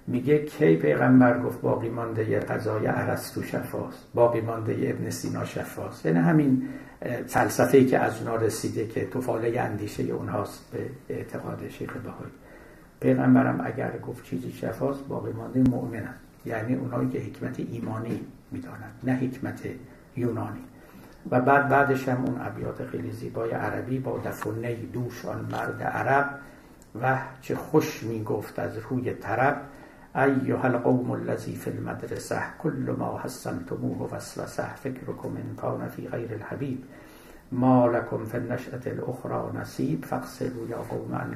میگه 0.07 0.37
کی 0.37 0.75
پیغمبر 0.75 1.39
گفت 1.39 1.61
باقی 1.61 1.89
مانده 1.89 2.39
غذای 2.39 2.87
ارسطو 2.87 3.43
شفاست 3.43 4.07
باقی 4.13 4.41
مانده 4.41 4.73
ابن 4.73 5.09
سینا 5.09 5.45
شفاست. 5.45 6.05
یعنی 6.05 6.19
همین 6.19 6.69
فلسفه 7.27 7.85
که 7.85 7.99
از 7.99 8.21
اونا 8.21 8.35
رسیده 8.35 8.87
که 8.87 9.05
توفاله 9.05 9.59
اندیشه 9.59 10.03
اونهاست 10.03 10.71
به 10.71 10.89
اعتقاد 11.15 11.69
شیخ 11.69 11.93
بهایی. 11.93 12.31
پیغمبرم 12.99 13.61
اگر 13.63 13.99
گفت 14.07 14.25
چیزی 14.25 14.51
شفاست 14.51 15.07
باقی 15.07 15.31
مانده 15.31 15.59
مؤمنن 15.59 16.13
یعنی 16.45 16.75
اونایی 16.75 17.09
که 17.09 17.19
حکمت 17.19 17.59
ایمانی 17.59 18.19
می‌دانند 18.51 18.93
نه 19.03 19.13
حکمت 19.13 19.61
یونانی. 20.15 20.59
و 21.31 21.41
بعد 21.41 21.69
بعدش 21.69 22.09
هم 22.09 22.25
اون 22.25 22.41
ابیات 22.41 22.85
خیلی 22.85 23.11
زیبای 23.11 23.51
عربی 23.51 23.99
با 23.99 24.17
دفنه 24.25 24.75
دوش 24.75 25.25
آن 25.25 25.47
مرد 25.51 25.83
عرب 25.83 26.39
و 27.01 27.17
چه 27.41 27.55
خوش 27.55 28.03
می‌گفت 28.03 28.59
از 28.59 28.77
روی 28.89 29.13
طرب 29.13 29.61
ایها 30.15 30.67
القوم 30.67 31.11
الذی 31.11 31.55
فی 31.55 31.71
المدرسه 31.71 32.41
کل 32.59 32.95
ما 32.99 33.21
حسنتموه 33.23 34.09
وسوسه 34.11 34.75
فکرکم 34.75 35.29
ان 35.29 35.55
کان 35.57 35.87
فی 35.87 36.07
غیر 36.07 36.33
الحبیب 36.33 36.83
ما 37.51 37.87
لکم 37.87 38.25
فی 38.25 38.37
النشأة 38.37 38.81
الاخرى 38.85 39.59
نصیب 39.59 40.05
فاغسلوا 40.05 40.67
یا 40.69 40.77
قوم 40.77 41.15
عن 41.15 41.35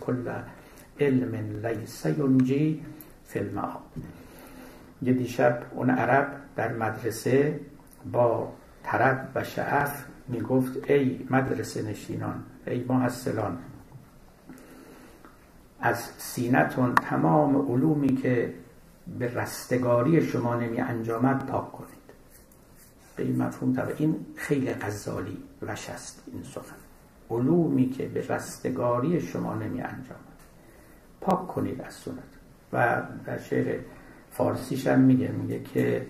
کل 0.00 0.28
علم 1.00 1.66
لیس 1.66 2.06
ینجی 2.06 2.82
فی 3.24 3.38
المعاد 3.38 3.82
یه 5.02 5.12
دیشب 5.12 5.62
اون 5.74 5.90
عرب 5.90 6.32
در 6.56 6.72
مدرسه 6.72 7.60
با 8.12 8.52
طرب 8.82 9.28
و 9.34 9.44
شعف 9.44 10.04
می‌گفت 10.28 10.90
ای 10.90 11.26
مدرسه 11.30 11.82
نشینان 11.82 12.42
ای 12.66 12.84
محصلان 12.88 13.58
از 15.80 15.98
سینتون 16.18 16.94
تمام 16.94 17.56
علومی 17.72 18.16
که 18.16 18.54
به 19.18 19.34
رستگاری 19.34 20.22
شما 20.26 20.54
نمی 20.54 20.80
انجامد 20.80 21.46
پاک 21.46 21.72
کنید. 21.72 21.90
به 23.16 23.22
این 23.22 23.42
مفهوم 23.42 23.74
طبعا 23.74 23.94
این 23.96 24.26
خیلی 24.36 24.72
غزالی 24.72 25.38
وش 25.62 25.90
است 25.90 26.22
این 26.32 26.42
سخن. 26.42 26.76
علومی 27.30 27.90
که 27.90 28.06
به 28.06 28.26
رستگاری 28.28 29.20
شما 29.20 29.54
نمی 29.54 29.80
انجامد. 29.80 30.29
پاک 31.20 31.46
کنید 31.46 31.82
از 31.82 31.94
سنت. 31.94 32.14
و 32.72 33.02
در 33.26 33.38
شعر 33.38 33.78
فارسیش 34.30 34.86
هم 34.86 35.00
میگه 35.00 35.28
میگه 35.28 35.60
که 35.62 36.06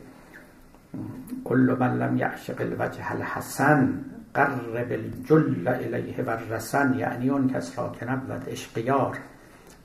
کل 1.44 1.76
من 1.80 1.98
لم 1.98 2.16
یعشق 2.16 2.60
الوجه 2.60 3.12
الحسن 3.12 4.04
قرب 4.34 4.92
الجل 4.92 5.68
الیه 5.68 6.22
و 6.22 6.30
رسن 6.30 6.94
یعنی 6.98 7.30
اون 7.30 7.48
کس 7.48 7.78
را 7.78 7.92
که 8.00 8.10
نبود 8.10 8.44
اشقیار 8.48 9.18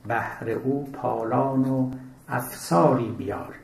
بهر 0.08 0.50
او 0.50 0.90
پالان 0.92 1.64
و 1.64 1.90
افساری 2.28 3.08
بیار. 3.18 3.54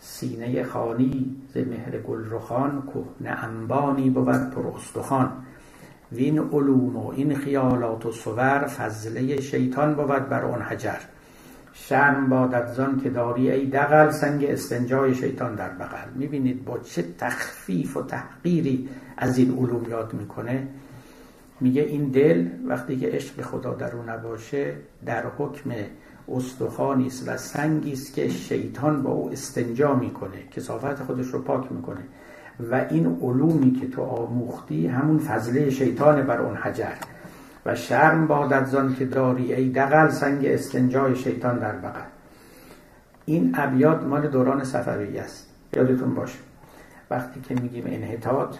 سینه 0.00 0.64
خانی 0.64 1.36
ز 1.54 1.56
مهر 1.56 1.98
گلرخان 1.98 2.82
کهنه 2.86 3.44
انبانی 3.44 4.10
بود 4.10 4.50
پر 4.50 4.66
استخوان. 4.76 5.32
وین 6.14 6.38
علوم 6.38 6.96
و 6.96 7.08
این 7.10 7.34
خیالات 7.34 8.06
و 8.06 8.12
صور 8.12 8.66
فضله 8.66 9.40
شیطان 9.40 9.94
بود 9.94 10.28
بر 10.28 10.44
اون 10.44 10.62
حجر. 10.62 10.98
شرم 11.72 12.28
بادت 12.28 12.72
زان 12.72 13.00
که 13.00 13.10
داری 13.10 13.50
ای 13.50 13.66
دقل 13.66 14.10
سنگ 14.10 14.44
استنجای 14.44 15.14
شیطان 15.14 15.54
در 15.54 15.68
بغل. 15.68 16.08
می‌بینید 16.14 16.64
با 16.64 16.78
چه 16.78 17.04
تخفیف 17.18 17.96
و 17.96 18.02
تحقیری 18.02 18.88
از 19.16 19.38
این 19.38 19.58
علوم 19.58 19.90
یاد 19.90 20.14
می‌کنه؟ 20.14 20.68
میگه 21.60 21.82
این 21.82 22.04
دل 22.04 22.48
وقتی 22.66 22.96
که 22.96 23.08
عشق 23.08 23.42
خدا 23.42 23.74
در 23.74 23.96
او 23.96 24.02
نباشه 24.02 24.74
در 25.06 25.24
حکم 25.38 25.70
استخوانی 26.28 27.06
است 27.06 27.28
و 27.28 27.36
سنگی 27.36 27.92
است 27.92 28.14
که 28.14 28.28
شیطان 28.28 29.02
با 29.02 29.10
او 29.10 29.30
استنجا 29.32 29.94
می‌کنه. 29.94 30.42
کسافت 30.50 31.02
خودش 31.02 31.26
رو 31.26 31.42
پاک 31.42 31.72
می‌کنه. 31.72 32.00
و 32.60 32.86
این 32.90 33.18
علومی 33.22 33.72
که 33.80 33.88
تو 33.88 34.02
آموختی 34.02 34.86
همون 34.86 35.18
فضله 35.18 35.70
شیطان 35.70 36.22
بر 36.22 36.40
اون 36.40 36.56
حجر. 36.56 36.94
و 37.66 37.74
شرم 37.74 38.26
بادت 38.26 38.66
زان 38.66 38.94
که 38.94 39.04
داری 39.04 39.54
ای 39.54 39.68
دقل 39.68 40.08
سنگ 40.08 40.46
استنجای 40.46 41.16
شیطان 41.16 41.58
در 41.58 41.72
بغل. 41.72 42.00
این 43.26 43.54
ابیات 43.54 44.02
مال 44.02 44.28
دوران 44.28 44.64
صفوی 44.64 45.18
است. 45.18 45.46
یادتون 45.76 46.14
باشه. 46.14 46.38
وقتی 47.10 47.40
که 47.40 47.54
میگیم 47.54 47.84
انحطاط 47.86 48.56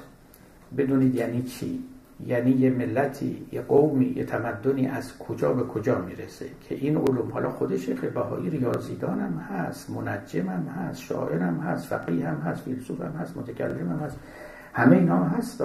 بدونید 0.76 1.14
یعنی 1.14 1.42
چی؟ 1.42 1.84
یعنی 2.26 2.50
یه 2.50 2.70
ملتی 2.70 3.46
یه 3.52 3.60
قومی 3.60 4.04
یه 4.16 4.24
تمدنی 4.24 4.86
از 4.86 5.18
کجا 5.18 5.52
به 5.52 5.62
کجا 5.62 5.98
می‌رسه 5.98 6.46
که 6.68 6.74
این 6.74 6.96
علوم 6.96 7.32
حالا 7.32 7.50
خود 7.50 7.76
شیخ 7.76 8.04
بهایی 8.04 8.50
ریاضیدان 8.50 9.20
هم 9.20 9.38
هست 9.38 9.90
منجم 9.90 10.48
هم 10.48 10.66
هست 10.66 11.00
شاعر 11.00 11.42
هم 11.42 11.58
هست 11.58 11.86
فقیه 11.86 12.28
هم 12.28 12.40
هست 12.40 12.62
فیلسوف 12.62 13.00
هم 13.00 13.12
هست 13.12 13.36
متکلم 13.36 13.90
هم 13.90 13.98
هست 13.98 14.16
همه 14.72 14.96
اینا 14.96 15.24
هست 15.24 15.60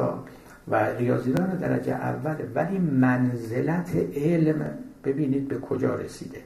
و 0.67 0.75
ریاضیدان 0.99 1.57
درجه 1.57 1.93
اول. 1.93 2.35
ولی 2.55 2.77
منزلت 2.79 3.95
علم 4.15 4.65
ببینید 5.03 5.47
به 5.47 5.57
کجا 5.57 5.95
رسیده. 5.95 6.39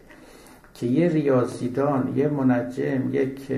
که 0.74 0.86
یه 0.86 1.08
ریاضیدان 1.10 2.14
یه 2.16 2.28
منجم 2.28 3.10
یک 3.12 3.52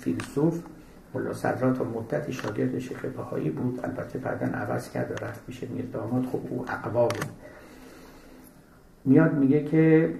فیلسوف 0.00 0.62
ملا 1.14 1.32
صدرات 1.32 1.80
و 1.80 1.84
مدتی 1.84 2.32
شاگرد 2.32 2.78
شیخ 2.78 3.04
بهایی 3.04 3.50
بود. 3.50 3.80
البته 3.84 4.18
بعدا 4.18 4.46
عوض 4.46 4.90
کرد 4.90 5.10
و 5.10 5.24
رفت 5.24 5.40
میشه 5.48 5.66
میر 5.66 5.84
داماد. 5.92 6.24
خب 6.26 6.40
او 6.50 6.64
اقوا 6.68 7.08
بود. 7.08 7.26
میاد 9.04 9.34
میگه 9.34 9.64
که 9.64 10.14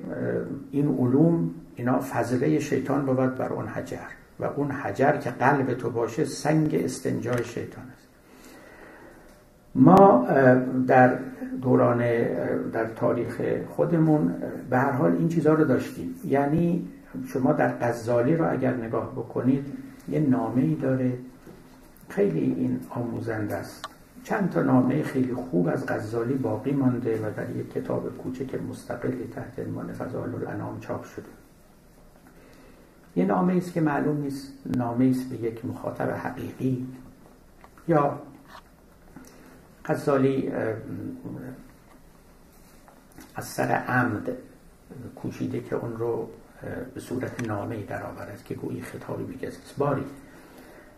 این 0.70 0.88
علوم 0.98 1.50
اینا 1.76 2.00
فضله 2.00 2.58
شیطان 2.58 3.06
بود 3.06 3.34
بر 3.34 3.52
اون 3.52 3.66
حجر 3.66 3.96
و 4.40 4.44
اون 4.44 4.70
حجر 4.70 5.16
که 5.16 5.30
قلب 5.30 5.74
تو 5.74 5.90
باشه 5.90 6.24
سنگ 6.24 6.74
استنجای 6.84 7.44
شیطان 7.44 7.84
است. 7.92 8.08
ما 9.74 10.26
در 10.86 11.18
دوران 11.62 11.98
در 12.72 12.86
تاریخ 12.96 13.40
خودمون 13.68 14.34
به 14.70 14.78
هر 14.78 14.90
حال 14.90 15.12
این 15.12 15.28
چیزها 15.28 15.54
رو 15.54 15.64
داشتیم. 15.64 16.14
یعنی 16.24 16.88
شما 17.26 17.52
در 17.52 17.78
غزالی 17.78 18.36
رو 18.36 18.52
اگر 18.52 18.74
نگاه 18.74 19.12
بکنید 19.12 19.66
یه 20.08 20.20
نامه 20.20 20.62
ای 20.62 20.74
داره. 20.74 21.18
خیلی 22.08 22.40
این 22.40 22.80
آموزنده 22.90 23.54
است. 23.54 23.84
چند 24.24 24.50
تا 24.50 24.62
نامه 24.62 25.02
خیلی 25.02 25.34
خوب 25.34 25.68
از 25.68 25.86
غزالی 25.86 26.34
باقی 26.34 26.72
مانده 26.72 27.26
و 27.26 27.30
در 27.36 27.50
یک 27.50 27.72
کتاب 27.72 28.18
کوچک 28.18 28.54
مستقلی 28.54 29.28
تحت 29.34 29.58
عنوان 29.58 29.92
فضائل 29.92 30.34
الانام 30.34 30.80
چاپ 30.80 31.04
شده. 31.04 31.28
یه 33.16 33.24
نامه 33.24 33.56
است 33.56 33.72
که 33.72 33.80
معلوم 33.80 34.20
نیست 34.20 34.52
نامه 34.66 35.10
است 35.10 35.28
به 35.28 35.36
یک 35.36 35.64
مخاطب 35.64 36.10
حقیقی 36.10 36.86
یا 37.88 38.18
غزالی 39.84 40.52
از 43.34 43.44
سر 43.44 43.68
عمد 43.68 44.36
کوشیده 45.16 45.60
که 45.60 45.76
اون 45.76 45.96
رو 45.96 46.28
به 46.94 47.00
نامه 47.46 47.82
در 47.82 48.02
آورد 48.02 48.44
که 48.44 48.54
گویی 48.54 48.82
خطابی 48.82 49.24
به 49.24 49.48
باری 49.78 50.04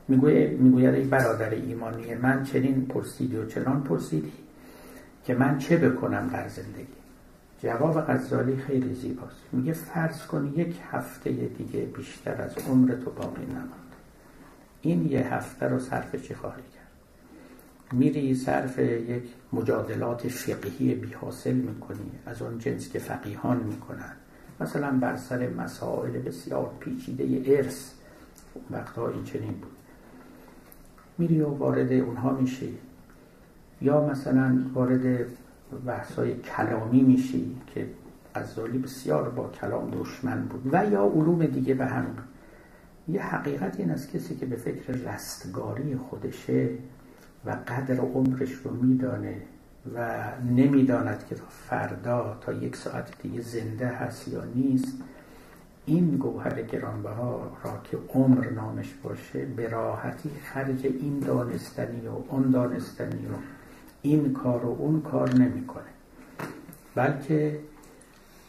می‌گوید 0.09 0.95
ای 0.95 1.05
برادر 1.05 1.51
ایمانی 1.51 2.14
من 2.14 2.45
چنین 2.45 2.87
پرسیدی 2.87 3.37
و 3.37 3.47
چنان 3.47 3.83
پرسیدی 3.83 4.33
که 5.25 5.35
من 5.35 5.59
چه 5.59 5.77
بکنم 5.77 6.29
در 6.33 6.49
زندگی؟ 6.49 6.87
جواب 7.62 8.07
غزالی 8.07 8.57
خیلی 8.57 8.95
زیباست. 8.95 9.37
میگه 9.53 9.73
فرض 9.73 10.27
کن 10.27 10.53
یک 10.57 10.77
هفته 10.93 11.31
دیگه 11.31 11.81
بیشتر 11.81 12.43
از 12.43 12.59
عمر 12.69 12.95
تو 12.95 13.11
باقی 13.11 13.47
نماند. 13.47 13.71
این 14.83 15.11
یه 15.11 15.35
هفته 15.35 15.67
رو 15.67 15.79
صرف 15.79 16.17
چی 16.17 16.35
خواهی 16.35 16.62
کرد؟ 16.62 16.87
میری 17.93 18.35
صرف 18.35 18.79
یک 18.79 19.23
مجادلات 19.53 20.29
فقهی 20.29 20.95
بی 20.95 21.12
حاصل 21.12 21.53
می‌کنی 21.53 22.11
از 22.27 22.43
اون 22.43 22.59
جنس 22.59 22.89
که 22.89 22.99
فقیهان 22.99 23.57
می‌کنن 23.57 24.12
مثلا 24.61 24.93
بر 24.93 25.17
سر 25.17 25.49
مسائل 25.49 26.11
بسیار 26.11 26.71
پیچیده 26.81 27.43
ارث 27.47 27.91
وقتها 28.71 29.09
این 29.09 29.25
چنین 29.25 29.53
بود. 29.53 29.77
میری 31.19 31.41
و 31.41 31.49
وارد 31.49 31.93
اونها 31.93 32.31
میشی. 32.31 32.79
یا 33.83 34.07
مثلا 34.07 34.65
وارد 34.75 35.27
بحثای 35.87 36.35
کلامی 36.35 37.03
میشی 37.03 37.57
که 37.75 37.87
غزالی 38.35 38.79
بسیار 38.79 39.29
با 39.29 39.49
کلام 39.49 39.91
دشمن 39.91 40.43
بود. 40.43 40.75
و 40.75 40.91
یا 40.91 41.05
علوم 41.05 41.47
دیگه 41.47 41.75
به 41.75 41.87
هم. 41.87 42.07
یه 43.09 43.23
حقیقت 43.23 43.81
این 43.81 43.91
از 43.91 44.11
کسی 44.11 44.37
که 44.37 44.47
به 44.47 44.57
فکر 44.57 44.93
رستگاری 44.93 45.97
خودشه 45.97 46.69
و 47.45 47.51
قدر 47.51 48.01
عمرش 48.01 48.53
رو 48.53 48.71
میدانه. 48.71 49.43
و 49.95 50.24
نمی‌داند 50.43 51.24
که 51.28 51.34
تا 51.34 51.45
فردا 51.49 52.39
تا 52.41 52.53
یک 52.53 52.76
ساعت 52.76 53.22
دیگه 53.22 53.41
زنده 53.41 53.87
هست 53.87 54.28
یا 54.28 54.45
نیست. 54.55 54.95
این 55.87 56.16
گوهر 56.16 56.62
گرانبها 56.62 57.57
را 57.64 57.80
که 57.84 57.99
عمر 58.14 58.51
نامش 58.51 58.95
باشه 59.03 59.45
به 59.45 59.68
راحتی 59.68 60.30
خرج 60.45 60.87
این 60.87 61.18
دانستنی 61.18 62.07
و 62.09 62.11
اون 62.28 62.51
دانستنی 62.51 63.26
و 63.26 63.37
این 64.03 64.32
کار 64.32 64.64
و 64.64 64.76
اون 64.78 65.01
کار 65.01 65.34
نمی‌کنه. 65.34 65.84
بلکه 66.95 67.61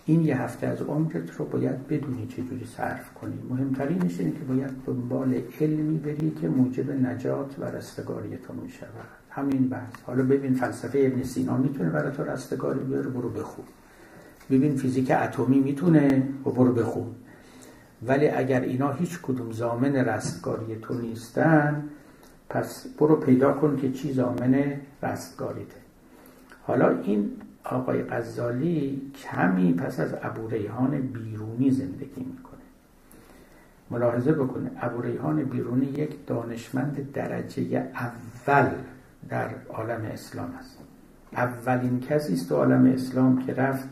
این 0.05 0.21
یه 0.21 0.41
هفته 0.41 0.67
از 0.67 0.81
عمرت 0.81 1.31
رو 1.31 1.45
باید 1.45 1.87
بدونی 1.87 2.27
چجوری 2.27 2.65
صرف 2.65 3.13
کنی. 3.13 3.39
مهمترینش 3.49 4.19
اینه 4.19 4.31
که 4.31 4.39
باید 4.39 4.71
دنبال 4.85 5.41
علمی 5.61 5.97
بری 5.97 6.31
که 6.41 6.47
موجب 6.47 6.91
نجات 6.91 7.59
و 7.59 7.65
رستگاری 7.65 8.37
تو 8.37 8.53
می 8.53 8.69
همین 9.37 9.69
بحث. 9.69 9.93
حالا 10.05 10.23
ببین 10.23 10.53
فلسفه 10.53 10.99
ابن 10.99 11.23
سینا 11.23 11.57
می‌تونه 11.57 11.89
برای 11.89 12.11
تو 12.11 12.23
رستگاری 12.23 12.79
بیاره 12.79 13.09
برو 13.09 13.29
بخون. 13.29 13.65
ببین 14.51 14.75
فیزیک 14.75 15.11
اتمی 15.11 15.59
می‌تونه 15.59 16.29
برو 16.45 16.73
بخون. 16.73 17.07
ولی 18.07 18.27
اگر 18.27 18.61
اینا 18.61 18.91
هیچ 18.91 19.19
کدوم 19.21 19.51
زامن 19.51 19.95
رستگاری 19.95 20.75
تو 20.81 20.93
نیستن 20.93 21.83
پس 22.49 22.87
برو 22.99 23.15
پیدا 23.15 23.53
کن 23.53 23.77
که 23.77 23.91
چی 23.91 24.13
زامن 24.13 24.73
رستگاریته. 25.03 25.77
حالا 26.63 26.89
این 26.89 27.31
آقای 27.63 28.03
غزالی 28.03 29.01
کمی 29.23 29.73
پس 29.73 29.99
از 29.99 30.15
ابو 30.21 30.47
ریحان 30.47 31.01
بیرونی 31.01 31.71
زندگی 31.71 32.23
می‌کنه. 32.23 32.57
ملاحظه 33.91 34.31
بکنه 34.31 34.71
ابو 34.81 35.01
ریحان 35.01 35.43
بیرونی 35.43 35.85
یک 35.85 36.25
دانشمند 36.27 37.11
درجه 37.11 37.91
اول 37.95 38.69
در 39.29 39.49
عالم 39.69 40.05
اسلام 40.13 40.53
است. 40.59 40.77
اولین 41.33 41.99
کسی 41.99 42.33
است 42.33 42.49
تو 42.49 42.55
عالم 42.55 42.85
اسلام 42.85 43.45
که 43.45 43.53
رفت 43.53 43.87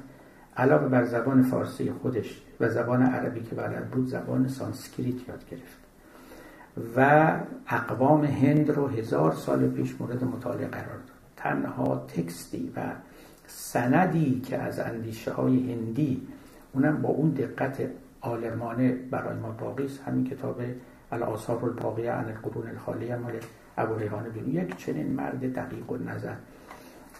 علاوه 0.57 0.87
بر 0.87 1.05
زبان 1.05 1.43
فارسی 1.43 1.91
خودش 1.91 2.41
و 2.59 2.69
زبان 2.69 3.03
عربی 3.03 3.41
که 3.41 3.55
بلد 3.55 3.89
بود 3.89 4.07
زبان 4.07 4.47
سانسکریت 4.47 5.29
یاد 5.29 5.49
گرفت. 5.51 5.77
و 6.95 7.31
اقوام 7.67 8.25
هند 8.25 8.71
رو 8.71 8.87
هزار 8.87 9.33
سال 9.33 9.69
پیش 9.69 9.95
مورد 10.01 10.23
مطالعه 10.23 10.67
قرار 10.67 10.85
داد. 10.85 11.15
تنها 11.37 12.05
text 12.07 12.60
ی 12.60 12.73
و 12.75 12.81
سندی 13.47 14.39
که 14.39 14.57
از 14.57 14.79
اندیشه 14.79 15.31
های 15.31 15.73
هندی 15.73 16.27
اونم 16.73 17.01
با 17.01 17.09
اون 17.09 17.29
دقت 17.29 17.81
عالمانه 18.21 18.91
برای 18.91 19.37
ما 19.39 19.51
باقی 19.51 19.85
است. 19.85 20.01
همین 20.07 20.23
کتاب 20.23 20.61
الاثار 21.11 21.65
الباقیه 21.65 22.11
عن 22.11 22.25
القرون 22.25 22.67
الخالیه 22.67 23.15
مال 23.15 23.33
ابو 23.77 23.95
ریحان 23.95 24.25
یک 24.47 24.77
چنین 24.77 25.13
مرد 25.13 25.53
دقیق 25.53 25.91
و 25.91 25.97
نظر 25.97 26.35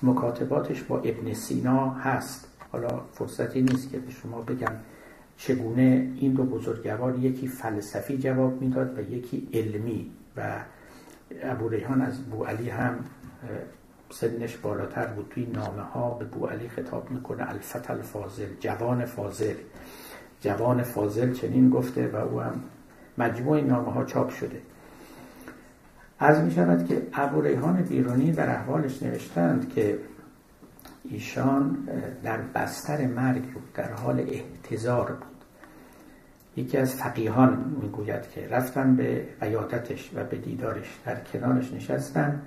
مکاتباتش 0.04 0.84
با 0.84 1.00
ابن 1.00 1.34
سینا 1.34 1.90
هست. 1.90 2.48
حالا 2.72 3.02
فرصتی 3.12 3.62
نیست 3.62 3.92
که 3.92 4.00
به 4.00 4.12
شما 4.12 4.42
بگم 4.42 4.72
چگونه 5.38 6.12
این 6.16 6.34
دو 6.34 6.44
بزرگوار 6.44 7.20
یکی 7.20 7.48
فلسفی 7.48 8.18
جواب 8.18 8.62
می‌داد 8.62 9.00
و 9.00 9.02
یکی 9.02 9.48
علمی. 9.54 10.12
و 10.38 10.60
ابو 11.44 11.70
ریحان 11.70 12.02
از 12.02 12.24
بو 12.24 12.44
علی 12.44 12.70
هم 12.70 12.96
سنش 14.10 14.58
بالاتر 14.58 15.08
بود. 15.08 15.28
توی 15.30 15.46
نامه 15.46 15.82
ها 15.82 16.10
به 16.10 16.26
بو 16.26 16.46
علی 16.46 16.70
خطاب 16.70 17.12
می‌کنه. 17.12 17.50
الفت 17.50 17.92
الفاضل 17.92 18.48
جوان 18.60 19.06
فاضل. 19.06 19.56
جوان 20.42 20.84
فاضل 20.84 21.34
چنین 21.34 21.70
گفته 21.70 22.08
و 22.08 22.16
او 22.16 22.42
هم 22.42 22.64
مجموع 23.18 23.62
نامه 23.62 23.92
ها 23.92 24.04
چاپ 24.04 24.30
شده. 24.30 24.62
از 26.26 26.44
می 26.44 26.52
شود 26.52 26.88
که 26.88 27.08
ابو 27.14 27.42
ریحان 27.42 27.76
بیرونی 27.76 28.32
در 28.32 28.50
احوالش 28.50 29.04
نوشتند 29.04 29.70
که 29.70 30.00
ایشان 31.04 31.78
در 32.24 32.38
بستر 32.56 33.08
مرگ 33.08 33.42
بود 33.42 33.74
در 33.74 33.92
حال 33.92 34.20
احتضار 34.20 35.12
بود. 35.12 35.36
یکی 36.56 36.78
از 36.78 36.96
فقیهان 36.96 37.76
می‌گوید 37.82 38.30
که 38.30 38.48
رفتن 38.48 38.96
به 38.96 39.26
عیادتش 39.42 40.12
و 40.16 40.24
به 40.24 40.38
دیدارش 40.38 41.00
در 41.06 41.16
کنارش 41.20 41.74
نشستن. 41.74 42.42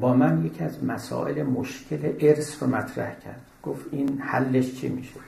با 0.00 0.14
من 0.14 0.44
یکی 0.44 0.64
از 0.64 0.84
مسائل 0.84 1.42
مشکل 1.42 2.12
ارث 2.20 2.62
رو 2.62 2.68
مطرح 2.68 3.14
کرد. 3.14 3.40
گفت 3.62 3.86
این 3.90 4.18
حلش 4.18 4.74
چی 4.74 4.88
میشه؟ 4.88 5.20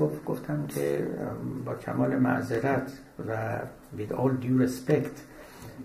گفت 0.00 0.24
گفتم 0.24 0.66
که 0.66 1.06
با 1.64 1.74
کمال 1.74 2.16
معذرت 2.16 2.92
و 3.28 3.58
with 3.98 4.12
all 4.12 4.30
due 4.44 4.66
respect 4.66 5.31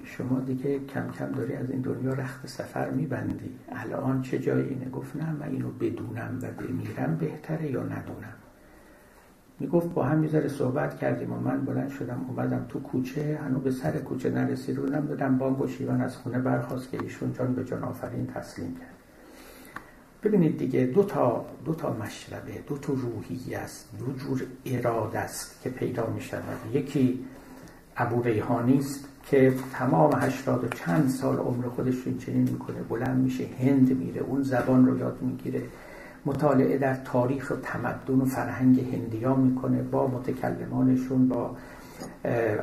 شما 0.04 0.40
دیگه 0.40 0.80
کم 0.80 1.12
کم 1.12 1.32
داری 1.32 1.54
از 1.54 1.70
این 1.72 1.82
دنیا 1.82 2.14
رخت 2.14 2.48
سفر 2.48 2.90
میبندی. 2.90 3.50
الان 3.72 4.22
چه 4.22 4.40
جایی؟ 4.40 4.70
اینه 4.70 4.90
گفت 4.90 5.16
نه 5.16 5.32
من 5.32 5.48
اینو 5.48 5.70
بدونم 5.70 6.40
و 6.42 6.64
بمیرم 6.64 7.18
بهتره 7.18 7.72
یا 7.72 7.84
ندونم. 7.84 8.34
می‌گفت 9.60 9.94
با 9.94 10.04
هم 10.04 10.18
می‌ذاره 10.18 10.48
صحبت 10.48 10.98
کردیم 10.98 11.34
و 11.34 11.40
من 11.40 11.66
بلند 11.66 11.90
شدم 11.90 12.26
اومدم 12.28 12.66
تو 12.70 12.80
کوچه 12.80 13.40
هنو 13.44 13.60
به 13.60 13.72
سر 13.72 13.92
کوچه 13.92 14.30
نرسیدونم 14.30 15.06
دادم 15.06 15.38
بانگ 15.38 15.62
و 15.62 15.68
شیوان 15.68 16.02
از 16.02 16.18
خونه 16.18 16.40
برخواست 16.40 16.92
که 16.92 17.02
ایشون 17.02 17.34
جان 17.34 17.54
به 17.54 17.66
جان 17.66 17.84
آفرین 17.84 18.28
تسلیم 18.28 18.76
کرد. 18.76 18.98
ببینید 20.24 20.58
دیگه 20.58 20.86
دو 20.86 21.04
تا 21.04 21.46
دو 21.66 21.74
تا 21.74 21.94
مشربه 21.94 22.52
دو 22.68 22.78
تا 22.78 22.94
روحی 22.94 23.56
است 23.56 23.90
دو 24.00 24.14
جور 24.14 24.44
اراده 24.66 25.20
است 25.20 25.62
که 25.62 25.70
پیدا 25.70 26.08
می 26.08 26.22
یکی 26.80 27.26
ابو 27.98 28.22
ریحانی 28.22 28.78
است 28.78 29.08
که 29.30 29.54
تمام 29.74 30.14
هشتاد 30.14 30.64
و 30.64 30.68
چند 30.68 31.10
سال 31.10 31.38
عمر 31.38 31.68
خودش 31.68 31.96
رو 31.96 32.18
چنین 32.18 32.42
می‌کنه 32.42 32.82
بلند 32.90 33.24
میشه 33.24 33.46
هند 33.60 33.98
میره 33.98 34.22
اون 34.22 34.44
زبان 34.44 34.86
رو 34.86 34.98
یاد 34.98 35.18
می‌گیره. 35.22 35.62
مطالعه 36.26 36.78
در 36.78 36.94
تاریخ 36.94 37.52
و 37.52 37.56
تمدن 37.56 38.22
و 38.22 38.26
فرهنگ 38.26 38.80
هندیا 38.94 39.36
می‌کنه 39.36 39.82
با 39.82 40.08
متکلمانشون 40.08 41.28
با 41.28 41.56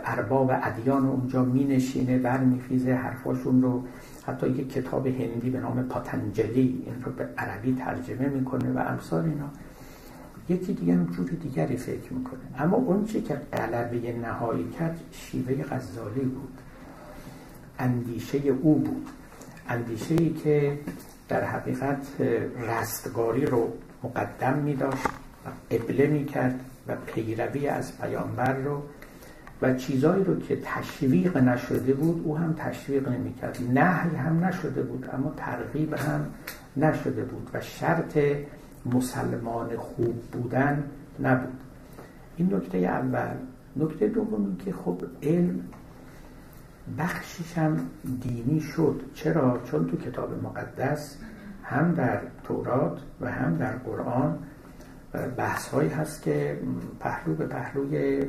ارباب 0.05 0.51
ادیان 0.63 1.07
اونجا 1.07 1.45
مینشینه 1.45 2.19
برمیخیزه 2.19 2.93
حرفاشون 2.93 3.63
رو 3.63 3.85
حتی 4.27 4.49
یک 4.49 4.73
کتاب 4.73 5.07
هندی 5.07 5.51
به 5.51 5.61
نام 5.61 5.83
پاتنجلی 5.83 6.83
این 6.87 7.03
رو 7.05 7.13
به 7.13 7.29
عربی 7.39 7.75
ترجمه 7.75 8.29
می‌کنه 8.29 8.73
و 8.73 8.79
امثال 8.79 9.25
اینا. 9.25 9.51
یکی 10.49 10.73
دیگه 10.73 10.99
جور 11.17 11.31
دیگری 11.31 11.77
فکر 11.77 12.13
می‌کنه. 12.13 12.41
اما 12.59 12.77
اون 12.77 13.05
چی 13.05 13.23
که 13.23 13.41
قلبه 13.53 14.13
نهایی 14.13 14.69
کرد 14.79 15.01
شیوه 15.13 15.65
غزالی 15.65 16.21
بود. 16.21 16.59
اندیشه 17.79 18.39
او 18.39 18.79
بود. 18.79 19.07
اندیشه 19.69 20.15
ای 20.15 20.31
که 20.31 20.79
در 21.29 21.45
حقیقت 21.45 22.07
رستگاری 22.69 23.47
رو 23.47 23.73
مقدم 24.03 24.59
می 24.59 24.75
داشت 24.75 25.07
و 25.47 25.75
قبله 25.75 26.07
می 26.07 26.25
کرد 26.25 26.61
و 26.89 26.97
پیروی 27.07 27.69
از 27.69 27.99
پیامبر 27.99 28.57
رو. 28.57 28.83
و 29.63 29.75
چیزایی 29.75 30.25
رو 30.25 30.41
که 30.41 30.59
تشویق 30.65 31.37
نشده 31.37 31.93
بود 31.93 32.23
او 32.25 32.39
هم 32.39 32.55
تشویق 32.59 33.09
نمی 33.09 33.35
کرد 33.35 33.59
نهی 33.71 34.17
هم 34.17 34.45
نشده 34.45 34.83
بود 34.83 35.09
اما 35.13 35.35
ترغیب 35.37 35.95
هم 35.95 36.27
نشده 36.77 37.25
بود. 37.25 37.51
و 37.55 37.61
شرط 37.61 38.19
مسلمان 38.87 39.77
خوب 39.77 40.23
بودن 40.33 40.85
نبود. 41.21 41.61
این 42.37 42.55
نکته 42.55 42.79
اول. 42.79 43.37
نکته 43.77 44.09
دوم 44.09 44.57
که 44.57 44.73
خب 44.73 45.03
علم 45.23 45.61
بخشش 46.99 47.59
هم 47.59 47.77
دینی 48.21 48.61
شد. 48.61 49.01
چرا؟ 49.15 49.61
چون 49.65 49.87
تو 49.87 49.97
کتاب 49.97 50.45
مقدس 50.45 51.19
هم 51.63 51.95
در 51.95 52.21
تورات 52.45 52.99
و 53.21 53.33
هم 53.33 53.57
در 53.57 53.77
قرآن 53.77 54.39
بحث 55.37 55.69
هایی 55.69 55.89
هست 55.89 56.23
که 56.23 56.59
پهلو 57.01 57.35
به 57.35 57.47
پهلوی 57.47 58.25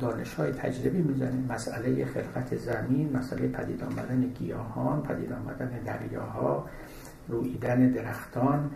دانش 0.00 0.34
های 0.34 0.52
تجربی 0.52 1.02
می‌زنیم 1.02 1.46
مسئله 1.50 2.04
خلقت 2.04 2.56
زمین 2.56 3.16
مسئله 3.16 3.48
پدید 3.48 3.84
آمدن 3.84 4.20
گیاهان 4.20 5.02
پدید 5.02 5.32
آمدن 5.32 5.70
دریاها 5.84 6.66
رویدن 7.28 7.90
درختان. 7.90 8.70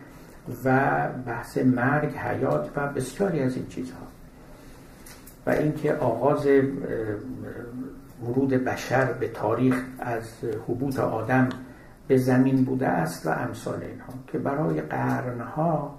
و 0.64 1.08
بحث 1.26 1.58
مرگ 1.58 2.16
حیات 2.16 2.70
و 2.76 2.86
بسیاری 2.86 3.40
از 3.40 3.56
این 3.56 3.66
چیزها. 3.66 4.06
و 5.46 5.50
اینکه 5.50 5.94
آغاز 5.94 6.46
ورود 8.26 8.50
بشر 8.50 9.12
به 9.12 9.28
تاریخ 9.28 9.84
از 9.98 10.24
حبوط 10.68 10.98
آدم 10.98 11.48
به 12.08 12.16
زمین 12.16 12.64
بوده 12.64 12.88
است 12.88 13.26
و 13.26 13.30
امثال 13.30 13.82
اینها 13.82 14.12
که 14.26 14.38
برای 14.38 14.80
قرنها 14.80 15.98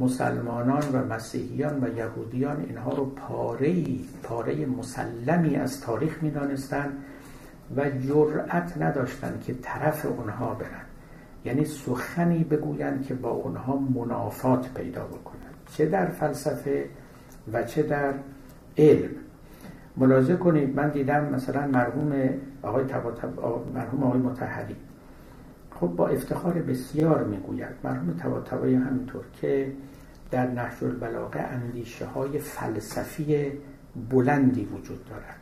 مسلمانان 0.00 0.82
و 0.92 1.14
مسیحیان 1.14 1.84
و 1.84 1.96
یهودیان 1.96 2.64
اینها 2.68 2.92
رو 2.92 3.04
پاره 3.04 3.84
پاره 4.22 4.66
مسلمی 4.66 5.56
از 5.56 5.80
تاریخ 5.80 6.22
می‌دانستند 6.22 6.92
و 7.76 7.90
جرأت 7.90 8.82
نداشتند 8.82 9.44
که 9.46 9.54
طرف 9.62 10.06
اونها 10.06 10.54
برن. 10.54 10.89
یعنی 11.44 11.64
سخنی 11.64 12.44
بگویند 12.44 13.06
که 13.06 13.14
با 13.14 13.30
اونها 13.30 13.76
منافات 13.76 14.74
پیدا 14.74 15.04
بکنند. 15.04 15.54
چه 15.72 15.86
در 15.86 16.06
فلسفه 16.06 16.84
و 17.52 17.62
چه 17.62 17.82
در 17.82 18.14
علم. 18.78 19.10
ملاحظه 19.96 20.36
کنید 20.36 20.76
من 20.76 20.88
دیدم 20.88 21.24
مثلا 21.24 21.66
مرحوم 21.66 22.28
آقای 22.62 22.84
مرحوم 23.74 24.02
آقای 24.02 24.20
متحری 24.20 24.76
خب 25.80 25.86
با 25.86 26.08
افتخار 26.08 26.52
بسیار 26.52 27.24
می‌گوید 27.24 27.74
مرحوم 27.84 28.16
طباطبایی 28.18 28.74
همینطور 28.74 29.24
که 29.40 29.72
در 30.30 30.46
نهج 30.46 30.84
البلاغه 30.84 31.40
اندیشه 31.40 32.06
های 32.06 32.38
فلسفی 32.38 33.52
بلندی 34.10 34.64
وجود 34.64 35.04
دارد. 35.04 35.36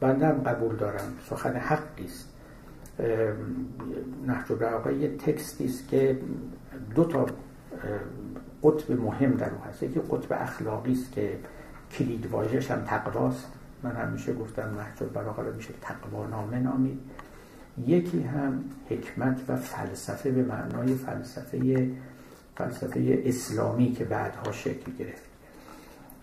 بندم 0.00 0.42
قبول 0.42 0.76
دارم 0.76 1.12
سخن 1.30 1.56
حقی 1.56 2.04
است. 2.04 2.28
نهج 4.26 4.52
البلاغه 4.52 4.94
یه 4.94 5.08
تکستی 5.08 5.64
است 5.64 5.88
که 5.88 6.18
دو 6.94 7.04
تا 7.04 7.26
قطب 8.62 9.00
مهم 9.00 9.30
در 9.30 9.50
او 9.50 9.60
هست. 9.68 9.82
یکی 9.82 10.00
قطب 10.00 10.32
اخلاقی 10.42 10.92
است 10.92 11.12
که 11.12 11.38
کلید 11.92 12.26
واژه‌ش 12.26 12.70
هم 12.70 12.84
تقواست. 12.84 13.52
من 13.82 13.92
همیشه 13.92 14.34
گفتم 14.34 14.62
نهج 14.62 15.02
البلاغه 15.02 15.42
رو 15.42 15.54
میشه 15.54 15.74
نامه 16.30 16.58
نامید. 16.58 16.98
یکی 17.86 18.22
هم 18.22 18.64
حکمت 18.90 19.40
و 19.48 19.56
فلسفه 19.56 20.30
به 20.30 20.42
معنای 20.42 20.94
فلسفه 20.94 21.90
فلسفه 22.56 23.22
اسلامی 23.24 23.92
که 23.92 24.04
بعدها 24.04 24.52
شکل 24.52 24.92
گرفت. 24.98 25.27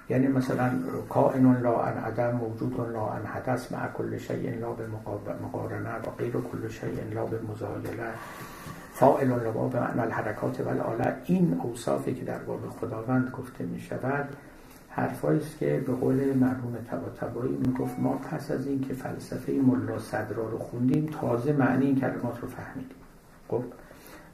یعنی 0.10 0.28
مثلا 0.28 0.72
کائن 1.10 1.62
لا 1.62 1.82
ان 1.82 1.98
عدم 1.98 2.32
موجود 2.32 2.80
لا 2.94 3.10
ان 3.14 3.26
حدث 3.26 3.72
مع 3.72 3.88
کل 3.88 4.18
شیء 4.18 4.60
لا 4.60 4.72
به 4.72 4.84
مقارنه 5.44 5.96
و 5.96 6.10
غیر 6.18 6.34
کل 6.34 6.70
شیء 6.70 7.14
لا 7.14 7.26
به 7.26 7.40
مزایله 7.52 8.10
فاعل 8.94 9.28
لا 9.28 9.52
به 9.52 9.80
معنی 9.80 10.00
الحرکات 10.00 10.60
و 10.60 10.70
این 11.26 11.60
اوصافی 11.64 12.14
که 12.14 12.26
در 12.26 12.38
باب 12.38 12.60
خداوند 12.82 13.32
گفته 13.32 13.64
می 13.64 13.80
شود 13.80 14.30
حرفایی 14.90 15.40
است 15.40 15.58
که 15.58 15.84
به 15.88 15.94
قول 15.94 16.34
مرحوم 16.34 16.78
طباطبایی 16.92 17.58
می‌گفت 17.58 18.00
ما 18.00 18.14
پس 18.14 18.52
از 18.52 18.68
این 18.68 18.82
که 18.82 18.94
فلسفه 18.94 19.52
ملا 19.52 20.00
صدرا 20.00 20.50
رو 20.50 20.58
خوندیم 20.58 21.10
تازه 21.22 21.54
معنی 21.54 21.86
این 21.86 22.00
کلمات 22.00 22.42
رو 22.42 22.48
فهمیدیم. 22.48 22.98
خب 23.48 23.64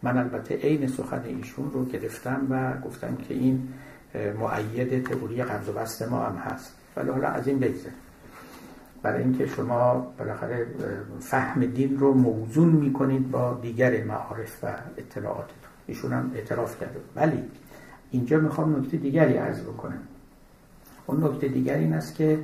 من 0.03 0.17
البته 0.17 0.55
عین 0.55 0.87
سخن 0.87 1.21
ایشون 1.25 1.71
رو 1.71 1.85
گرفتم 1.85 2.47
و 2.49 2.73
گفتم 2.87 3.15
که 3.15 3.33
این 3.33 3.67
معید 4.15 5.07
تئوری 5.07 5.43
قبض 5.43 5.69
و 5.69 5.73
بست 5.73 6.01
ما 6.01 6.25
هم 6.25 6.35
هست. 6.35 6.75
ولی 6.97 7.09
حالا 7.09 7.27
از 7.27 7.47
این 7.47 7.59
بگذاریم 7.59 7.97
برای 9.01 9.23
اینکه 9.23 9.47
شما 9.47 10.13
بالاخره 10.19 10.67
فهم 11.19 11.65
دین 11.65 11.99
رو 11.99 12.13
موزون 12.13 12.69
می‌کنید 12.69 13.31
با 13.31 13.59
دیگر 13.61 14.03
معارف 14.03 14.63
و 14.63 14.67
اطلاعاتتون. 14.97 15.55
ایشون 15.87 16.13
هم 16.13 16.31
اعتراف 16.35 16.79
کرده. 16.79 16.99
ولی 17.15 17.43
اینجا 18.11 18.39
می‌خوام 18.39 18.79
نکته 18.79 18.97
دیگری 18.97 19.33
عرض 19.33 19.61
بکنم. 19.61 20.01
اون 21.05 21.23
نکته 21.23 21.47
دیگر 21.47 21.75
این 21.75 21.93
است 21.93 22.15
که 22.15 22.39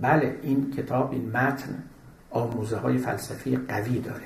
بله 0.00 0.36
این 0.42 0.70
کتاب 0.70 1.12
این 1.12 1.30
متن 1.30 1.82
آموزه 2.30 2.76
های 2.76 2.98
فلسفی 2.98 3.56
قوی 3.56 4.00
داره. 4.00 4.24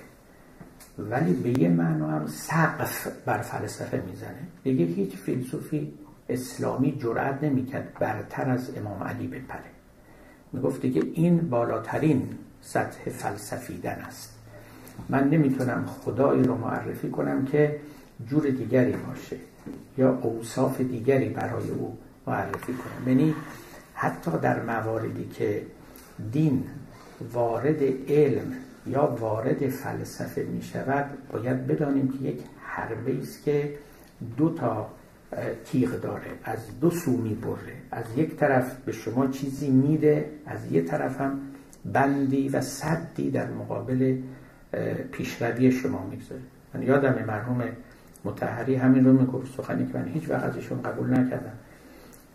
ولی 1.10 1.32
به 1.32 1.62
یه 1.62 1.68
معنا 1.68 2.08
هم 2.08 2.26
سقف 2.26 3.08
بر 3.26 3.38
فلسفه 3.38 4.02
می‌زنه. 4.10 4.42
دیگه 4.64 4.84
هیچ 4.84 5.16
فیلسوفی 5.16 5.92
اسلامی 6.28 6.98
جرأت 6.98 7.44
نمی‌کرد 7.44 7.94
برتر 8.00 8.50
از 8.50 8.76
امام 8.76 9.02
علی 9.02 9.26
بپره. 9.26 9.70
می‌گفت 10.52 10.82
دیگه 10.82 11.02
این 11.14 11.50
بالاترین 11.50 12.28
سطح 12.60 13.10
فلسفیدن 13.10 13.98
است. 14.06 14.38
من 15.08 15.30
نمی‌تونم 15.30 15.86
خدایی 15.86 16.42
رو 16.42 16.56
معرفی 16.56 17.10
کنم 17.10 17.44
که 17.44 17.80
جور 18.26 18.48
دیگری 18.50 18.92
باشه 18.92 19.36
یا 19.98 20.18
اوصاف 20.22 20.80
دیگری 20.80 21.28
برای 21.28 21.70
او 21.70 21.98
معرفی 22.26 22.72
کنم. 22.72 23.08
یعنی 23.08 23.34
حتی 23.94 24.30
در 24.42 24.62
مواردی 24.62 25.24
که 25.24 25.66
دین 26.32 26.64
وارد 27.32 27.82
علم 28.08 28.52
یا 28.86 29.06
وارد 29.06 29.68
فلسفه 29.68 30.42
می 30.42 30.62
شود 30.62 31.04
باید 31.32 31.66
بدانیم 31.66 32.08
که 32.08 32.28
یک 32.28 32.40
حربه 32.60 33.18
است 33.18 33.44
که 33.44 33.74
دو 34.36 34.54
تا 34.54 34.88
تیغ 35.64 36.00
داره. 36.00 36.30
از 36.44 36.58
دو 36.80 36.90
سو 36.90 37.10
می 37.10 37.34
بره. 37.34 37.76
از 37.90 38.04
یک 38.16 38.36
طرف 38.36 38.76
به 38.84 38.92
شما 38.92 39.26
چیزی 39.26 39.70
میده 39.70 40.30
از 40.46 40.72
یک 40.72 40.84
طرف 40.84 41.20
هم 41.20 41.40
بندی 41.84 42.48
و 42.48 42.60
صدی 42.60 43.30
در 43.30 43.50
مقابل 43.50 44.16
پیشروی 45.12 45.72
شما 45.72 46.06
می‌گذاره. 46.10 46.40
من 46.74 46.82
یادم 46.82 47.24
مرحوم 47.26 47.62
متحری 48.24 48.74
همین 48.74 49.04
رو 49.04 49.12
می‌گفت 49.12 49.56
سخنی 49.56 49.86
که 49.86 49.98
من 49.98 50.08
هیچ 50.08 50.30
وقت 50.30 50.44
ازشون 50.44 50.82
قبول 50.82 51.10
نکردم. 51.10 51.52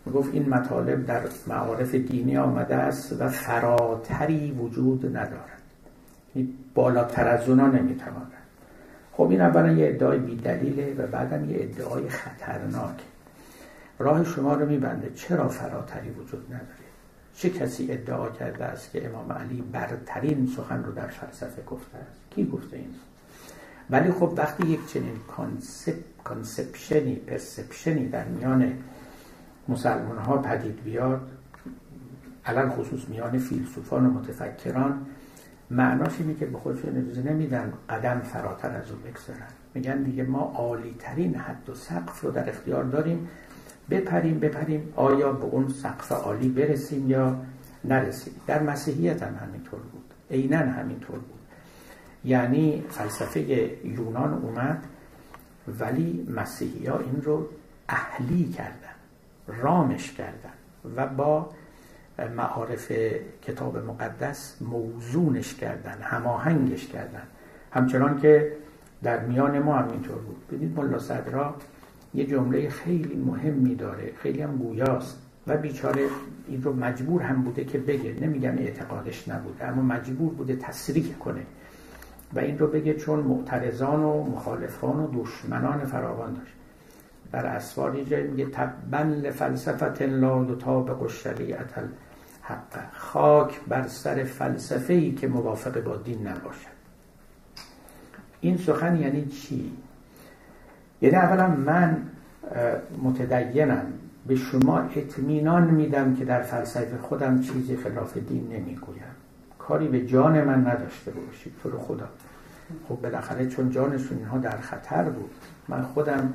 می‌گفت 0.06 0.34
این 0.34 0.48
مطالب 0.48 1.06
در 1.06 1.20
معارف 1.46 1.94
دینی 1.94 2.36
آمده 2.36 2.74
است 2.74 3.20
و 3.20 3.28
فراتری 3.28 4.50
وجود 4.52 5.16
ندارد. 5.16 5.57
بالاتر 6.74 7.28
از 7.28 7.48
اونا 7.48 7.66
نمی‌تواند. 7.66 8.32
خب 9.12 9.30
این 9.30 9.40
اولا 9.40 9.72
یه 9.72 9.88
ادعای 9.88 10.18
بیدلیله 10.18 10.94
و 10.94 11.06
بعدم 11.06 11.50
یه 11.50 11.56
ادعای 11.60 12.08
خطرناک. 12.08 12.96
راه 13.98 14.24
شما 14.24 14.54
رو 14.54 14.66
میبنده. 14.66 15.10
چرا 15.14 15.48
فراتری 15.48 16.10
وجود 16.10 16.46
نداره؟ 16.46 16.88
چه 17.36 17.50
کسی 17.50 17.92
ادعا 17.92 18.28
کرده 18.28 18.64
است 18.64 18.92
که 18.92 19.08
امام 19.08 19.32
علی 19.32 19.64
برترین 19.72 20.52
سخن 20.56 20.84
رو 20.84 20.92
در 20.92 21.06
فلسفه 21.06 21.62
گفته 21.62 21.98
است؟ 21.98 22.20
کی 22.30 22.44
گفته 22.44 22.76
این؟ 22.76 22.94
ولی 23.90 24.12
خب 24.12 24.34
وقتی 24.36 24.66
یک 24.66 24.92
چنین 24.92 25.16
concep، 25.36 25.94
conception 26.24 27.14
ی 27.14 27.22
perception 27.22 28.00
ی 28.00 28.08
در 28.08 28.24
میان 28.24 28.72
مسلمان 29.68 30.18
ها 30.18 30.38
پدید 30.38 30.84
بیاد 30.84 31.30
الان 32.44 32.70
خصوص 32.70 33.08
میان 33.08 33.38
فیلسوفان 33.38 34.06
و 34.06 34.10
متفکران 34.10 35.06
معناش 35.70 36.12
اینه 36.18 36.34
که 36.34 36.46
به 36.46 36.58
خودشون 36.58 36.96
اجازه 36.96 37.30
نمیدن 37.30 37.72
قدم 37.88 38.20
فراتر 38.20 38.70
از 38.70 38.90
اون 38.90 39.00
بگذارن. 39.02 39.48
میگن 39.74 40.02
دیگه 40.02 40.22
ما 40.22 40.52
عالی 40.56 40.94
ترین 40.98 41.34
حد 41.34 41.70
و 41.70 41.74
سقف 41.74 42.20
رو 42.20 42.30
در 42.30 42.48
اختیار 42.48 42.84
داریم. 42.84 43.28
بپریم 43.90 44.38
بپریم 44.38 44.92
آیا 44.96 45.32
به 45.32 45.44
اون 45.44 45.68
سقف 45.68 46.12
عالی 46.12 46.48
برسیم 46.48 47.10
یا 47.10 47.36
نرسیم؟ 47.84 48.34
در 48.46 48.62
مسیحیت 48.62 49.22
هم 49.22 49.34
همینطور 49.34 49.80
بود. 49.80 50.04
عینا 50.30 50.58
همینطور 50.58 51.18
بود. 51.18 51.38
یعنی 52.24 52.84
فلسفه 52.90 53.40
یونان 53.84 54.32
اومد 54.32 54.84
ولی 55.80 56.28
مسیحی 56.36 56.86
ها 56.86 56.98
این 56.98 57.22
رو 57.22 57.48
اهلی 57.88 58.44
کردن 58.44 58.94
رامش 59.46 60.12
کردن 60.12 60.52
و 60.96 61.06
با 61.06 61.50
معارف 62.26 62.92
کتاب 63.42 63.78
مقدس 63.78 64.56
موزونش 64.60 65.54
کردن 65.54 65.98
هماهنگش 66.02 66.86
کردن. 66.86 67.22
همچنان 67.70 68.20
که 68.20 68.52
در 69.02 69.20
میان 69.20 69.58
ما 69.58 69.74
هم 69.74 69.88
اینطور 69.90 70.18
بود. 70.18 70.46
ببینید 70.48 70.80
ملا 70.80 70.98
صدرا 70.98 71.54
یه 72.14 72.26
جمله 72.26 72.68
خیلی 72.68 73.14
مهمی 73.14 73.74
داره 73.74 74.12
خیلی 74.16 74.42
هم 74.42 74.56
گویاست 74.56 75.18
و 75.46 75.56
بیچاره 75.56 76.02
این 76.48 76.62
رو 76.62 76.72
مجبور 76.72 77.22
هم 77.22 77.42
بوده 77.42 77.64
که 77.64 77.78
بگه. 77.78 78.14
نمیگم 78.20 78.58
اعتقادش 78.58 79.28
نبوده 79.28 79.64
اما 79.64 79.82
مجبور 79.82 80.34
بوده 80.34 80.56
تصریح 80.56 81.14
کنه 81.14 81.42
و 82.34 82.38
این 82.38 82.58
رو 82.58 82.66
بگه 82.66 82.94
چون 82.94 83.20
معترضان 83.20 84.00
و 84.04 84.24
مخالفان 84.24 85.00
و 85.00 85.22
دشمنان 85.22 85.84
فراوان 85.84 86.34
داشت. 86.34 86.52
در 87.32 87.46
اسوار 87.46 87.94
یه 87.94 88.20
میگه 88.20 88.46
تبن 88.46 89.08
لفلسفت 89.08 90.02
لا 90.02 90.44
یطابق 90.44 91.02
الشریعت 91.02 91.72
حق 92.48 92.92
خاک 92.92 93.60
بر 93.68 93.88
سر 93.88 94.24
فلسفه 94.24 94.94
ای 94.94 95.12
که 95.12 95.28
موافق 95.28 95.82
با 95.82 95.96
دین 95.96 96.26
نباشد. 96.26 96.78
این 98.40 98.56
سخن 98.56 99.00
یعنی 99.00 99.26
چی؟ 99.26 99.72
یعنی 101.02 101.16
اولا 101.16 101.48
من 101.48 101.96
متدینم. 103.02 103.86
به 104.26 104.36
شما 104.36 104.78
اطمینان 104.78 105.70
میدم 105.70 106.14
که 106.14 106.24
در 106.24 106.42
فلسفه 106.42 106.98
خودم 106.98 107.40
چیزی 107.40 107.76
خلاف 107.76 108.16
دین 108.16 108.48
نمی‌گویم. 108.52 109.02
کاری 109.58 109.88
به 109.88 110.06
جان 110.06 110.44
من 110.44 110.66
نداشته 110.66 111.10
باشید. 111.10 111.52
تو 111.62 111.70
رو 111.70 111.78
خدا. 111.78 112.08
خب 112.88 113.00
بالاخره 113.02 113.46
چون 113.46 113.70
جانشون 113.70 114.18
اینها 114.18 114.38
در 114.38 114.56
خطر 114.56 115.02
بود 115.02 115.30
من 115.68 115.82
خودم 115.82 116.34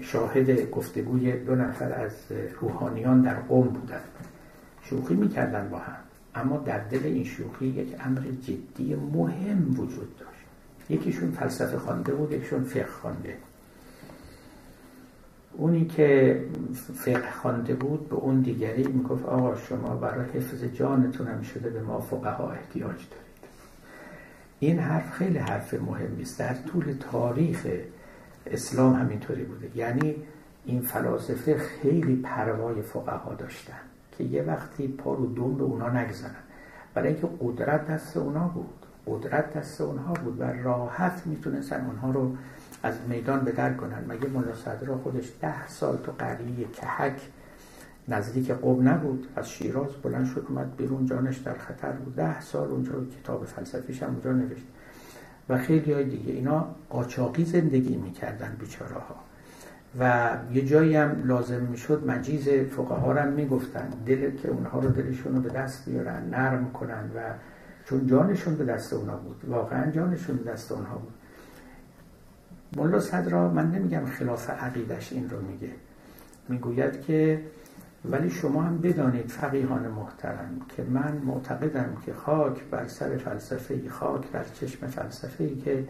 شاهد 0.00 0.70
گفتگوی 0.70 1.32
دو 1.32 1.54
نفر 1.54 1.92
از 1.92 2.12
روحانیان 2.60 3.20
در 3.20 3.34
قوم 3.34 3.68
بودم. 3.68 4.00
شوخی 4.90 5.14
می‌کردن 5.14 5.68
با 5.68 5.78
هم. 5.78 5.96
اما 6.34 6.56
در 6.56 6.78
دل 6.78 7.00
این 7.04 7.24
شوخی 7.24 7.66
یک 7.66 7.96
امر 8.00 8.20
جدی 8.20 8.94
مهم 8.94 9.70
وجود 9.80 10.18
داشت. 10.18 10.46
یکیشون 10.90 11.30
فلسفه 11.30 11.78
خوانده 11.78 12.12
بود 12.14 12.32
یکیشون 12.32 12.64
فقه 12.64 12.86
خوانده. 12.86 13.36
اونی 15.52 15.84
که 15.84 16.40
فقه 16.94 17.30
خوانده 17.42 17.74
بود 17.74 18.08
به 18.08 18.16
اون 18.16 18.40
دیگری 18.40 18.82
می‌گفت 18.82 19.24
آقا 19.24 19.56
شما 19.56 19.96
برای 19.96 20.24
حفظ 20.24 20.64
جانتون 20.64 21.26
هم 21.26 21.42
شده 21.42 21.70
به 21.70 21.82
ما 21.82 22.00
فقها 22.00 22.50
احتیاج 22.50 22.96
دارید. 22.96 23.26
این 24.60 24.78
حرف 24.78 25.12
خیلی 25.12 25.38
حرف 25.38 25.74
مهمی 25.74 26.22
است. 26.22 26.38
در 26.38 26.54
طول 26.54 26.94
تاریخ 27.12 27.66
اسلام 28.46 28.94
همینطوری 28.94 29.44
بوده. 29.44 29.70
یعنی 29.74 30.14
این 30.64 30.82
فلاسفه 30.82 31.58
خیلی 31.58 32.16
پروای 32.16 32.82
فقها 32.82 33.34
داشتن. 33.34 33.80
که 34.18 34.24
یه 34.24 34.42
وقتی 34.42 34.88
پا 34.88 35.14
رو 35.14 35.26
دون 35.26 35.54
به 35.54 35.64
اونا 35.64 35.88
نگذارن. 35.88 36.34
برای 36.94 37.08
اینکه 37.08 37.28
قدرت 37.40 37.86
دست 37.86 38.16
اونا 38.16 38.48
بود. 38.48 38.86
قدرت 39.06 39.54
دست 39.54 39.80
اونها 39.80 40.14
بود 40.14 40.40
و 40.40 40.44
راحت 40.44 41.22
می‌تونستن 41.26 41.86
اونها 41.86 42.10
رو 42.10 42.36
از 42.82 42.94
میدان 43.08 43.40
به 43.40 43.52
در 43.52 43.74
کنن. 43.74 44.04
مگه 44.08 44.28
ملا 44.28 44.54
صدرا 44.54 44.98
خودش 44.98 45.32
ده 45.40 45.68
سال 45.68 45.96
تو 45.96 46.12
قریه 46.18 46.66
کهک 46.68 47.20
نزدیک 48.08 48.50
قوم 48.50 48.88
نبود؟ 48.88 49.26
از 49.36 49.50
شیراز 49.50 49.90
بلند 50.02 50.26
شد 50.26 50.46
اومد 50.48 50.76
بیرون 50.76 51.06
جانش 51.06 51.38
در 51.38 51.54
خطر 51.54 51.92
بود. 51.92 52.16
ده 52.16 52.40
سال 52.40 52.68
اونجا 52.68 52.92
کتاب 53.22 53.44
فلسفیش 53.44 54.02
هم 54.02 54.10
اونجا 54.10 54.32
نوشت. 54.32 54.66
و 55.48 55.58
خیلی 55.58 55.92
های 55.92 56.04
دیگه 56.04 56.32
اینا 56.32 56.66
قاچاقی 56.90 57.44
زندگی 57.44 57.96
می‌کردن 57.96 58.56
بیچاره 58.60 58.94
ها 58.94 59.16
و 60.00 60.30
یه 60.52 60.64
جایی 60.64 60.96
هم 60.96 61.22
لازم 61.24 61.62
می‌شد 61.62 62.06
مجیز 62.06 62.48
فقها 62.48 63.14
هم 63.14 63.28
می‌گفتن. 63.28 63.88
دل 64.06 64.36
که 64.36 64.48
اونها 64.48 64.80
رو 64.80 64.88
دلشون 64.88 65.34
رو 65.34 65.40
به 65.40 65.48
دست 65.48 65.88
بیارن 65.88 66.30
نرم 66.30 66.70
کنن 66.70 67.10
و 67.16 67.20
چون 67.84 68.06
جانشون 68.06 68.54
به 68.54 68.64
دست 68.64 68.92
اونا 68.92 69.16
بود. 69.16 69.44
واقعا 69.48 69.90
جانشون 69.90 70.36
به 70.36 70.50
دست 70.50 70.72
اونها 70.72 70.96
بود. 70.96 71.14
ملا 72.76 73.00
صدرا 73.00 73.48
من 73.48 73.70
نمیگم 73.70 74.04
خلاف 74.04 74.50
عقیدش 74.50 75.12
این 75.12 75.30
رو 75.30 75.40
میگه. 75.40 75.70
می‌گوید 76.48 77.00
که 77.00 77.40
ولی 78.10 78.30
شما 78.30 78.62
هم 78.62 78.78
بدانید 78.78 79.30
فقیهان 79.30 79.88
محترم 79.88 80.60
که 80.76 80.82
من 80.82 81.22
معتقدم 81.24 81.96
که 82.06 82.12
خاک 82.12 82.62
بر 82.70 82.88
سر 82.88 83.16
فلسفه 83.16 83.88
خاک 83.88 84.30
بر 84.30 84.44
چشم 84.60 84.86
فلسفه 84.86 85.56
که 85.56 85.84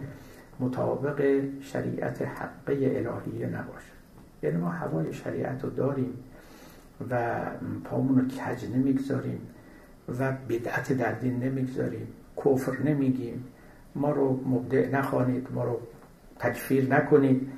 مطابق 0.60 1.42
شریعت 1.60 2.22
حقه 2.22 2.72
الهیه 2.72 3.46
نباشه. 3.46 3.95
یعنی 4.42 4.56
ما 4.56 4.68
هوای 4.68 5.12
شریعت 5.12 5.64
رو 5.64 5.70
داریم 5.70 6.12
و 7.10 7.40
پامون 7.84 8.18
رو 8.18 8.28
کج 8.28 8.64
نمی‌گذاریم 8.74 9.40
و 10.18 10.32
بدعت 10.48 10.92
در 10.92 11.12
دین 11.12 11.42
نمی‌گذاریم 11.42 12.06
کفر 12.36 12.82
نمیگیم. 12.82 13.44
ما 13.94 14.10
رو 14.10 14.40
مبدع 14.46 14.90
نخوانید 14.90 15.48
ما 15.54 15.64
رو 15.64 15.80
تکفیر 16.38 16.94
نکنید 16.94 17.48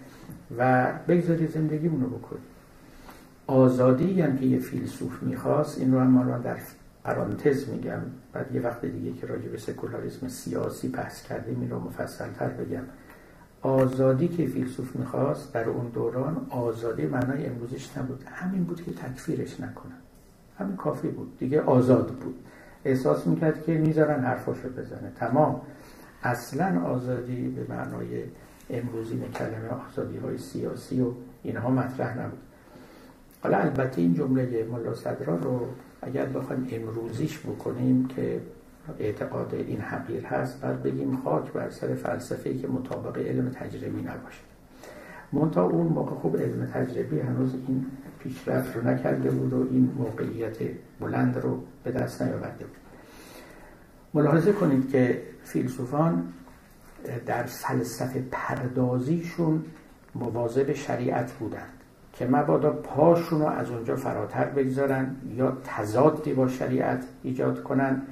و 0.58 0.92
بگذارید 1.08 1.50
زندگیمون 1.50 2.00
رو 2.00 2.08
بکنید 2.08 2.42
آزادی 3.46 4.20
هم 4.20 4.38
که 4.38 4.46
یه 4.46 4.58
فیلسوف 4.58 5.22
می‌خواست 5.22 5.78
این 5.78 5.92
رو 5.92 6.00
هم 6.00 6.06
ما 6.06 6.38
در 6.38 6.56
پرانتز 7.04 7.68
میگم. 7.68 8.00
بعد 8.32 8.54
یه 8.54 8.60
وقت 8.60 8.84
دیگه 8.84 9.12
که 9.12 9.26
راجع 9.26 9.48
به 9.48 9.58
سکولاریسم 9.58 10.28
سیاسی 10.28 10.88
بحث 10.88 11.22
کردیم 11.22 11.60
این 11.60 11.70
رو 11.70 11.80
مفصلتر 11.80 12.48
بگم. 12.48 12.82
آزادی 13.62 14.28
که 14.28 14.46
فیلسوف 14.46 14.96
می‌خواست 14.96 15.52
در 15.52 15.68
اون 15.68 15.88
دوران 15.88 16.46
آزادی 16.50 17.06
معنای 17.06 17.46
امروزش 17.46 17.98
نبود. 17.98 18.24
همین 18.26 18.64
بود 18.64 18.82
که 18.82 18.92
تکفیرش 18.92 19.60
نکنن. 19.60 19.98
همین 20.58 20.76
کافی 20.76 21.08
بود. 21.08 21.38
دیگه 21.38 21.60
آزاد 21.60 22.06
بود. 22.06 22.34
احساس 22.84 23.26
می‌کرد 23.26 23.64
که 23.64 23.72
می‌ذارن 23.72 24.20
حرفاشو 24.24 24.68
بزنه. 24.68 25.12
تمام. 25.16 25.60
اصلا 26.22 26.82
آزادی 26.84 27.48
به 27.48 27.74
معنای 27.74 28.24
امروزی 28.70 29.20
کلمه 29.34 29.68
آزادی 29.90 30.16
های 30.16 30.38
سیاسی 30.38 31.00
و 31.00 31.12
اینها 31.42 31.70
مطرح 31.70 32.18
نبود. 32.18 32.38
حالا 33.42 33.58
البته 33.58 34.00
این 34.00 34.14
جمله 34.14 34.66
ملا 34.72 34.94
صدرا 34.94 35.36
رو 35.36 35.66
اگر 36.02 36.26
بخوایم 36.26 36.68
امروزیش 36.70 37.38
بکنیم 37.38 38.06
که 38.06 38.40
اعتقاد 38.98 39.54
این 39.54 39.80
حقیر 39.80 40.26
هست 40.26 40.60
بعد 40.60 40.82
بگیم 40.82 41.16
خاک 41.24 41.52
بر 41.52 41.70
سر 41.70 41.94
فلسفه 41.94 42.58
که 42.58 42.68
مطابق 42.68 43.18
علم 43.18 43.48
تجربی 43.48 44.02
نباشه. 44.02 44.40
منتها 45.32 45.64
اون 45.64 45.86
موقع 45.86 46.14
خوب 46.14 46.36
علم 46.36 46.66
تجربی 46.66 47.20
هنوز 47.20 47.54
این 47.68 47.86
پیشرفت 48.18 48.76
رو 48.76 48.88
نکرده 48.88 49.30
بود 49.30 49.52
و 49.52 49.66
این 49.70 49.90
موقعیت 49.98 50.56
بلند 51.00 51.38
رو 51.38 51.62
به 51.84 51.90
دست 51.90 52.22
نیاورده 52.22 52.64
بود. 52.64 52.76
ملاحظه 54.14 54.52
کنید 54.52 54.90
که 54.90 55.22
فیلسوفان 55.44 56.32
در 57.26 57.42
فلسفه 57.42 58.24
پردازیشون 58.30 59.64
مواظب 60.14 60.72
شریعت 60.72 61.32
بودند 61.32 61.72
که 62.12 62.26
مبادا 62.26 62.70
پاشون 62.70 63.40
رو 63.40 63.46
از 63.46 63.70
اونجا 63.70 63.96
فراتر 63.96 64.44
بگذارن 64.44 65.16
یا 65.36 65.58
تضادی 65.64 66.32
با 66.32 66.48
شریعت 66.48 67.04
ایجاد 67.22 67.62
کنن. 67.62 68.02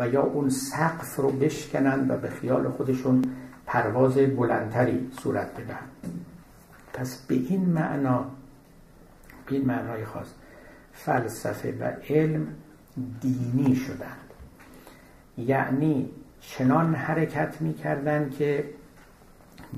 و 0.00 0.08
یا 0.08 0.22
اون 0.22 0.48
سقف 0.48 1.16
رو 1.16 1.30
بشکنن 1.30 2.10
و 2.10 2.16
به 2.16 2.30
خیال 2.30 2.68
خودشون 2.68 3.24
پرواز 3.66 4.14
بلندتری 4.14 5.10
صورت 5.22 5.54
بدن 5.54 6.14
پس 6.92 7.18
به 7.26 7.34
این 7.34 7.64
معنا 7.64 8.24
به 9.46 9.54
این 9.54 9.64
معنای 9.64 10.04
خاص 10.04 10.26
فلسفه 10.92 11.74
و 11.80 11.84
علم 12.14 12.46
دینی 13.20 13.76
شدند. 13.76 14.16
یعنی 15.38 16.10
چنان 16.40 16.94
حرکت 16.94 17.60
می 17.60 17.74
کردن 17.74 18.30
که 18.30 18.70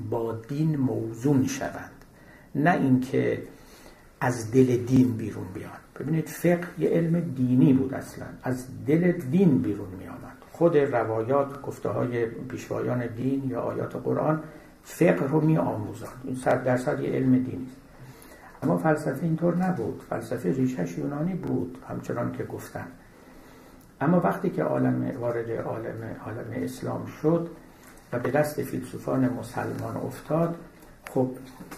با 0.09 0.33
دین 0.33 0.75
موزون 0.75 1.47
شوند. 1.47 1.91
نه 2.55 2.71
اینکه 2.71 3.43
از 4.21 4.51
دل 4.51 4.77
دین 4.85 5.17
بیرون 5.17 5.47
بیان. 5.53 5.82
ببینید 5.99 6.27
فقه 6.27 6.67
یه 6.79 6.89
علم 6.89 7.19
دینی 7.19 7.73
بود 7.73 7.93
اصلا. 7.93 8.25
از 8.43 8.67
دل 8.85 9.11
دین 9.11 9.57
بیرون 9.57 9.89
می 9.99 10.07
آمد 10.07 10.37
خود 10.51 10.77
روایات 10.77 11.61
گفته 11.61 11.89
های 11.89 12.25
پیشوایان 12.25 13.07
دین 13.07 13.43
یا 13.49 13.61
آیات 13.61 13.95
قرآن 13.95 14.43
فقه 14.83 15.27
رو 15.27 15.41
می 15.41 15.57
آموزند 15.57 16.21
این 16.23 16.35
صد 16.35 16.63
درصد 16.63 16.99
یه 16.99 17.09
علم 17.09 17.31
دینی 17.31 17.67
است. 17.67 17.77
اما 18.63 18.77
فلسفه 18.77 19.23
اینطور 19.23 19.55
نبود. 19.55 20.01
فلسفه 20.09 20.51
ریشش 20.51 20.97
یونانی 20.97 21.33
بود 21.33 21.77
همچنان 21.89 22.31
که 22.31 22.43
گفتن. 22.43 22.87
اما 24.01 24.19
وقتی 24.19 24.49
که 24.49 24.63
عالم 24.63 25.11
وارد 25.19 25.51
عالم, 25.51 26.15
عالم 26.25 26.63
اسلام 26.63 27.05
شد 27.05 27.49
و 28.13 28.19
به 28.19 28.31
دست 28.31 28.61
فیلسوفان 28.61 29.29
مسلمان 29.29 29.97
افتاد 29.97 30.55
خب 31.13 31.29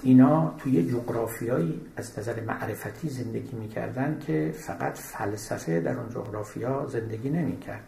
اینا 0.04 0.54
توی 0.58 0.92
جغرافیایی 0.92 1.82
از 1.98 2.20
نظر 2.20 2.42
معرفتی 2.42 3.10
زندگی 3.10 3.58
می‌کردن 3.58 4.20
که 4.28 4.54
فقط 4.58 4.98
فلسفه 4.98 5.80
در 5.80 5.98
اون 5.98 6.10
جغرافیا 6.10 6.88
زندگی 6.88 7.30
نمی‌کرد. 7.30 7.84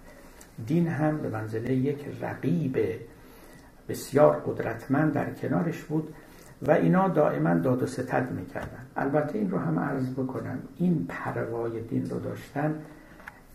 دین 0.68 0.88
هم 0.88 1.18
به 1.18 1.30
منزله 1.30 1.74
یک 1.74 2.06
رقیب 2.22 2.78
بسیار 3.90 4.42
قدرتمند 4.46 5.14
در 5.14 5.34
کنارش 5.34 5.84
بود 5.84 6.14
و 6.62 6.72
اینا 6.72 7.08
دائما 7.08 7.54
داد 7.54 7.84
و 7.84 7.88
ستد 7.88 8.32
می‌کردن. 8.32 8.86
البته 8.96 9.38
این 9.38 9.52
رو 9.52 9.58
هم 9.58 9.80
عرض 9.80 10.14
بکنم 10.14 10.60
این 10.78 11.06
پروای 11.10 11.82
دین 11.82 12.10
رو 12.10 12.20
داشتن 12.20 12.76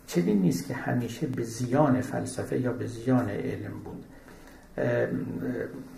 چنین 0.07 0.43
نیست 0.43 0.69
که 0.69 0.75
همیشه 0.75 1.27
به 1.27 1.43
زیان 1.43 2.01
فلسفه 2.01 2.61
یا 2.61 2.73
به 2.73 2.87
زیان 2.87 3.29
علم 3.29 3.73
بود. 3.85 4.05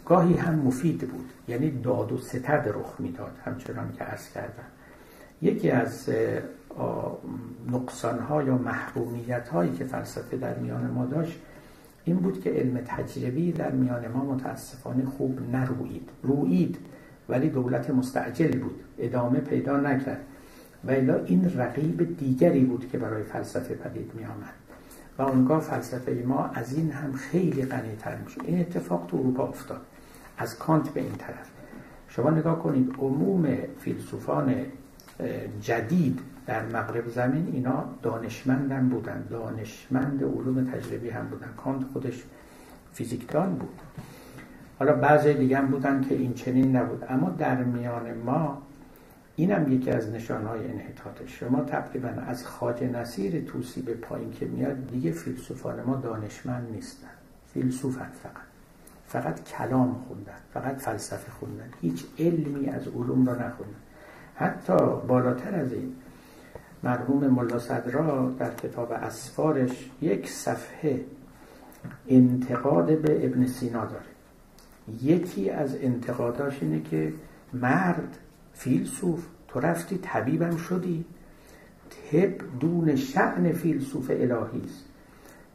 گاهی 0.07 0.35
هم 0.35 0.55
مفید 0.55 0.99
بود. 0.99 1.31
یعنی 1.49 1.71
داد 1.71 2.13
و 2.13 2.19
ستد 2.19 2.73
رخ 2.75 2.95
می‌داد 2.99 3.33
همچنان 3.45 3.93
که 3.99 4.05
عرض 4.05 4.33
کردم. 4.33 4.65
یکی 5.43 5.71
از 5.71 6.11
نقصان 7.73 8.19
ها 8.19 8.43
یا 8.43 8.59
محرومیت 8.59 9.49
هایی 9.49 9.73
که 9.73 9.85
فلسفه 9.85 10.37
در 10.37 10.59
میان 10.59 10.91
ما 10.91 11.07
داشت 11.07 11.41
این 12.05 12.17
بود 12.17 12.41
که 12.41 12.51
علم 12.51 12.81
تجربی 12.87 13.53
در 13.53 13.71
میان 13.71 14.09
ما 14.09 14.25
متاسفانه 14.25 15.05
خوب 15.05 15.39
نروید. 15.53 16.09
روید 16.23 16.79
ولی 17.29 17.49
دولت 17.49 17.91
مستعجل 17.91 18.59
بود. 18.59 18.81
ادامه 18.99 19.41
پیدا 19.41 19.77
نکرد. 19.77 20.21
و 20.85 20.91
این 21.27 21.53
رقیب 21.57 22.19
دیگری 22.19 22.65
بود 22.65 22.91
که 22.91 22.99
برای 22.99 23.23
فلسفه 23.23 23.75
پدید 23.75 24.11
می 24.15 24.25
آمد 24.25 24.64
و 25.19 25.23
اونگاه 25.23 25.61
فلسفه 25.61 26.25
ما 26.27 26.45
از 26.55 26.75
این 26.75 26.91
هم 26.91 27.13
خیلی 27.13 27.65
غنیتر 27.65 28.17
میشه. 28.25 28.41
این 28.45 28.61
اتفاق 28.61 29.07
تو 29.09 29.17
اروپا 29.17 29.49
افتاد 29.49 29.81
از 30.39 30.59
کانت 30.59 30.89
به 30.89 31.01
این 31.01 31.13
طرف. 31.13 31.51
شما 32.09 32.31
نگاه 32.31 32.59
کنید 32.59 32.95
عموم 32.99 33.57
فیلسوفان 33.81 34.55
جدید 35.61 36.21
در 36.47 36.67
مغرب 36.67 37.09
زمین 37.09 37.51
اینا 37.53 37.85
دانشمندن 38.03 38.89
بودن. 38.89 39.25
دانشمند 39.31 40.23
علوم 40.23 40.65
تجربی 40.65 41.11
هم 41.11 41.27
بودن. 41.27 41.49
کانت 41.57 41.85
خودش 41.93 42.25
فیزیکدان 42.93 43.55
بود. 43.55 43.81
حالا 44.79 44.93
بعضی 44.93 45.35
دیگه 45.35 45.59
هم 45.59 45.67
بودن 45.67 46.01
که 46.01 46.15
این 46.15 46.35
چنین 46.35 46.77
نبود. 46.77 47.05
اما 47.09 47.31
در 47.31 47.65
میان 47.65 48.15
ما 48.27 48.63
اینم 49.37 49.73
یکی 49.73 49.91
از 49.91 50.11
نشانهای 50.11 50.71
انحطاط 50.71 51.27
شما 51.27 51.61
تقریبا 51.61 52.09
از 52.09 52.47
خاج 52.47 52.85
نصیر 52.85 53.41
توسی 53.41 53.83
به 53.83 53.95
پایین 53.95 54.33
که 54.33 54.47
میاد 54.47 54.87
دیگه 54.87 55.13
فیلسوفان 55.13 55.83
ما 55.83 55.97
دانشمند 55.97 56.69
نیستن. 56.73 57.09
فیلسوفن 57.55 58.11
فقط. 58.23 58.45
فقط 59.07 59.45
کلام 59.45 60.05
خوندن 60.09 60.33
فقط 60.55 60.77
فلسفه 60.77 61.31
خوندن. 61.31 61.69
هیچ 61.83 62.05
علمی 62.19 62.69
از 62.69 62.89
علوم 62.89 63.27
را 63.27 63.33
نخوندن. 63.33 63.75
حتی 64.37 64.77
بالاتر 65.09 65.55
از 65.55 65.73
این 65.73 65.93
مرحوم 66.83 67.27
ملا 67.27 67.59
صدرا 67.59 68.31
در 68.39 68.55
کتاب 68.55 68.93
اسفارش 68.93 69.91
یک 70.01 70.31
صفحه 70.31 71.01
انتقاد 72.09 72.99
به 72.99 73.27
ابن 73.27 73.47
سینا 73.47 73.85
داره. 73.85 74.05
یکی 75.03 75.51
از 75.51 75.77
انتقاداش 75.81 76.63
اینه 76.63 76.83
که 76.83 77.13
مرد 77.53 78.19
فیلسوف 78.55 79.27
تو 79.49 79.61
رفتی 79.61 79.99
طبیبم 80.03 80.57
شدی. 80.57 81.05
طب 82.13 82.31
دون 82.61 82.97
شعن 82.97 83.53
فیلسوف 83.53 84.11
الهی 84.11 84.63
است. 84.65 84.85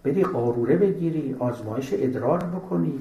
بری 0.04 0.24
قاروره 0.24 0.78
بگیری 0.78 1.36
آزمایش 1.39 1.93
ادرار 1.93 2.43
بکنی. 2.43 3.00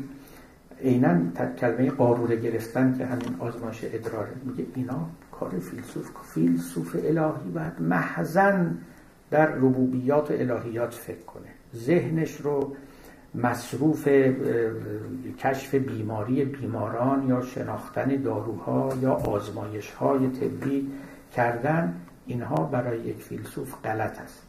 عینا 0.82 1.20
کلمه 1.59 1.90
قاروره 1.90 2.36
گرفتن 2.36 2.94
که 2.99 3.07
همین 3.07 3.36
آزمایش 3.38 3.84
ادراره. 3.84 4.30
میگه 4.44 4.66
اینا 4.74 5.07
کار 5.32 5.59
فیلسوف 5.59 6.11
فیلسوف 6.34 6.96
الهی 7.05 7.51
باید 7.55 7.80
محزن 7.80 8.78
در 9.30 9.46
ربوبیات 9.46 10.30
الهیات 10.30 10.94
فکر 10.94 11.24
کنه. 11.24 11.49
ذهنش 11.76 12.36
رو 12.36 12.76
مصروف 13.34 14.08
کشف 15.38 15.74
بیماری 15.74 16.44
بیماران 16.44 17.28
یا 17.28 17.40
شناختن 17.40 18.16
داروها 18.16 18.92
یا 19.02 19.12
آزمایش 19.12 19.90
های 19.90 20.28
طبی 20.28 20.92
کردن 21.32 22.00
اینها 22.26 22.64
برای 22.64 23.00
یک 23.00 23.16
فیلسوف 23.16 23.74
غلط 23.84 24.20
است. 24.20 24.42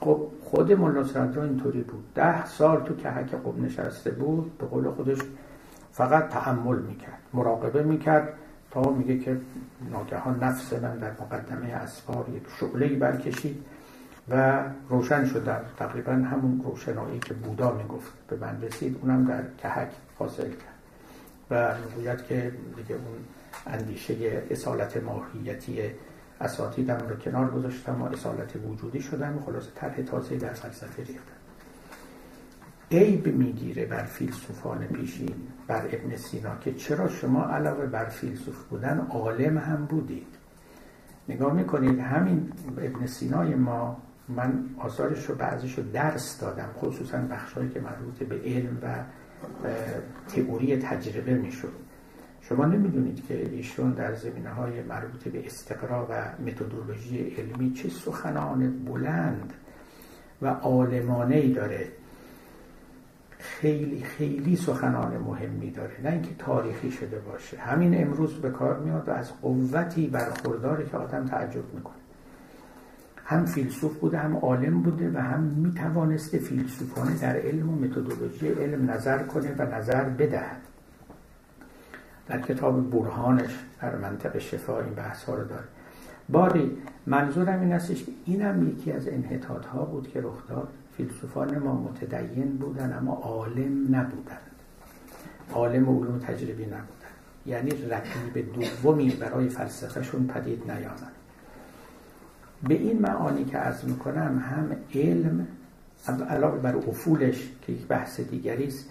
خب 0.00 0.20
خود 0.44 0.72
ملا 0.72 1.00
رو 1.34 1.42
اینطوری 1.42 1.80
بود. 1.80 2.04
ده 2.14 2.46
سال 2.46 2.84
تو 2.84 2.96
کهک 2.96 3.30
قب 3.30 3.58
نشسته 3.58 4.10
بود 4.10 4.58
به 4.58 4.66
قول 4.66 4.90
خودش 4.90 5.18
فقط 5.92 6.28
تعمل 6.28 6.78
می‌کرد 6.78 7.18
مراقبه 7.34 7.82
می‌کرد 7.82 8.34
تا 8.70 8.90
میگه 8.90 9.18
که 9.18 9.40
ناگهان 9.90 10.44
نفس 10.44 10.72
من 10.72 10.98
در 10.98 11.10
مقدمه 11.10 11.68
اسفار 11.68 12.26
یک 12.34 12.42
شعله 12.60 12.88
برکشید. 12.88 13.64
و 14.30 14.62
روشن 14.88 15.24
شد 15.24 15.44
در 15.44 15.60
تقریبا 15.76 16.12
همون 16.12 16.62
روشنایی 16.64 17.18
که 17.18 17.34
بودا 17.34 17.72
می‌گفت. 17.72 18.12
به 18.28 18.36
من 18.36 18.62
رسید 18.62 18.98
اونم 19.02 19.24
در 19.24 19.42
کهک 19.58 19.90
حاصل 20.18 20.48
کرد. 20.48 20.78
و 21.50 21.74
می‌گوید 21.78 22.26
که 22.26 22.52
دیگه 22.76 22.94
اون 22.94 23.18
اندیشه 23.66 24.42
اصالت 24.50 24.96
ماهیتی 24.96 25.80
اساتیدم 26.40 26.98
رو 27.08 27.16
کنار 27.16 27.50
گذاشتم 27.50 28.02
و 28.02 28.04
اصالت 28.04 28.56
وجودی 28.68 29.00
شدم. 29.00 29.38
و 29.38 29.40
خلاص 29.40 29.64
طرح 29.74 30.02
تازه 30.02 30.36
در 30.36 30.52
فلسفه 30.52 31.02
ریختم. 31.02 31.38
عیب 32.90 33.26
می‌گیره 33.26 33.86
بر 33.86 34.04
فیلسوفان 34.04 34.78
پیشین 34.78 35.34
بر 35.66 35.82
ابن 35.92 36.16
سینا 36.16 36.56
که 36.60 36.74
چرا 36.74 37.08
شما 37.08 37.44
علاوه 37.44 37.86
بر 37.86 38.04
فیلسوف 38.04 38.64
بودن 38.64 39.06
عالم 39.10 39.58
هم 39.58 39.84
بودید؟ 39.84 40.26
نگاه 41.28 41.52
می‌کنید 41.52 41.98
همین 41.98 42.52
ابن 42.78 43.06
سینای 43.06 43.54
ما 43.54 43.96
من 44.28 44.64
آثارش 44.78 45.26
رو 45.26 45.34
بعضیش 45.34 45.78
رو 45.78 45.84
درس 45.92 46.40
دادم 46.40 46.68
خصوصا 46.76 47.18
بخشهایی 47.18 47.68
که 47.68 47.80
مربوط 47.80 48.18
به 48.18 48.40
علم 48.44 48.78
و 48.82 48.94
تئوری 50.28 50.76
تجربه 50.76 51.34
می‌شد. 51.34 51.72
شما 52.40 52.64
نمی‌دونید 52.64 53.26
که 53.26 53.46
ایشون 53.46 53.90
در 53.90 54.14
زمینه 54.14 54.50
های 54.50 54.82
مربوط 54.82 55.28
به 55.28 55.46
استقرا 55.46 56.06
و 56.10 56.42
متدولوژی 56.50 57.18
علمی 57.18 57.72
چه 57.72 57.88
سخنان 57.88 58.84
بلند 58.84 59.52
و 60.42 60.46
عالمانه 60.46 61.36
ای 61.36 61.52
داره. 61.52 61.88
خیلی 63.38 64.02
خیلی 64.02 64.56
سخنان 64.56 65.18
مهمی 65.18 65.70
داره. 65.70 66.00
نه 66.04 66.10
اینکه 66.10 66.34
تاریخی 66.38 66.90
شده 66.90 67.18
باشه. 67.18 67.58
همین 67.58 68.02
امروز 68.02 68.34
به 68.34 68.50
کار 68.50 68.78
میاد 68.78 69.08
و 69.08 69.10
از 69.10 69.40
قوتی 69.42 70.06
برخورداره 70.06 70.86
که 70.86 70.96
آدم 70.96 71.26
تعجب 71.26 71.74
می‌کنه. 71.74 71.97
هم 73.28 73.44
فیلسوف 73.44 73.98
بوده 73.98 74.18
هم 74.18 74.36
عالم 74.36 74.82
بوده 74.82 75.10
و 75.14 75.18
هم 75.18 75.40
می‌توانسته 75.40 76.38
فیلسوفانه 76.38 77.18
در 77.18 77.36
علم 77.36 77.70
و 77.70 77.76
متدولوژی 77.76 78.48
علم 78.48 78.90
نظر 78.90 79.22
کنه 79.22 79.54
و 79.58 79.74
نظر 79.74 80.04
بدهد. 80.04 80.60
در 82.26 82.40
کتاب 82.40 82.90
برهانش 82.90 83.50
در 83.82 83.96
منطق 83.96 84.38
شفا 84.38 84.80
این 84.80 84.94
بحث 84.94 85.24
ها 85.24 85.34
رو 85.34 85.44
داره. 85.44 85.64
باری 86.28 86.76
منظورم 87.06 87.60
این 87.60 87.72
استش 87.72 88.04
که 88.04 88.12
اینم 88.24 88.68
یکی 88.68 88.92
از 88.92 89.08
انحطاط 89.08 89.66
ها 89.66 89.84
بود 89.84 90.08
که 90.08 90.20
رخ 90.20 90.48
داد 90.48 90.68
فیلسوفان 90.96 91.58
ما 91.58 91.74
متدین 91.74 92.56
بودن 92.56 92.98
اما 92.98 93.12
عالم 93.12 93.96
نبودند. 93.96 94.40
عالم 95.52 95.88
علوم 95.88 96.18
تجربی 96.18 96.66
نبودن 96.66 97.14
یعنی 97.46 97.70
رقیب 97.70 98.52
دومی 98.52 99.10
برای 99.10 99.48
فلسفهشون 99.48 100.26
پدید 100.26 100.70
نیامد. 100.70 101.17
به 102.62 102.74
این 102.74 103.02
معانی 103.02 103.44
که 103.44 103.58
عرض 103.58 103.84
می‌کنم 103.84 104.38
هم 104.38 104.76
علم 104.94 105.46
علاوه 106.30 106.58
بر 106.58 106.76
افولش 106.76 107.52
که 107.62 107.72
یک 107.72 107.86
بحث 107.86 108.20
دیگری 108.20 108.66
است 108.66 108.90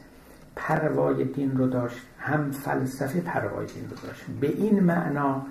پروای 0.55 1.23
دین 1.23 1.57
رو 1.57 1.67
داشت 1.67 1.97
هم 2.19 2.51
فلسفه 2.51 3.21
پروای 3.21 3.65
دین 3.65 3.89
رو 3.89 3.95
داشت. 4.07 4.25
به 4.41 4.47
این 4.47 4.79
معنا 4.79 5.45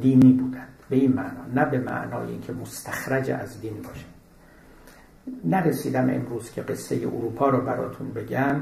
دینی 0.00 0.32
بودن. 0.32 0.66
به 0.90 0.96
این 0.96 1.12
معنا 1.12 1.46
نه 1.54 1.64
به 1.70 1.78
معنای 1.78 2.30
اینکه 2.30 2.52
مستخرج 2.52 3.30
از 3.30 3.60
دین 3.60 3.82
باشه. 3.82 4.04
نرسیدم 5.44 6.10
امروز 6.10 6.50
که 6.50 6.62
قصه 6.62 6.96
اروپا 6.96 7.48
رو 7.48 7.60
براتون 7.60 8.10
بگم. 8.10 8.56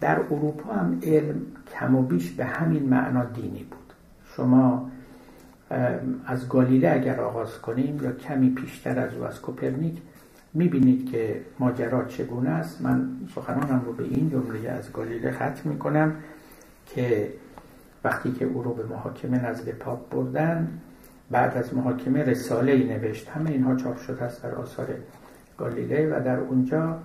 در 0.00 0.20
اروپا 0.20 0.72
هم 0.72 1.00
علم 1.02 1.40
کم 1.74 1.94
و 1.94 2.02
بیش 2.02 2.30
به 2.30 2.44
همین 2.44 2.88
معنا 2.88 3.24
دینی 3.24 3.66
بود. 3.70 3.92
شما 4.36 4.90
از 6.26 6.48
گالیله 6.48 6.90
اگر 6.90 7.20
آغاز 7.20 7.58
کنیم 7.58 8.00
یا 8.02 8.12
کمی 8.12 8.50
پیشتر 8.50 8.98
از 8.98 9.14
او 9.14 9.24
از 9.24 9.40
کوپرنیک 9.40 9.98
می‌بینید 10.54 11.10
که 11.10 11.40
ماجرا 11.58 12.04
چگونه 12.04 12.50
است. 12.50 12.80
من 12.80 13.08
سخنانم 13.34 13.82
رو 13.86 13.92
به 13.92 14.04
این 14.04 14.30
جمله 14.30 14.68
از 14.68 14.92
گالیله 14.92 15.32
ختم 15.32 15.70
می‌کنم 15.70 16.14
که 16.86 17.32
وقتی 18.04 18.32
که 18.32 18.44
او 18.44 18.62
رو 18.62 18.74
به 18.74 18.84
محاکمه 18.84 19.44
نزد 19.44 19.68
پاپ 19.68 20.10
بردن 20.10 20.80
بعد 21.30 21.58
از 21.58 21.74
محاکمه 21.74 22.22
رساله 22.22 22.72
ای 22.72 22.84
نوشت. 22.84 23.28
همه 23.28 23.50
اینها 23.50 23.76
چاپ 23.76 23.98
شده 24.00 24.22
است 24.22 24.42
در 24.42 24.54
آثار 24.54 24.86
گالیله 25.58 26.16
و 26.16 26.24
در 26.24 26.38
اونجا 26.38 26.98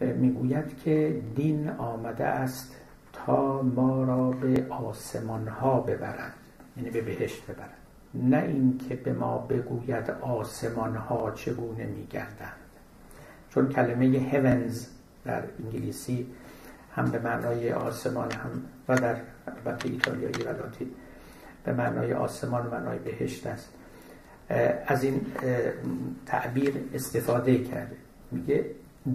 می‌گوید 0.00 0.78
که 0.84 1.22
دین 1.36 1.68
آمده 1.68 2.24
است 2.24 2.76
تا 3.12 3.62
ما 3.62 4.04
را 4.04 4.30
به 4.30 4.66
آسمان 4.70 5.48
ها 5.48 5.80
ببرند 5.80 6.32
یعنی 6.76 6.90
به 6.90 7.00
بهشت 7.00 7.42
ببرند. 7.46 7.85
نه 8.22 8.42
اینکه 8.42 8.94
به 8.94 9.12
ما 9.12 9.38
بگوید 9.38 10.10
آسمان 10.10 10.96
ها 10.96 11.30
چگونه 11.30 11.86
میگردند. 11.86 12.52
چون 13.50 13.68
کلمه 13.68 14.30
heavens 14.30 14.74
در 15.24 15.42
انگلیسی 15.64 16.26
هم 16.94 17.10
به 17.10 17.18
معنای 17.18 17.72
آسمان 17.72 18.32
هم 18.32 18.62
و 18.88 18.96
در 18.96 19.16
البته 19.46 19.88
ایتالیایی 19.88 20.42
و 20.42 20.48
لاتین 20.48 20.90
به 21.64 21.72
معنای 21.72 22.12
آسمان 22.12 22.66
و 22.66 22.70
معنای 22.70 22.98
بهشت 22.98 23.46
است. 23.46 23.68
از 24.86 25.04
این 25.04 25.26
تعبیر 26.26 26.74
استفاده 26.94 27.58
کرده. 27.58 27.96
میگه 28.30 28.66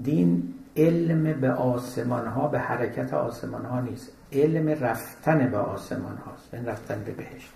دین 0.03 0.53
علم 0.77 1.41
به 1.41 1.51
آسمان 1.51 2.27
ها 2.27 2.47
به 2.47 2.59
حرکت 2.59 3.13
آسمان 3.13 3.65
ها 3.65 3.81
نیست. 3.81 4.11
علم 4.31 4.67
رفتن 4.69 5.51
به 5.51 5.57
آسمان 5.57 6.17
هاست 6.17 6.53
این 6.53 6.65
رفتن 6.65 7.03
به 7.05 7.11
بهشت. 7.11 7.51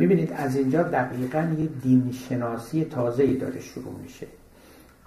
می‌بینید 0.00 0.32
از 0.32 0.56
اینجا 0.56 0.82
دقیقا 0.82 1.54
یه 1.58 1.66
دین 1.66 2.12
شناسی 2.12 2.84
تازه 2.84 3.22
ای 3.22 3.36
داره 3.36 3.60
شروع 3.60 3.94
میشه. 4.02 4.26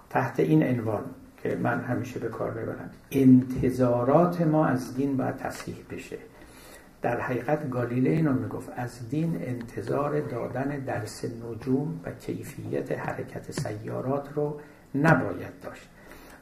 تحت 0.10 0.40
این 0.40 0.64
عنوان 0.64 1.04
که 1.44 1.56
من 1.56 1.80
همیشه 1.82 2.20
به 2.20 2.28
کار 2.28 2.52
می‌برم. 2.52 2.90
انتظارات 3.12 4.42
ما 4.42 4.66
از 4.66 4.96
دین 4.96 5.18
باید 5.18 5.38
تصحیح 5.38 5.76
بشه. 5.90 6.18
در 7.02 7.20
حقیقت 7.20 7.70
گالیله 7.70 8.10
اینو 8.10 8.34
می‌گفت 8.34 8.70
از 8.76 9.10
دین 9.10 9.38
انتظار 9.42 10.20
دادن 10.20 10.80
درس 10.86 11.26
نجوم 11.26 12.00
و 12.06 12.12
کیفیت 12.12 12.92
حرکت 12.92 13.52
سیارات 13.52 14.30
رو 14.36 14.60
نباید 14.96 15.60
داشت 15.64 15.90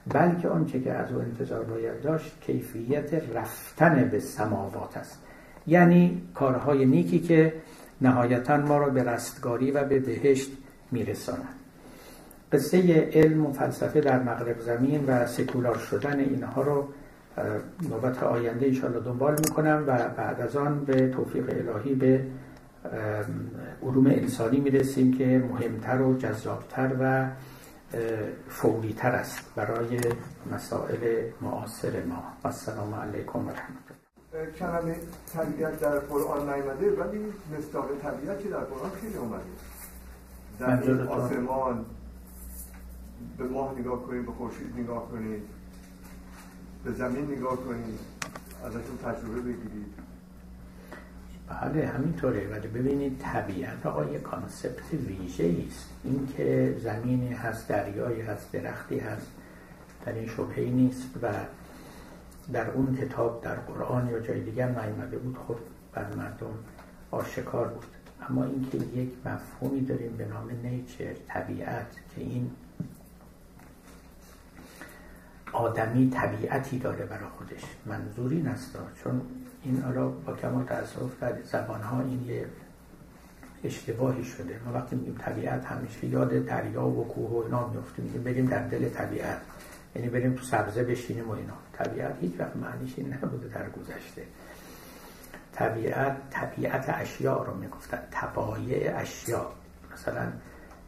بلکه 0.08 0.48
آنچه 0.48 0.80
که 0.80 0.94
از 0.94 1.12
او 1.12 1.20
انتظار 1.20 1.64
باید 1.64 2.02
داشت 2.02 2.42
کیفیت 2.42 3.14
رفتن 3.14 4.10
به 4.12 4.20
سماوات 4.20 4.98
است. 4.98 5.20
یعنی 5.68 6.22
کارهای 6.34 6.86
نیکی 6.86 7.20
که 7.20 7.54
نهایتا 8.02 8.58
ما 8.58 8.78
را 8.78 8.90
به 8.90 9.04
رستگاری 9.04 9.72
و 9.72 9.84
به 9.84 10.00
بهشت 10.00 10.52
میرسانند 10.92 11.56
قصه 12.52 13.10
علم 13.14 13.46
و 13.46 13.54
فلسفه 13.54 14.02
در 14.02 14.24
مغرب 14.24 14.60
زمین 14.60 15.06
و 15.08 15.28
سکولار 15.28 15.78
شدن 15.78 16.20
اینها 16.20 16.62
رو 16.62 16.88
نوبت 17.90 18.24
آینده 18.24 18.66
انشاءالله 18.66 19.00
دنبال 19.00 19.36
می‌کنم 19.40 19.84
و 19.88 20.10
بعد 20.18 20.42
از 20.42 20.56
آن 20.56 20.86
به 20.86 21.10
توفیق 21.10 21.50
الهی 21.50 21.96
به 21.96 22.26
علوم 23.84 24.06
انسانی 24.08 24.60
می‌رسیم 24.60 25.14
که 25.14 25.44
مهمتر 25.50 26.02
و 26.02 26.18
جذابتر 26.18 26.92
و 27.00 27.28
فوری 28.50 28.94
تر 28.94 29.12
است 29.12 29.56
برای 29.56 30.00
مسائل 30.54 31.22
معاصر 31.42 32.04
ما. 32.04 32.24
السلام 32.46 32.96
علیکم 32.96 33.40
و 33.40 33.50
رحمت 33.50 33.91
کلمه 34.60 34.96
طبیعت 35.34 35.80
در 35.80 36.00
قرآن 36.00 36.50
نیامده 36.50 36.92
ولی 36.92 37.34
مصداق 37.58 37.86
طبیعت 38.02 38.44
که 38.44 38.50
در 38.50 38.64
قرآن 38.64 38.90
خیلی 38.90 39.18
اومده. 39.18 39.44
در 40.60 41.08
آسمان 41.08 41.86
به 43.38 43.44
ماه 43.44 43.80
نگاه 43.80 44.04
کنید 44.04 44.26
به 44.26 44.32
خورشید 44.32 44.74
نگاه 44.78 45.10
کنید 45.10 45.42
به 46.84 46.92
زمین 46.92 47.32
نگاه 47.32 47.56
کنید 47.58 48.00
ازشون 48.66 48.98
تجربه 49.06 49.42
بگیرید. 49.42 49.94
بله 51.50 51.88
همینطوره. 51.88 52.48
ولی 52.48 52.68
ببینید 52.68 53.20
طبیعت 53.20 53.86
آقا 53.86 54.06
یه 54.06 54.20
کانسپت 54.20 54.94
ویژه 54.94 55.56
است. 55.68 55.90
اینکه 56.04 56.78
زمینی 56.84 57.34
هست 57.34 57.68
دریایی 57.68 58.22
هست 58.22 58.52
درختی 58.52 59.00
هست 59.00 59.28
در 60.06 60.14
این 60.14 60.28
شبهی 60.28 60.70
نیست 60.70 61.10
و 61.22 61.28
در 62.54 62.70
اون 62.70 62.98
کتاب 62.98 63.42
در 63.44 63.56
قرآن 63.56 64.10
یا 64.10 64.20
جای 64.20 64.42
دیگر 64.42 64.70
نیامده 64.70 65.18
بود 65.18 65.38
خب 65.48 65.58
بر 65.94 66.16
مردم 66.16 66.54
آشکار 67.12 67.68
بود. 67.68 67.86
اما 68.30 68.44
اینکه 68.44 68.78
یک 68.78 69.10
مفهومی 69.26 69.82
داریم 69.82 70.18
به 70.18 70.26
نام 70.26 70.50
نیچر 70.64 71.14
طبیعت 71.28 71.88
که 72.16 72.22
این 72.22 72.52
آدمی 75.54 76.10
طبیعتی 76.10 76.80
داره 76.80 77.06
برای 77.06 77.30
خودش 77.38 77.62
منظوری 77.86 78.42
نستا. 78.42 78.80
چون 79.04 79.22
این 79.64 79.82
حالا 79.82 80.08
با 80.08 80.34
کمال 80.34 80.64
تاسف 80.64 81.20
در 81.22 81.42
زبان 81.44 81.82
ها 81.82 82.02
این 82.02 82.26
یه 82.28 82.46
اشتباهی 83.64 84.24
شده. 84.24 84.60
ما 84.66 84.74
وقتی 84.74 84.96
میگیم 84.96 85.16
طبیعت 85.20 85.66
همیشه 85.66 86.08
یاد 86.08 86.46
دریا 86.46 86.86
و 86.86 87.08
کوه 87.08 87.30
و 87.30 87.44
اینا 87.46 87.68
میفتیم 87.68 88.06
میگیم 88.06 88.24
بریم 88.24 88.46
در 88.46 88.68
دل 88.68 88.90
طبیعت. 88.90 89.42
یعنی 89.96 90.10
بریم 90.10 90.34
تو 90.34 90.44
سبزه 90.44 90.84
بشینیم 90.84 91.30
و 91.30 91.32
اینا. 91.32 91.54
طبیعت 91.84 92.16
هیچ 92.22 92.40
وقت 92.40 92.56
معنیش 92.56 92.94
این 92.98 93.14
نبوده 93.14 93.48
در 93.48 93.70
گذشته. 93.70 94.24
طبیعت 95.54 96.18
طبیعت 96.30 96.86
اشیاء 96.88 97.44
رو 97.44 97.58
می‌گفتن 97.58 98.00
طبایع 98.12 98.98
اشیاء. 98.98 99.52
مثلا 99.94 100.32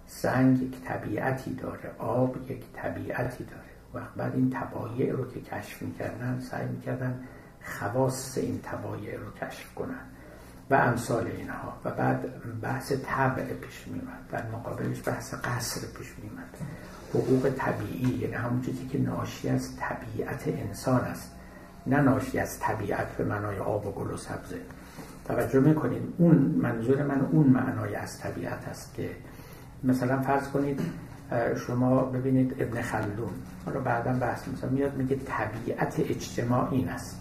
سنگ 0.07 0.61
یک 0.61 0.82
طبیعتی 0.82 1.53
داره 1.53 1.91
آب 1.98 2.52
یک 2.52 2.64
طبیعتی 2.74 3.44
داره. 3.44 3.64
وقت 3.94 4.14
بعد 4.15 4.36
این 4.36 4.49
طبایع 4.49 5.11
رو 5.11 5.32
که 5.32 5.41
کشف 5.41 5.82
می‌کردن 5.82 6.40
سعی 6.52 6.68
می‌کردن 6.68 7.24
خواص 7.64 8.38
این 8.38 8.61
طبایع 8.61 9.18
رو 9.18 9.32
کشف 9.32 9.74
کنن 9.76 9.99
و 10.70 10.76
امثال 10.76 11.28
اینها. 11.28 11.78
و 11.86 11.91
بعد 11.91 12.26
بحث 12.61 12.91
طبع 12.91 13.44
پیش 13.44 13.88
میومد 13.88 14.30
در 14.32 14.48
مقابلش 14.48 15.07
بحث 15.07 15.34
قصر 15.34 15.88
پیش 15.88 16.07
میومد 16.24 16.57
حقوق 17.14 17.49
طبیعی 17.57 18.18
یعنی 18.22 18.34
همون 18.34 18.61
چیزی 18.61 18.85
که 18.85 18.98
ناشی 18.98 19.49
از 19.49 19.69
طبیعت 19.77 20.48
انسان 20.48 21.02
است. 21.02 21.31
نه 21.88 22.02
ناشی 22.02 22.40
از 22.40 22.60
طبیعت 22.60 23.07
به 23.18 23.23
معنای 23.23 23.60
آب 23.60 23.88
و 23.88 23.91
گل 23.91 24.11
و 24.11 24.18
سبزه. 24.18 24.57
توجه 25.26 25.60
می‌کنید 25.60 26.02
اون 26.18 26.35
منظور 26.35 27.03
من 27.03 27.22
اون 27.31 27.48
معنای 27.48 27.95
از 27.95 28.19
طبیعت 28.19 28.68
است 28.68 28.94
که 28.94 29.10
مثلا 29.84 30.22
فرض 30.22 30.48
کنید 30.48 30.81
شما 31.68 32.03
ببینید 32.03 32.56
ابن 32.60 32.81
خلدون 32.81 33.30
حالا 33.65 33.80
بعدا 33.80 34.14
بحث 34.14 34.48
مثلا 34.48 34.69
میاد 34.69 34.98
میگه 34.98 35.15
طبیعت 35.15 35.99
اجتماع 35.99 36.72
این 36.72 36.90
است. 36.90 37.19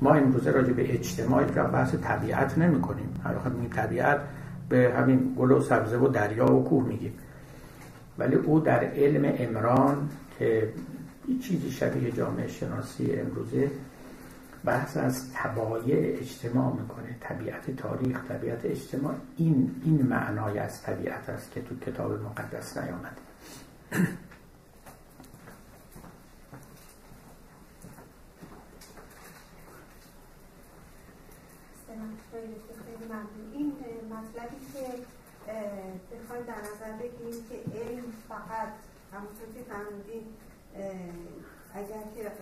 ما 0.00 0.14
امروزه 0.14 0.50
راجع 0.50 0.72
به 0.72 0.94
اجتماعی 0.94 1.46
را 1.54 1.64
بحث 1.64 1.94
طبیعت 1.94 2.58
نمی 2.58 2.80
کنیم 2.80 3.20
هر 3.24 3.36
وقت 3.36 3.70
طبیعت 3.70 4.20
به 4.68 4.94
همین 4.98 5.34
گل 5.38 5.50
و 5.50 5.60
سبزه 5.60 5.96
و 5.96 6.08
دریا 6.08 6.52
و 6.52 6.64
کوه 6.64 6.86
میگیم. 6.86 7.12
ولی 8.20 8.34
او 8.34 8.60
در 8.60 8.84
علم 8.84 9.34
امران 9.38 10.10
که 10.38 10.72
چیزی 11.42 11.70
شبیه 11.70 12.10
جامعه 12.12 12.48
شناسی 12.48 13.12
امروزه 13.12 13.70
بحث 14.64 14.96
از 14.96 15.32
تبایع 15.34 16.18
اجتماع 16.18 16.76
می‌کنه. 16.80 17.16
طبیعت 17.20 17.76
تاریخ 17.76 18.24
طبیعت 18.28 18.64
اجتماع. 18.64 19.14
این 19.36 19.74
این 19.84 20.02
معنای 20.02 20.58
از 20.58 20.82
طبیعت 20.82 21.28
است 21.28 21.52
که 21.52 21.62
تو 21.62 21.78
کتاب 21.78 22.22
مقدس 22.22 22.76
نیامده 22.76 23.20
بخوایم 36.30 36.46
در 36.46 36.60
نظر 36.60 36.92
بگیریم 36.92 37.44
که 37.48 37.78
علم 37.78 38.12
فقط 38.28 38.68
همونطور 39.12 39.46
که 39.54 39.62
فرمودین 39.62 40.26
اگر 41.74 42.02
که 42.16 42.32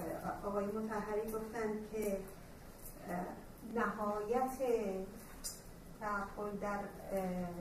آقای 0.44 0.66
متحری 0.66 1.32
گفتن 1.32 1.70
که 1.92 2.18
نهایت 3.74 4.58
تعقل 6.00 6.56
در 6.60 6.78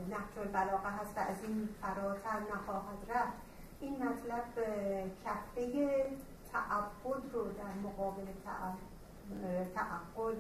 نهج 0.10 0.38
البلاغه 0.38 0.90
هست 0.90 1.18
و 1.18 1.20
از 1.20 1.44
این 1.44 1.70
فراتر 1.82 2.40
نخواهد 2.54 2.98
رفت 3.10 3.38
این 3.80 3.94
مطلب 3.94 4.44
کفه 5.26 6.06
تعبد 6.52 7.34
رو 7.34 7.44
در 7.44 7.74
مقابل 7.84 8.26
تعقل 9.76 10.36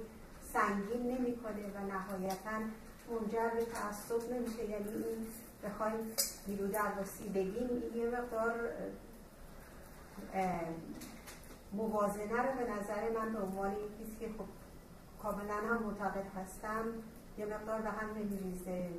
سنگین 0.54 1.12
نمی‌کنه 1.12 1.68
و 1.76 1.80
نهایتا 1.88 2.60
منجر 3.12 3.50
به 3.50 3.66
تعصب 3.66 4.34
نمیشه. 4.34 4.70
یعنی 4.70 4.90
این 4.90 5.28
بخوایم 5.64 6.00
نیرو 6.48 6.68
درواسی 6.68 7.30
بگیم 7.30 7.70
یه 7.96 8.06
مقدار 8.08 8.54
موازنه 11.74 12.42
رو 12.46 12.52
به 12.58 12.72
نظر 12.72 13.20
من 13.20 13.34
به 13.34 13.40
عنوان 13.40 13.72
کسی 13.72 14.16
که 14.20 14.28
خب 14.38 14.46
کاملا 15.24 15.54
هم 15.54 15.84
معتقد 15.84 16.26
هستم 16.42 16.86
یه 17.38 17.46
مقدار 17.46 17.82
به 17.82 17.90
هم 17.90 18.10
نمیریزه. 18.16 18.90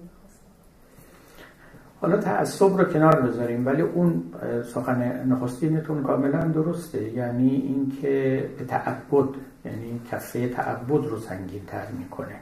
حالا 2.01 2.17
تعصب 2.17 2.77
رو 2.77 2.85
کنار 2.85 3.21
بذاریم 3.21 3.67
ولی 3.67 3.83
اون 3.83 4.35
سخن 4.75 5.29
نخستینتون 5.29 6.03
کاملا 6.03 6.45
درسته. 6.45 7.03
یعنی 7.03 7.51
اینکه 7.51 8.51
به 8.59 8.65
تعبد 8.65 9.29
یعنی 9.65 10.01
کفه 10.11 10.49
تعبد 10.49 11.07
رو 11.07 11.19
سنگین 11.19 11.67
تر 11.67 11.87
می‌کنه. 11.91 12.37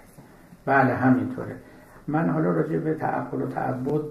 بله 0.65 0.95
همینطوره. 0.95 1.57
من 2.09 2.31
حالا 2.31 2.51
راجع 2.51 2.79
به 2.79 2.95
تعقل 2.95 3.43
و 3.43 3.47
تعبد 3.47 4.03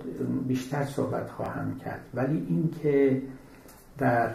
بیشتر 0.48 0.86
صحبت 0.86 1.30
خواهم 1.30 1.80
کرد. 1.80 2.02
ولی 2.14 2.46
اینکه 2.50 3.22
در 3.98 4.30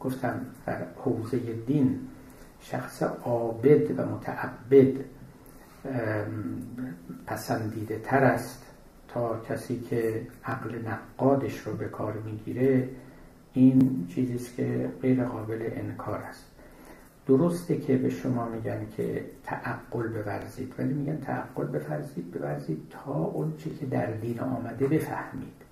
گفتم 0.00 0.40
در 0.66 0.78
حوزه 0.96 1.38
دین 1.66 2.00
شخص 2.60 3.02
عابد 3.02 3.98
و 3.98 4.06
متعبد 4.06 5.04
پسندیده 7.26 7.98
تر 7.98 8.24
است 8.24 8.66
تا 9.08 9.40
کسی 9.48 9.80
که 9.80 10.22
عقل 10.44 10.78
نقادش 10.88 11.58
رو 11.58 11.72
به 11.72 11.84
کار 11.84 12.12
می‌گیره 12.12 12.88
این 13.52 14.06
چیزی 14.14 14.38
که 14.56 14.90
غیر 15.02 15.24
قابل 15.24 15.68
انکار 15.72 16.18
است. 16.18 16.51
درسته 17.26 17.78
که 17.78 17.96
به 17.96 18.10
شما 18.10 18.48
میگن 18.48 18.86
که 18.96 19.24
تعقل 19.44 20.08
بورزید 20.08 20.74
ولی 20.78 20.94
میگن 20.94 21.16
تعقل 21.16 21.66
بورزید 21.66 22.30
بورزید 22.30 22.86
تا 22.90 23.14
اون 23.14 23.56
چی 23.58 23.70
که 23.70 23.86
در 23.86 24.06
دین 24.06 24.40
آمده 24.40 24.86
بفهمید. 24.86 25.62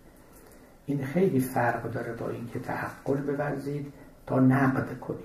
این 0.86 1.04
خیلی 1.04 1.40
فرق 1.40 1.90
داره 1.92 2.12
با 2.12 2.30
اینکه 2.30 2.58
تعقل 2.58 3.16
بورزید 3.16 3.92
تا 4.26 4.40
نقد 4.40 5.00
کنید. 5.00 5.20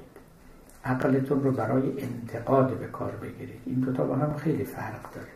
عقلتون 0.86 1.44
رو 1.44 1.52
برای 1.52 2.02
انتقاد 2.02 2.80
به 2.80 2.88
کار 2.88 3.12
بگیرید. 3.12 3.62
این 3.66 3.80
دوتا 3.80 4.06
با 4.06 4.16
هم 4.16 4.38
خیلی 4.38 4.64
فرق 4.64 5.14
داره. 5.16 5.28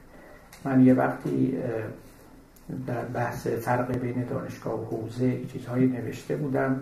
من 0.66 0.86
یه 0.86 0.94
وقتی 0.94 1.58
در 2.88 3.06
بحث 3.06 3.48
فرق 3.48 3.98
بین 3.98 4.24
دانشگاه 4.24 4.82
و 4.82 4.86
حوزه 4.86 5.46
چیزهایی 5.46 5.88
نوشته 5.88 6.36
بودم 6.36 6.82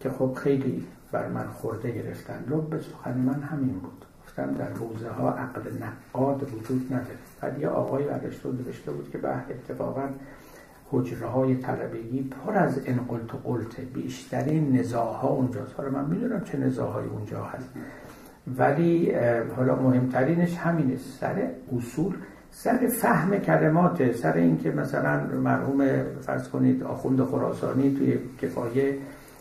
که 0.00 0.10
خب 0.10 0.34
خیلی 0.34 0.86
بر 1.12 1.28
من 1.28 1.46
خورده 1.46 1.90
گرفتن. 1.90 2.44
لب 2.50 2.80
سخن 2.80 3.18
من 3.18 3.42
همین 3.42 3.78
بود. 3.78 4.04
گفتم 4.26 4.54
در 4.54 4.72
حوزه 4.72 5.08
ها 5.08 5.30
عقل 5.30 5.60
نقاد 5.82 6.42
وجود 6.54 6.86
نداره. 6.86 7.18
بعد 7.40 7.60
یه 7.60 7.68
آقای 7.68 8.04
برشتون 8.04 8.56
نوشته 8.56 8.90
بود 8.90 9.10
که 9.10 9.18
به 9.18 9.28
اتفاقا 9.28 10.08
حجره 10.90 11.26
های 11.26 11.54
طلبگی 11.54 12.22
پر 12.22 12.54
از 12.54 12.80
انقلت 12.86 13.34
و 13.34 13.38
قلته 13.44 13.82
بیشترین 13.82 14.78
نزاها 14.78 15.28
اونجاست 15.28 15.74
حالا 15.76 15.90
من 15.90 16.04
می‌دونم 16.04 16.44
چه 16.44 16.58
نزاهایی 16.58 17.08
اونجا 17.08 17.44
هست. 17.44 17.68
ولی 18.58 19.12
حالا 19.56 19.76
مهمترینش 19.76 20.56
همینه. 20.56 20.96
سر 20.96 21.48
اصول 21.76 22.14
سر 22.50 22.86
فهم 22.86 23.38
کلمات 23.38 24.12
سر 24.12 24.32
اینکه 24.32 24.70
مثلا 24.70 25.20
مرحوم 25.26 25.88
فرض 26.20 26.48
کنید 26.48 26.82
آخوند 26.82 27.24
خراسانی 27.24 27.94
توی 27.94 28.18
کفایه 28.42 28.98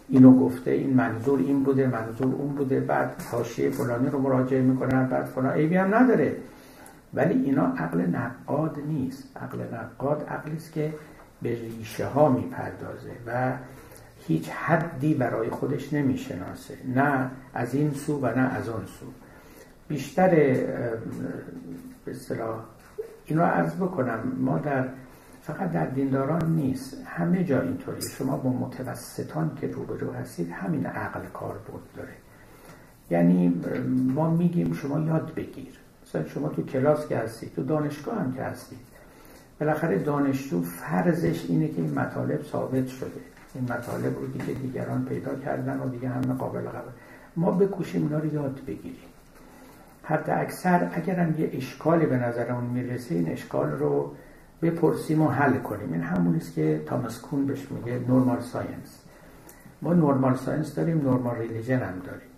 اینو 0.09 0.39
گفته 0.39 0.71
این 0.71 0.93
منظور 0.93 1.39
این 1.39 1.63
بوده 1.63 1.87
منظور 1.87 2.35
اون 2.35 2.55
بوده 2.55 2.79
بعد 2.79 3.21
حاشیه 3.31 3.69
فلانی 3.69 4.09
رو 4.09 4.19
مراجعه 4.19 4.61
می‌کنن 4.61 5.07
بعد 5.07 5.25
فلان. 5.25 5.53
ایبی 5.53 5.75
هم 5.75 5.95
نداره. 5.95 6.35
ولی 7.13 7.43
اینا 7.43 7.65
عقل 7.65 8.01
نقاد 8.01 8.79
نیست. 8.87 9.37
عقل 9.37 9.57
نقاد 9.73 10.25
عقلی 10.29 10.55
است 10.55 10.73
که 10.73 10.93
به 11.41 11.49
ریشه 11.49 12.05
ها 12.05 12.29
می‌پردازه 12.29 13.11
و 13.27 13.51
هیچ 14.27 14.49
حدی 14.49 15.13
برای 15.13 15.49
خودش 15.49 15.93
نمی‌شناسه. 15.93 16.77
نه 16.95 17.29
از 17.53 17.75
این 17.75 17.93
سو 17.93 18.19
و 18.19 18.25
نه 18.25 18.53
از 18.53 18.69
آن 18.69 18.85
سو. 18.99 19.05
بیشتر 19.87 20.29
به 22.05 22.11
اصطلاح 22.11 22.59
این 23.25 23.39
رو 23.39 23.45
عرض 23.45 23.75
بکنم. 23.75 24.19
ما 24.37 24.57
در 24.57 24.85
فقط 25.45 25.71
در 25.71 25.85
دینداران 25.85 26.55
نیست 26.55 26.97
همه 27.05 27.43
جا 27.43 27.61
اینطوری 27.61 28.01
شما 28.01 28.37
با 28.37 28.49
متوسطان 28.49 29.51
که 29.61 29.67
روبرو 29.67 30.11
هستید 30.13 30.49
همین 30.51 30.85
عقل 30.85 31.25
کار 31.33 31.55
بود 31.67 31.81
داره. 31.95 32.13
یعنی 33.09 33.61
ما 34.13 34.29
میگیم 34.29 34.73
شما 34.73 34.99
یاد 34.99 35.33
بگیر. 35.35 35.79
مثلا 36.07 36.25
شما 36.25 36.49
تو 36.49 36.61
کلاس 36.61 37.07
که 37.07 37.17
هستید 37.17 37.55
تو 37.55 37.63
دانشگاه 37.63 38.15
هم 38.15 38.33
که 38.33 38.43
هستید 38.43 38.77
بالاخره 39.59 39.99
دانشجو 39.99 40.61
فرضش 40.61 41.45
اینه 41.49 41.67
که 41.67 41.81
این 41.81 41.93
مطالب 41.93 42.43
ثابت 42.43 42.87
شده. 42.87 43.21
این 43.55 43.63
مطالب 43.63 44.19
رو 44.19 44.27
دیگه 44.27 44.59
دیگران 44.59 45.05
پیدا 45.05 45.35
کردن 45.35 45.79
و 45.79 45.89
دیگه 45.89 46.09
همه 46.09 46.33
قابل 46.33 46.61
قبول. 46.61 46.91
ما 47.35 47.51
بکوشیم 47.51 48.03
اینا 48.03 48.19
رو 48.19 48.33
یاد 48.33 48.61
بگیریم. 48.67 49.09
حتی 50.03 50.31
اکثر 50.31 50.89
اگرم 50.93 51.35
یه 51.39 51.49
اشکالی 51.53 52.05
به 52.05 52.17
نظرمون 52.17 52.63
می‌رسه 52.63 53.15
این 53.15 53.31
اشکال 53.31 53.71
رو 53.71 54.15
بپرسیم 54.69 55.21
و 55.21 55.29
حل 55.29 55.57
کنیم. 55.57 55.93
این 55.93 56.01
همون 56.01 56.35
است 56.35 56.53
که 56.53 56.83
تامس 56.85 57.19
کون 57.21 57.45
بهش 57.45 57.67
میگه 57.71 57.99
normal 58.07 58.41
science 58.41 59.01
ما 59.81 59.93
normal 59.93 60.35
science 60.35 60.75
داریم 60.75 61.01
normal 61.01 61.35
religion 61.35 61.79
هم 61.79 61.99
داریم. 62.05 62.29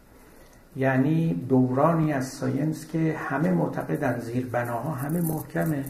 یعنی 0.76 1.46
دورانی 1.50 2.14
از 2.14 2.28
science 2.28 2.88
که 2.88 3.16
همه 3.30 3.52
معتقدن 3.52 4.20
زیر 4.20 4.46
بناها 4.46 4.92
همه 4.92 5.22
محکمه. 5.22 5.86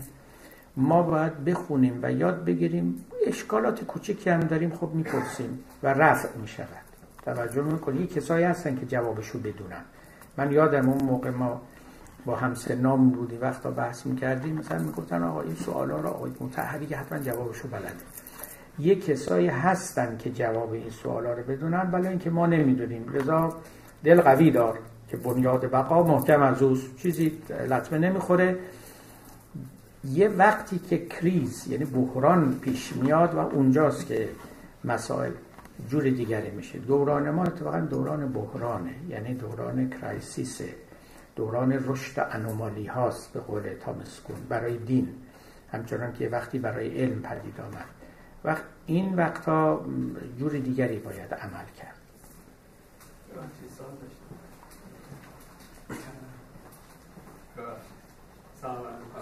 ما 0.77 1.01
باید 1.03 1.45
بخونیم 1.45 1.99
و 2.01 2.11
یاد 2.11 2.45
بگیریم 2.45 3.05
اشکالات 3.27 3.83
کوچکی 3.83 4.29
هم 4.29 4.39
داریم 4.39 4.69
خب 4.69 4.89
می‌پرسیم 4.93 5.59
و 5.83 5.87
رفع 5.87 6.29
می‌شود. 6.41 6.67
توجه 7.25 7.61
می‌کنیم 7.61 8.01
یه 8.01 8.07
کسایی 8.07 8.45
هستن 8.45 8.75
که 8.75 8.85
جوابشو 8.85 9.39
بدونن. 9.39 9.83
من 10.37 10.51
یادم 10.51 10.89
اون 10.89 11.03
موقع 11.03 11.29
ما 11.29 11.61
با 12.25 12.35
همسنام 12.35 13.09
بودی 13.09 13.37
وقتا 13.37 13.71
بحث 13.71 14.05
می‌کردیم 14.05 14.55
مثلا 14.55 14.79
می‌گفتن 14.79 15.23
آقا 15.23 15.41
این 15.41 15.55
سوالا 15.55 16.01
رو 16.01 16.09
آقای 16.09 16.31
متحدی 16.39 16.85
که 16.85 16.97
حتما 16.97 17.19
جوابشو 17.19 17.67
بلده. 17.67 17.91
یه 18.79 18.95
کسایی 18.95 19.47
هستن 19.47 20.17
که 20.17 20.31
جواب 20.31 20.73
این 20.73 20.89
سوالا 20.89 21.33
رو 21.33 21.43
بدونن 21.43 21.89
ولی 21.91 22.07
اینکه 22.07 22.29
ما 22.29 22.47
نمی‌دونیم. 22.47 23.13
لذا 23.13 23.55
دل 24.03 24.21
قوی 24.21 24.51
دار 24.51 24.79
که 25.09 25.17
بنیاد 25.17 25.71
بقا 25.71 26.03
محکم 26.03 26.41
از 26.41 26.61
اوست. 26.61 26.97
چیزی 26.97 27.37
لطمه 27.69 27.99
نمی‌خوره. 27.99 28.59
یه 30.03 30.27
وقتی 30.27 30.79
که 30.79 31.05
کریز 31.05 31.67
یعنی 31.67 31.85
بحران 31.85 32.59
پیش 32.61 32.95
میاد 32.95 33.35
و 33.35 33.39
اونجاست 33.39 34.07
که 34.07 34.29
مسائل 34.83 35.31
جور 35.89 36.03
دیگری 36.03 36.51
میشه. 36.51 36.79
دوران 36.79 37.29
ما 37.29 37.43
اتفاقا 37.43 37.79
دوران 37.79 38.33
بحرانه 38.33 38.93
یعنی 39.09 39.33
دوران 39.33 39.89
کرایسیسه. 39.89 40.69
دوران 41.37 41.83
رشد 41.87 42.27
انومالی 42.31 42.85
هاست 42.85 43.33
به 43.33 43.39
قول 43.39 43.73
تامسکون 43.73 44.35
برای 44.49 44.77
دین. 44.77 45.15
همچنان 45.71 46.13
که 46.13 46.29
وقتی 46.29 46.59
برای 46.59 47.01
علم 47.01 47.21
پدید 47.21 47.61
آمد. 47.61 47.85
وقت 48.43 48.63
این 48.85 49.15
وقتا 49.15 49.85
جور 50.39 50.51
دیگری 50.51 50.99
باید 50.99 51.33
عمل 51.33 51.65
کرد. 51.77 51.95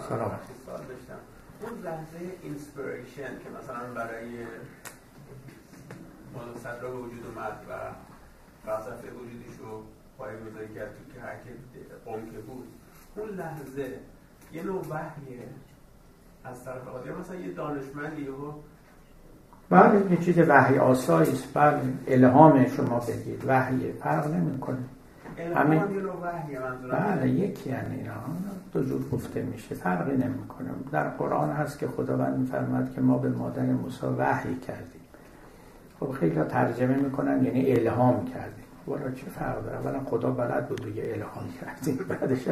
سلام. 0.08 0.38
اون 1.60 1.82
لحظه 1.84 2.18
اینسپیریشن 2.42 3.38
که 3.38 3.50
مثلا 3.62 3.94
برای 3.94 4.46
مالا 6.34 6.56
صدرا 6.62 6.96
وجود 6.96 7.26
اومد 7.26 7.66
و 7.70 7.72
فلسفه 8.66 9.10
وجودیش 9.10 9.56
رو 9.58 9.82
پای 10.18 10.32
گذاری 10.36 10.74
کرد 10.74 10.88
تو 10.88 11.14
که 11.14 11.20
هر 11.20 11.36
قوم 12.04 12.20
که 12.30 12.38
بود. 12.38 12.66
اون 13.16 13.28
لحظه 13.28 13.86
یه 14.52 14.62
نوع 14.62 14.80
وحیه 14.90 15.42
از 16.44 16.64
طرف 16.64 16.82
خدا 16.82 17.18
مثلا 17.20 17.36
یه 17.36 17.52
دانشمندی 17.52 18.24
رو 18.24 18.54
بله 19.70 20.10
یه 20.10 20.16
چیز 20.16 20.38
وحی 20.38 20.78
آسایی 20.78 21.32
است. 21.32 21.54
بله 21.54 21.80
الهام 22.06 22.66
شما 22.66 23.00
بگید. 23.00 23.42
وحی 23.46 23.92
فرق 23.92 24.34
نمی‌کنه. 24.34 24.78
همین 25.54 25.82
بله 26.92 27.28
یکی 27.28 27.70
یعنی 27.70 27.96
اینا. 27.96 28.12
دو 28.72 28.82
جور 28.82 29.08
گفته 29.08 29.42
میشه. 29.42 29.74
فرقی 29.74 30.16
نمی‌کنه. 30.16 30.70
در 30.92 31.08
قرآن 31.08 31.50
هست 31.50 31.78
که 31.78 31.88
خداوند 31.88 32.38
میفرماد 32.38 32.94
که 32.94 33.00
ما 33.00 33.18
به 33.18 33.28
مادر 33.28 33.62
موسی 33.62 34.06
وحی 34.06 34.54
کردیم. 34.54 35.00
خب 36.00 36.10
خیلی 36.10 36.44
ترجمه 36.44 36.96
می‌کنن 36.96 37.44
یعنی 37.44 37.72
الهام 37.72 38.24
کردیم. 38.24 38.65
والا 38.86 39.10
چه 39.10 39.26
فرق 39.26 39.64
داره؟ 39.64 39.78
اولا 39.78 40.00
خدا 40.04 40.30
بلد 40.30 40.68
بود 40.68 40.84
دیگه 40.84 41.02
الهام 41.14 41.44
کردیم 41.60 41.96
بعدش 42.08 42.48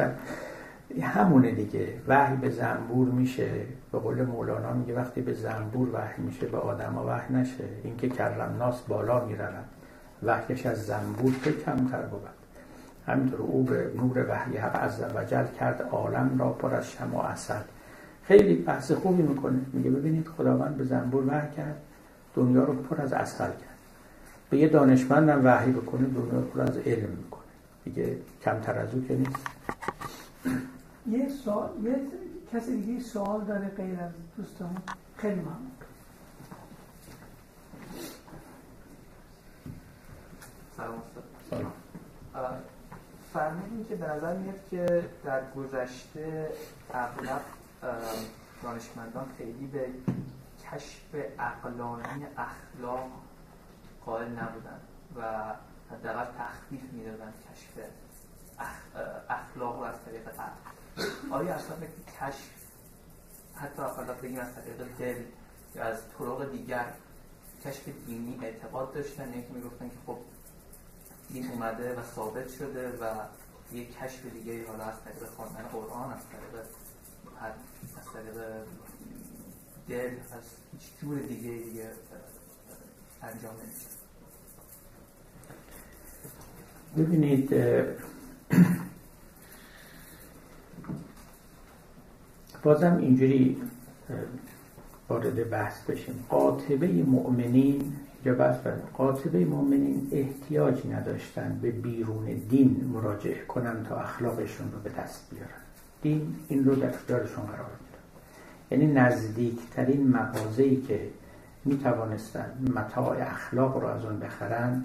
همونه 1.01 1.51
دیگه. 1.51 1.87
وحی 2.07 2.37
به 2.37 2.49
زنبور 2.49 3.07
میشه. 3.07 3.49
به 3.91 3.99
قول 3.99 4.23
مولانا 4.23 4.73
میگه 4.73 4.95
وقتی 4.95 5.21
به 5.21 5.33
زنبور 5.33 5.89
وحی 5.93 6.21
میشه 6.21 6.47
به 6.47 6.57
آدم 6.57 6.97
وحی 6.97 7.33
نشه. 7.33 7.63
اینکه 7.83 8.09
کرم 8.09 8.55
ناس 8.59 8.81
بالا 8.81 9.25
می‌رود. 9.25 9.65
وحیش 10.23 10.65
از 10.65 10.85
زنبور 10.85 11.33
که 11.43 11.51
کمتر 11.51 12.01
بود. 12.01 12.21
همینطور 13.07 13.41
او 13.41 13.63
به 13.63 13.91
نور 13.95 14.25
وحی 14.29 14.57
حق 14.57 14.83
از 14.83 15.03
وجل 15.15 15.45
کرد. 15.59 15.81
عالم 15.91 16.35
را 16.39 16.49
پر 16.49 16.75
از 16.75 16.91
شم 16.91 17.15
و 17.15 17.19
اصل 17.19 17.53
خیلی 18.23 18.55
بحث 18.55 18.91
خوبی 18.91 19.23
می‌کنه. 19.23 19.59
میگه 19.73 19.89
ببینید 19.89 20.27
خداوند 20.27 20.77
به 20.77 20.83
زنبور 20.83 21.23
وحی 21.27 21.51
کرد. 21.57 21.75
دنیا 22.35 22.63
رو 22.63 22.73
پر 22.73 23.01
از 23.01 23.13
اصل 23.13 23.45
کرد. 23.45 23.74
به 24.49 24.57
یه 24.57 24.67
دانشمندم 24.67 25.41
وحی 25.45 25.71
بکنه 25.71 26.07
دنیا 26.07 26.41
پر 26.41 26.61
از 26.61 26.77
علم 26.77 27.09
می‌کنه. 27.09 27.41
دیگه 27.83 28.17
کمتر 28.43 28.79
از 28.79 28.93
او 28.93 29.05
که 29.07 29.15
نیست. 29.15 29.47
یه 31.09 31.29
سوال 31.29 31.69
یه 31.83 32.01
کسی 32.53 32.81
دیگه 32.81 32.99
سوال 32.99 33.41
داره 33.41 33.67
غیر 33.67 33.99
از 33.99 34.11
دوستان. 34.37 34.77
خیلی 35.17 35.39
ممنون. 35.39 35.71
سلام 40.77 41.01
سلام. 41.49 41.71
فرمودین 43.33 43.85
که 43.89 43.95
به 43.95 44.07
نظر 44.09 44.37
میاد 44.37 44.59
که 44.69 45.05
در 45.23 45.41
گذشته 45.55 46.49
اغلب 46.93 47.41
دانشمندان 48.63 49.25
خیلی 49.37 49.67
به 49.67 49.85
کشف 50.71 51.15
اقلانی 51.39 52.25
اخلاق 52.37 53.09
قائل 54.05 54.27
نبودن 54.27 54.79
و 55.15 55.53
حداقل 55.91 56.25
تخفیف 56.37 56.81
می‌دادن 56.91 57.33
کشف 57.51 57.89
اخلاق 59.29 59.75
رو 59.75 59.83
از 59.83 59.95
طریق 60.05 60.27
عقل 60.27 61.31
آیا 61.31 61.55
اصلا 61.55 61.75
به 61.75 61.87
کشف 62.21 62.49
حتی 63.55 63.81
اقلا 63.81 64.13
بگیم 64.13 64.39
از 64.39 64.55
طریق 64.55 64.97
دل 64.97 65.23
یا 65.75 65.83
از 65.83 65.97
طرق 66.19 66.51
دیگر 66.51 66.93
کشف 67.65 67.89
دینی 68.05 68.39
اعتقاد 68.41 68.93
داشتن؟ 68.93 69.29
یعنی 69.29 69.41
که 69.41 69.53
می‌گفتن 69.53 69.89
که 69.89 69.95
خب 70.05 70.17
دین 71.29 71.51
اومده 71.51 71.99
و 71.99 72.03
ثابت 72.03 72.49
شده 72.49 72.89
و 72.89 73.15
یک 73.71 73.97
کشف 73.97 74.25
دیگه 74.25 74.67
حالا 74.67 74.83
از 74.83 75.03
طریق 75.03 75.29
خواندن 75.29 75.63
قرآن 75.63 76.13
از 76.13 76.21
طریق 76.29 76.65
از 77.41 78.13
طریق 78.13 78.65
دل 79.89 80.17
از 80.31 80.43
هیچ 80.71 80.99
جور 81.01 81.19
دیگه 81.19 81.51
دیگه 81.51 81.91
انجام 83.21 83.53
نمیشه. 83.55 83.94
ببینید 86.97 87.55
بازم 92.63 92.97
اینجوری 92.97 93.61
وارد 95.09 95.49
بحث 95.49 95.83
بشیم. 95.83 96.25
قاطبه 96.29 96.87
مؤمنین 96.87 97.93
یا 98.25 98.33
بحث 98.33 98.57
قاطبه 98.93 99.45
مؤمنین 99.45 100.07
احتیاج 100.11 100.87
نداشتن 100.87 101.59
به 101.61 101.71
بیرون 101.71 102.25
دین 102.49 102.89
مراجعه 102.93 103.45
کنن 103.45 103.85
تا 103.89 103.95
اخلاقشون 103.95 104.71
رو 104.71 104.79
به 104.79 104.89
دست 104.89 105.29
بیارن. 105.31 105.49
دین 106.01 106.35
این 106.47 106.65
رو 106.65 106.75
در 106.75 106.89
اختیارشون 106.89 107.45
قرار 107.45 107.69
میده. 107.79 107.99
یعنی 108.83 108.93
نزدیکترین 108.93 110.07
مغازه‌ای 110.07 110.81
که 110.81 111.09
می 111.65 111.77
توانستن 111.77 112.51
متاع 112.75 113.17
اخلاق 113.21 113.77
رو 113.77 113.87
از 113.87 114.05
اون 114.05 114.19
بخرن 114.19 114.83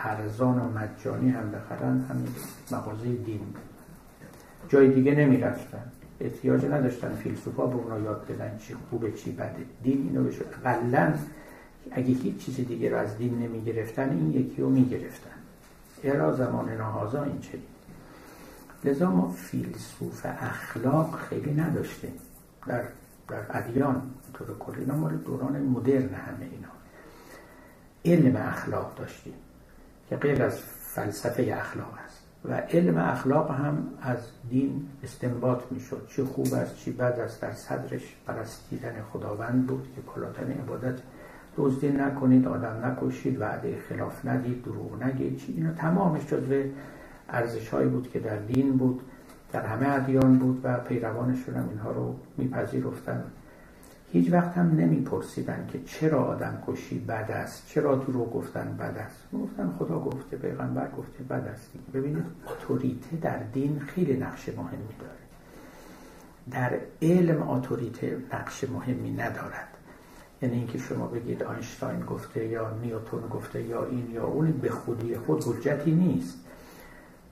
ارزان 0.00 0.58
و 0.58 0.78
مجانی 0.78 1.30
هم 1.30 1.50
بخرن 1.50 2.00
همین 2.00 2.28
مغازه 2.70 3.04
دین. 3.04 3.40
جای 4.68 4.88
دیگه 4.88 5.14
نمی 5.14 5.36
رفتن 5.36 5.92
احتیاج 6.20 6.64
نداشتن 6.64 7.14
فیلسوفا 7.14 7.66
به 7.66 7.74
اونا 7.74 7.98
یاد 7.98 8.26
بدن 8.26 8.58
چی 8.58 8.74
خوبه 8.90 9.12
چی 9.12 9.32
بده. 9.32 9.56
دین 9.82 10.08
اینو 10.08 10.24
بشه 10.24 10.44
قلن 10.64 11.18
اگه 11.90 12.14
هیچ 12.14 12.36
چیز 12.36 12.56
دیگه 12.56 12.90
رو 12.90 12.96
از 12.96 13.18
دین 13.18 13.38
نمی 13.38 13.64
گرفتن 13.64 14.10
این 14.10 14.30
یکی 14.30 14.62
رو 14.62 14.70
می 14.70 14.88
گرفتن 14.88 15.30
ارا 16.04 16.36
زمان 16.36 16.68
نهازا 16.68 17.22
این 17.22 17.40
چه؟ 17.40 17.58
لذا 18.84 19.10
ما 19.10 19.28
فیلسوف 19.28 20.26
اخلاق 20.26 21.18
خیلی 21.28 21.54
نداشتیم. 21.54 22.12
در, 22.66 22.82
در 23.28 23.42
ادیان 23.50 24.02
طور 24.34 24.58
کلی. 24.58 24.80
اینا 24.80 24.96
مال 24.96 25.16
دوران 25.16 25.62
مدرن 25.62 26.14
همه 26.14 26.48
اینا. 26.52 26.68
علم 28.04 28.36
اخلاق 28.36 28.94
داشتیم. 28.94 29.34
که 30.10 30.16
غیر 30.16 30.42
از 30.42 30.60
فلسفه 30.94 31.54
اخلاق 31.56 31.94
است. 32.04 32.20
و 32.44 32.54
علم 32.54 32.98
اخلاق 32.98 33.50
هم 33.50 33.88
از 34.02 34.18
دین 34.50 34.88
استنباط 35.04 35.62
می‌شد. 35.70 36.06
چه 36.08 36.24
خوب 36.24 36.54
است 36.54 36.76
چه 36.76 36.90
بد 36.90 37.20
است. 37.20 37.42
در 37.42 37.52
صدرش 37.52 38.16
پرستیدن 38.26 38.94
خداوند 39.12 39.66
بود 39.66 39.88
که 39.96 40.02
کلاتن 40.02 40.50
عبادت 40.52 40.98
دزدی 41.56 41.88
نکنید 41.88 42.48
آدم 42.48 42.84
نکشید 42.84 43.40
وعده 43.40 43.78
خلاف 43.88 44.26
ندید 44.26 44.64
دروغ 44.64 45.02
نگید. 45.02 45.38
چی 45.38 45.52
اینا 45.52 45.72
تمامش 45.72 46.26
جزو 46.26 46.62
ارزش 47.28 47.68
هایی 47.68 47.88
بود 47.88 48.10
که 48.10 48.18
در 48.18 48.36
دین 48.36 48.76
بود 48.76 49.00
در 49.52 49.66
همه 49.66 49.94
ادیان 49.94 50.38
بود 50.38 50.60
و 50.64 50.78
پیروانشون 50.78 51.54
هم 51.54 51.68
اینها 51.68 51.90
رو 51.90 52.14
میپذیرفتن. 52.38 53.24
هیچ 54.12 54.32
وقت 54.32 54.58
هم 54.58 54.76
نمیپرسیدن 54.76 55.68
که 55.72 55.80
چرا 55.86 56.24
آدم 56.24 56.62
کشی 56.66 56.98
بد 56.98 57.30
است 57.30 57.68
چرا 57.68 57.96
دروغ 57.96 58.32
گفتن 58.32 58.76
بد 58.76 58.98
است. 58.98 59.16
گفتن 59.32 59.70
خدا 59.78 59.98
گفته 59.98 60.36
پیغمبر 60.36 60.88
گفته 60.98 61.24
بد 61.24 61.48
است 61.48 61.70
ببینید 61.94 62.24
اتوریته 62.46 63.16
در 63.16 63.38
دین 63.38 63.78
خیلی 63.78 64.16
نقش 64.16 64.48
مهمی 64.48 64.94
داره. 65.00 65.20
در 66.50 66.78
علم 67.02 67.48
اتوریته 67.48 68.16
نقش 68.32 68.64
مهمی 68.64 69.10
ندارد. 69.10 69.68
یعنی 70.42 70.56
اینکه 70.56 70.78
شما 70.78 71.06
بگید 71.06 71.42
آینشتاین 71.42 72.00
گفته 72.00 72.46
یا 72.46 72.70
نیوتون 72.82 73.28
گفته 73.28 73.62
یا 73.62 73.84
این 73.84 74.10
یا 74.10 74.26
اون 74.26 74.52
به 74.52 74.70
خودی 74.70 75.16
خود 75.16 75.44
حجتی 75.44 75.90
نیست. 75.92 76.38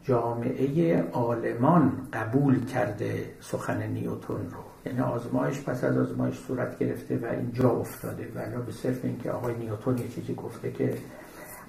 جامعه 0.04 1.02
عالمان 1.02 1.92
قبول 2.12 2.64
کرده 2.64 3.30
سخن 3.40 3.86
نیوتون 3.86 4.40
رو. 4.50 4.67
یعنی 4.88 5.00
آزمایش 5.00 5.62
پس 5.62 5.84
از 5.84 5.96
آزمایش 5.98 6.38
صورت 6.38 6.78
گرفته 6.78 7.18
و 7.18 7.24
اینجا 7.26 7.70
افتاده. 7.70 8.32
ولی 8.34 8.56
به 8.66 8.72
صرف 8.72 9.04
اینکه 9.04 9.30
آقای 9.30 9.54
نیوتون 9.54 9.98
یه 9.98 10.08
چیزی 10.08 10.34
گفته 10.34 10.72
که 10.72 10.98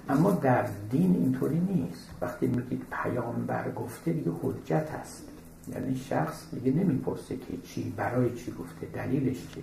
اما 0.08 0.30
در 0.30 0.66
دین 0.90 1.14
اینطوری 1.14 1.60
نیست. 1.60 2.10
وقتی 2.20 2.46
میگید 2.46 2.82
پیامبر 3.02 3.70
گفته 3.70 4.12
دیگه 4.12 4.30
حجت 4.42 4.90
هست. 4.90 5.24
یعنی 5.72 5.96
شخص 5.96 6.54
دیگه 6.54 6.72
نمی‌پرسه 6.72 7.36
که 7.36 7.56
چی 7.64 7.94
برای 7.96 8.34
چی 8.34 8.52
گفته 8.52 8.86
دلیلش 8.86 9.48
چی. 9.54 9.62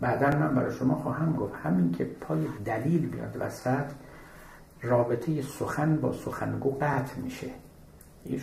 بعدا 0.00 0.38
من 0.38 0.54
برای 0.54 0.74
شما 0.74 0.94
خواهم 0.94 1.32
گفت 1.32 1.54
همین 1.62 1.92
که 1.92 2.04
پای 2.04 2.46
دلیل 2.64 3.06
بیاد 3.06 3.36
وسط 3.40 3.84
رابطه 4.82 5.42
سخن 5.42 5.96
با 5.96 6.12
سخنگو 6.12 6.70
قطع 6.80 7.20
میشه. 7.22 7.46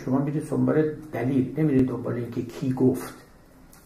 شما 0.06 0.20
میرید 0.20 0.49
دنبال 0.49 0.91
دلیل 1.12 1.60
نمیرید 1.60 1.88
دنبال 1.88 2.14
اینکه 2.14 2.41
کی 2.41 2.74
گفت. 2.74 3.27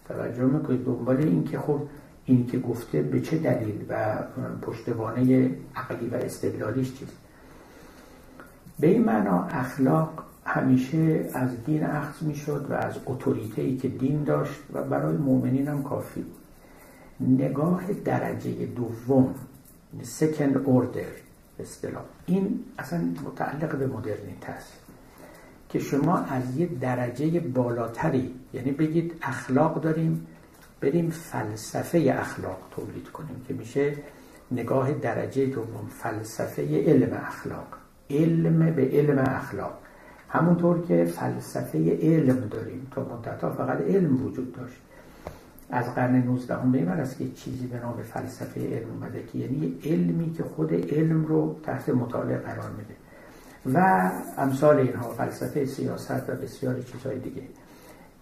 توجه 0.07 0.43
می‌کنید 0.43 0.85
دنبال 0.85 1.17
اینکه 1.17 1.59
خب 1.59 1.81
این 2.25 2.47
که 2.47 2.59
گفته 2.59 3.01
به 3.01 3.21
چه 3.21 3.37
دلیل 3.37 3.85
و 3.89 4.17
پشتوانه 4.61 5.51
عقلی 5.75 6.09
و 6.09 6.15
استدلالیش 6.15 6.93
چیست؟ 6.93 7.17
به 8.79 8.87
این 8.87 9.03
معنا 9.03 9.43
اخلاق 9.43 10.23
همیشه 10.45 11.29
از 11.33 11.49
دین 11.65 11.83
اخذ 11.83 12.23
می‌شد 12.23 12.65
و 12.69 12.73
از 12.73 12.93
اتوریته 13.05 13.75
که 13.75 13.87
دین 13.87 14.23
داشت 14.23 14.59
و 14.73 14.83
برای 14.83 15.17
مؤمنین 15.17 15.67
هم 15.67 15.83
کافی 15.83 16.21
بود. 16.21 16.41
نگاه 17.41 17.93
درجه 17.93 18.65
دوم 18.65 19.35
second 20.03 20.55
order 20.67 21.11
اصطلاح. 21.59 22.03
این 22.25 22.59
اصلا 22.79 22.99
متعلق 23.25 23.75
به 23.75 23.87
مدرنیته 23.87 24.49
است. 24.49 24.80
که 25.71 25.79
شما 25.79 26.17
از 26.17 26.57
یه 26.57 26.69
درجه 26.81 27.39
بالاتری 27.39 28.33
یعنی 28.53 28.71
بگید 28.71 29.13
اخلاق 29.21 29.81
داریم 29.81 30.27
بریم 30.81 31.09
فلسفه 31.09 32.15
اخلاق 32.19 32.57
تولید 32.71 33.09
کنیم 33.09 33.45
که 33.47 33.53
میشه 33.53 33.93
نگاه 34.51 34.93
درجه 34.93 35.45
دوم 35.45 35.87
فلسفه 35.89 36.83
علم 36.85 37.17
اخلاق. 37.27 37.67
علم 38.09 38.75
به 38.75 38.89
علم 38.91 39.19
اخلاق. 39.19 39.73
همونطور 40.29 40.85
که 40.85 41.05
فلسفه 41.05 41.97
علم 42.01 42.47
داریم 42.51 42.87
تا 42.91 43.01
مدتها 43.01 43.51
فقط 43.51 43.81
علم 43.81 44.25
وجود 44.25 44.55
داشت. 44.55 44.81
از 45.69 45.95
قرن 45.95 46.15
19 46.15 46.55
هم 46.55 46.71
به 46.71 46.81
است 46.81 47.17
که 47.17 47.31
چیزی 47.31 47.67
به 47.67 47.79
نام 47.79 48.01
فلسفه 48.03 48.77
علم 48.77 48.89
اومده 48.89 49.23
که 49.31 49.37
یعنی 49.37 49.79
علمی 49.85 50.33
که 50.33 50.43
خود 50.43 50.73
علم 50.73 51.25
رو 51.25 51.59
تحت 51.63 51.89
مطالعه 51.89 52.37
قرار 52.37 52.69
میده. 52.69 53.00
و 53.65 54.09
امثال 54.37 54.77
اینها 54.77 55.09
فلسفه 55.09 55.65
سیاست 55.65 56.29
و 56.29 56.35
بسیاری 56.35 56.83
چیزهای 56.83 57.19
دیگه. 57.19 57.41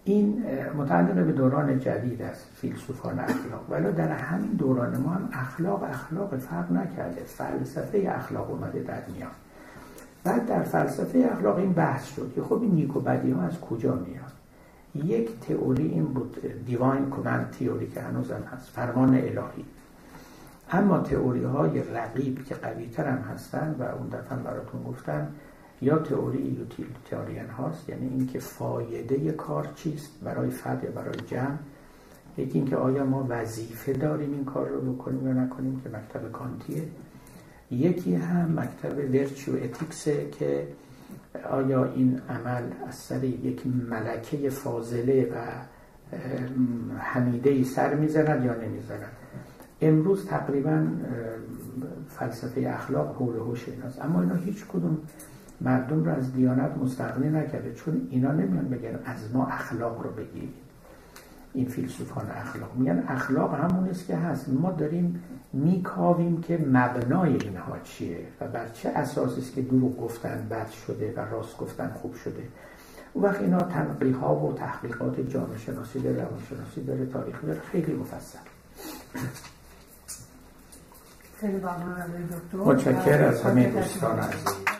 این 0.04 0.44
متعلق 0.78 1.14
به 1.14 1.32
دوران 1.32 1.78
جدید 1.78 2.22
است 2.22 2.46
فیلسوفان 2.54 3.18
اخلاق. 3.18 3.66
ولی 3.70 3.92
در 3.92 4.12
همین 4.12 4.50
دوران 4.50 4.96
ما 4.96 5.10
هم 5.10 5.28
اخلاق 5.32 5.82
اخلاق 5.82 6.36
فرق 6.36 6.72
نکرده. 6.72 7.22
فلسفه 7.24 8.12
اخلاق 8.16 8.50
اومده 8.50 8.82
در 8.82 9.02
میان. 9.14 9.30
بعد 10.24 10.46
در 10.46 10.62
فلسفه 10.62 11.28
اخلاق 11.32 11.56
این 11.56 11.72
بحث 11.72 12.14
شد 12.14 12.32
که 12.34 12.42
خب 12.42 12.62
این 12.62 12.70
نیک 12.70 12.96
و 12.96 13.00
بدی 13.00 13.30
ها 13.30 13.42
از 13.42 13.60
کجا 13.60 13.94
میاد؟ 13.94 14.32
یک 14.94 15.40
تئوری 15.40 15.88
این 15.88 16.04
بود 16.04 16.36
دیواین 16.66 17.10
کمند 17.10 17.50
تئوری 17.60 17.86
که 17.86 18.00
هنوزم 18.00 18.42
هست 18.52 18.68
فرمان 18.68 19.14
الهی. 19.14 19.64
اما 20.72 20.98
تئوری 20.98 21.44
های 21.44 21.82
رقیب 21.82 22.44
که 22.44 22.54
قوی 22.54 22.86
تر 22.86 23.04
هم 23.04 23.18
هستن 23.18 23.76
و 23.78 23.82
اون 23.82 24.08
دفعه 24.08 24.38
براتون 24.38 24.82
گفتم 24.82 25.28
یا 25.82 25.98
تئوری 25.98 26.38
یوتیلیتاریان 26.38 27.50
هاست 27.50 27.88
یعنی 27.88 28.08
اینکه 28.08 28.38
فایده 28.38 29.32
کار 29.32 29.68
چیست 29.74 30.10
برای 30.22 30.50
فرد 30.50 30.84
یا 30.84 30.90
برای 30.90 31.20
جمع. 31.26 31.58
یکی 32.38 32.58
اینکه 32.58 32.76
آیا 32.76 33.04
ما 33.04 33.26
وظیفه 33.28 33.92
داریم 33.92 34.32
این 34.32 34.44
کار 34.44 34.68
رو 34.68 34.92
بکنیم 34.92 35.26
یا 35.26 35.32
نکنیم 35.32 35.80
که 35.84 35.90
مکتب 35.90 36.32
کانتیه. 36.32 36.82
یکی 37.70 38.14
هم 38.14 38.60
مکتب 38.60 39.14
ورچو 39.14 39.52
اتیکسه 39.52 40.30
که 40.30 40.68
آیا 41.50 41.84
این 41.84 42.20
عمل 42.28 42.62
از 42.88 42.94
سر 42.94 43.24
یک 43.24 43.62
ملکه 43.66 44.50
فاضله 44.50 45.32
و 45.34 45.36
حمیده 46.98 47.64
سر 47.64 47.94
می‌زند 47.94 48.44
یا 48.44 48.54
نمی‌زند. 48.54 49.19
امروز 49.82 50.26
تقریبا 50.26 50.86
فلسفه 52.08 52.60
اخلاق 52.74 53.16
حول 53.16 53.36
هوش 53.36 53.68
ایناست. 53.68 54.04
اما 54.04 54.20
اینا 54.20 54.34
هیچ 54.34 54.64
کدوم 54.64 54.98
مردم 55.60 56.04
رو 56.04 56.10
از 56.10 56.32
دیانت 56.32 56.78
مستقنی 56.78 57.28
نکرده 57.28 57.72
چون 57.74 58.08
اینا 58.10 58.32
نمیان 58.32 58.68
بگن 58.68 58.98
از 59.04 59.34
ما 59.34 59.46
اخلاق 59.46 60.02
رو 60.02 60.10
بگیرید 60.10 60.54
این 61.54 61.68
فیلسوفان 61.68 62.30
اخلاق. 62.30 62.70
میگن 62.76 63.04
اخلاق 63.08 63.54
همون 63.54 63.88
است 63.88 64.06
که 64.06 64.16
هست. 64.16 64.48
ما 64.48 64.72
داریم 64.72 65.22
میکاویم 65.52 66.40
که 66.40 66.58
مبنای 66.58 67.32
اینها 67.32 67.78
چیه 67.84 68.26
و 68.40 68.48
بر 68.48 68.68
چه 68.68 68.88
اساسی 68.88 69.40
است 69.40 69.54
که 69.54 69.62
دروغ 69.62 70.00
گفتن 70.00 70.46
بد 70.50 70.70
شده 70.70 71.14
و 71.16 71.20
راست 71.20 71.58
گفتن 71.58 71.90
خوب 72.02 72.14
شده. 72.14 72.42
اون 73.12 73.24
وقت 73.24 73.40
اینا 73.40 73.58
تنقیح 73.58 74.16
ها 74.16 74.36
و 74.36 74.52
تحقیقات 74.52 75.20
جامعه 75.20 75.58
شناسی 75.58 76.00
داره 76.00 76.16
روانشناسی 76.16 76.84
داره 76.84 77.06
تاریخ 77.06 77.44
داره 77.44 77.60
خیلی 77.60 77.92
مفصل. 77.92 78.38
خیلی 81.40 81.56
ممنون 81.56 82.64
متشکر 82.64 83.24
از 83.24 83.42
همه 83.42 83.70
دوستان 83.70 84.18
عزیز. 84.18 84.70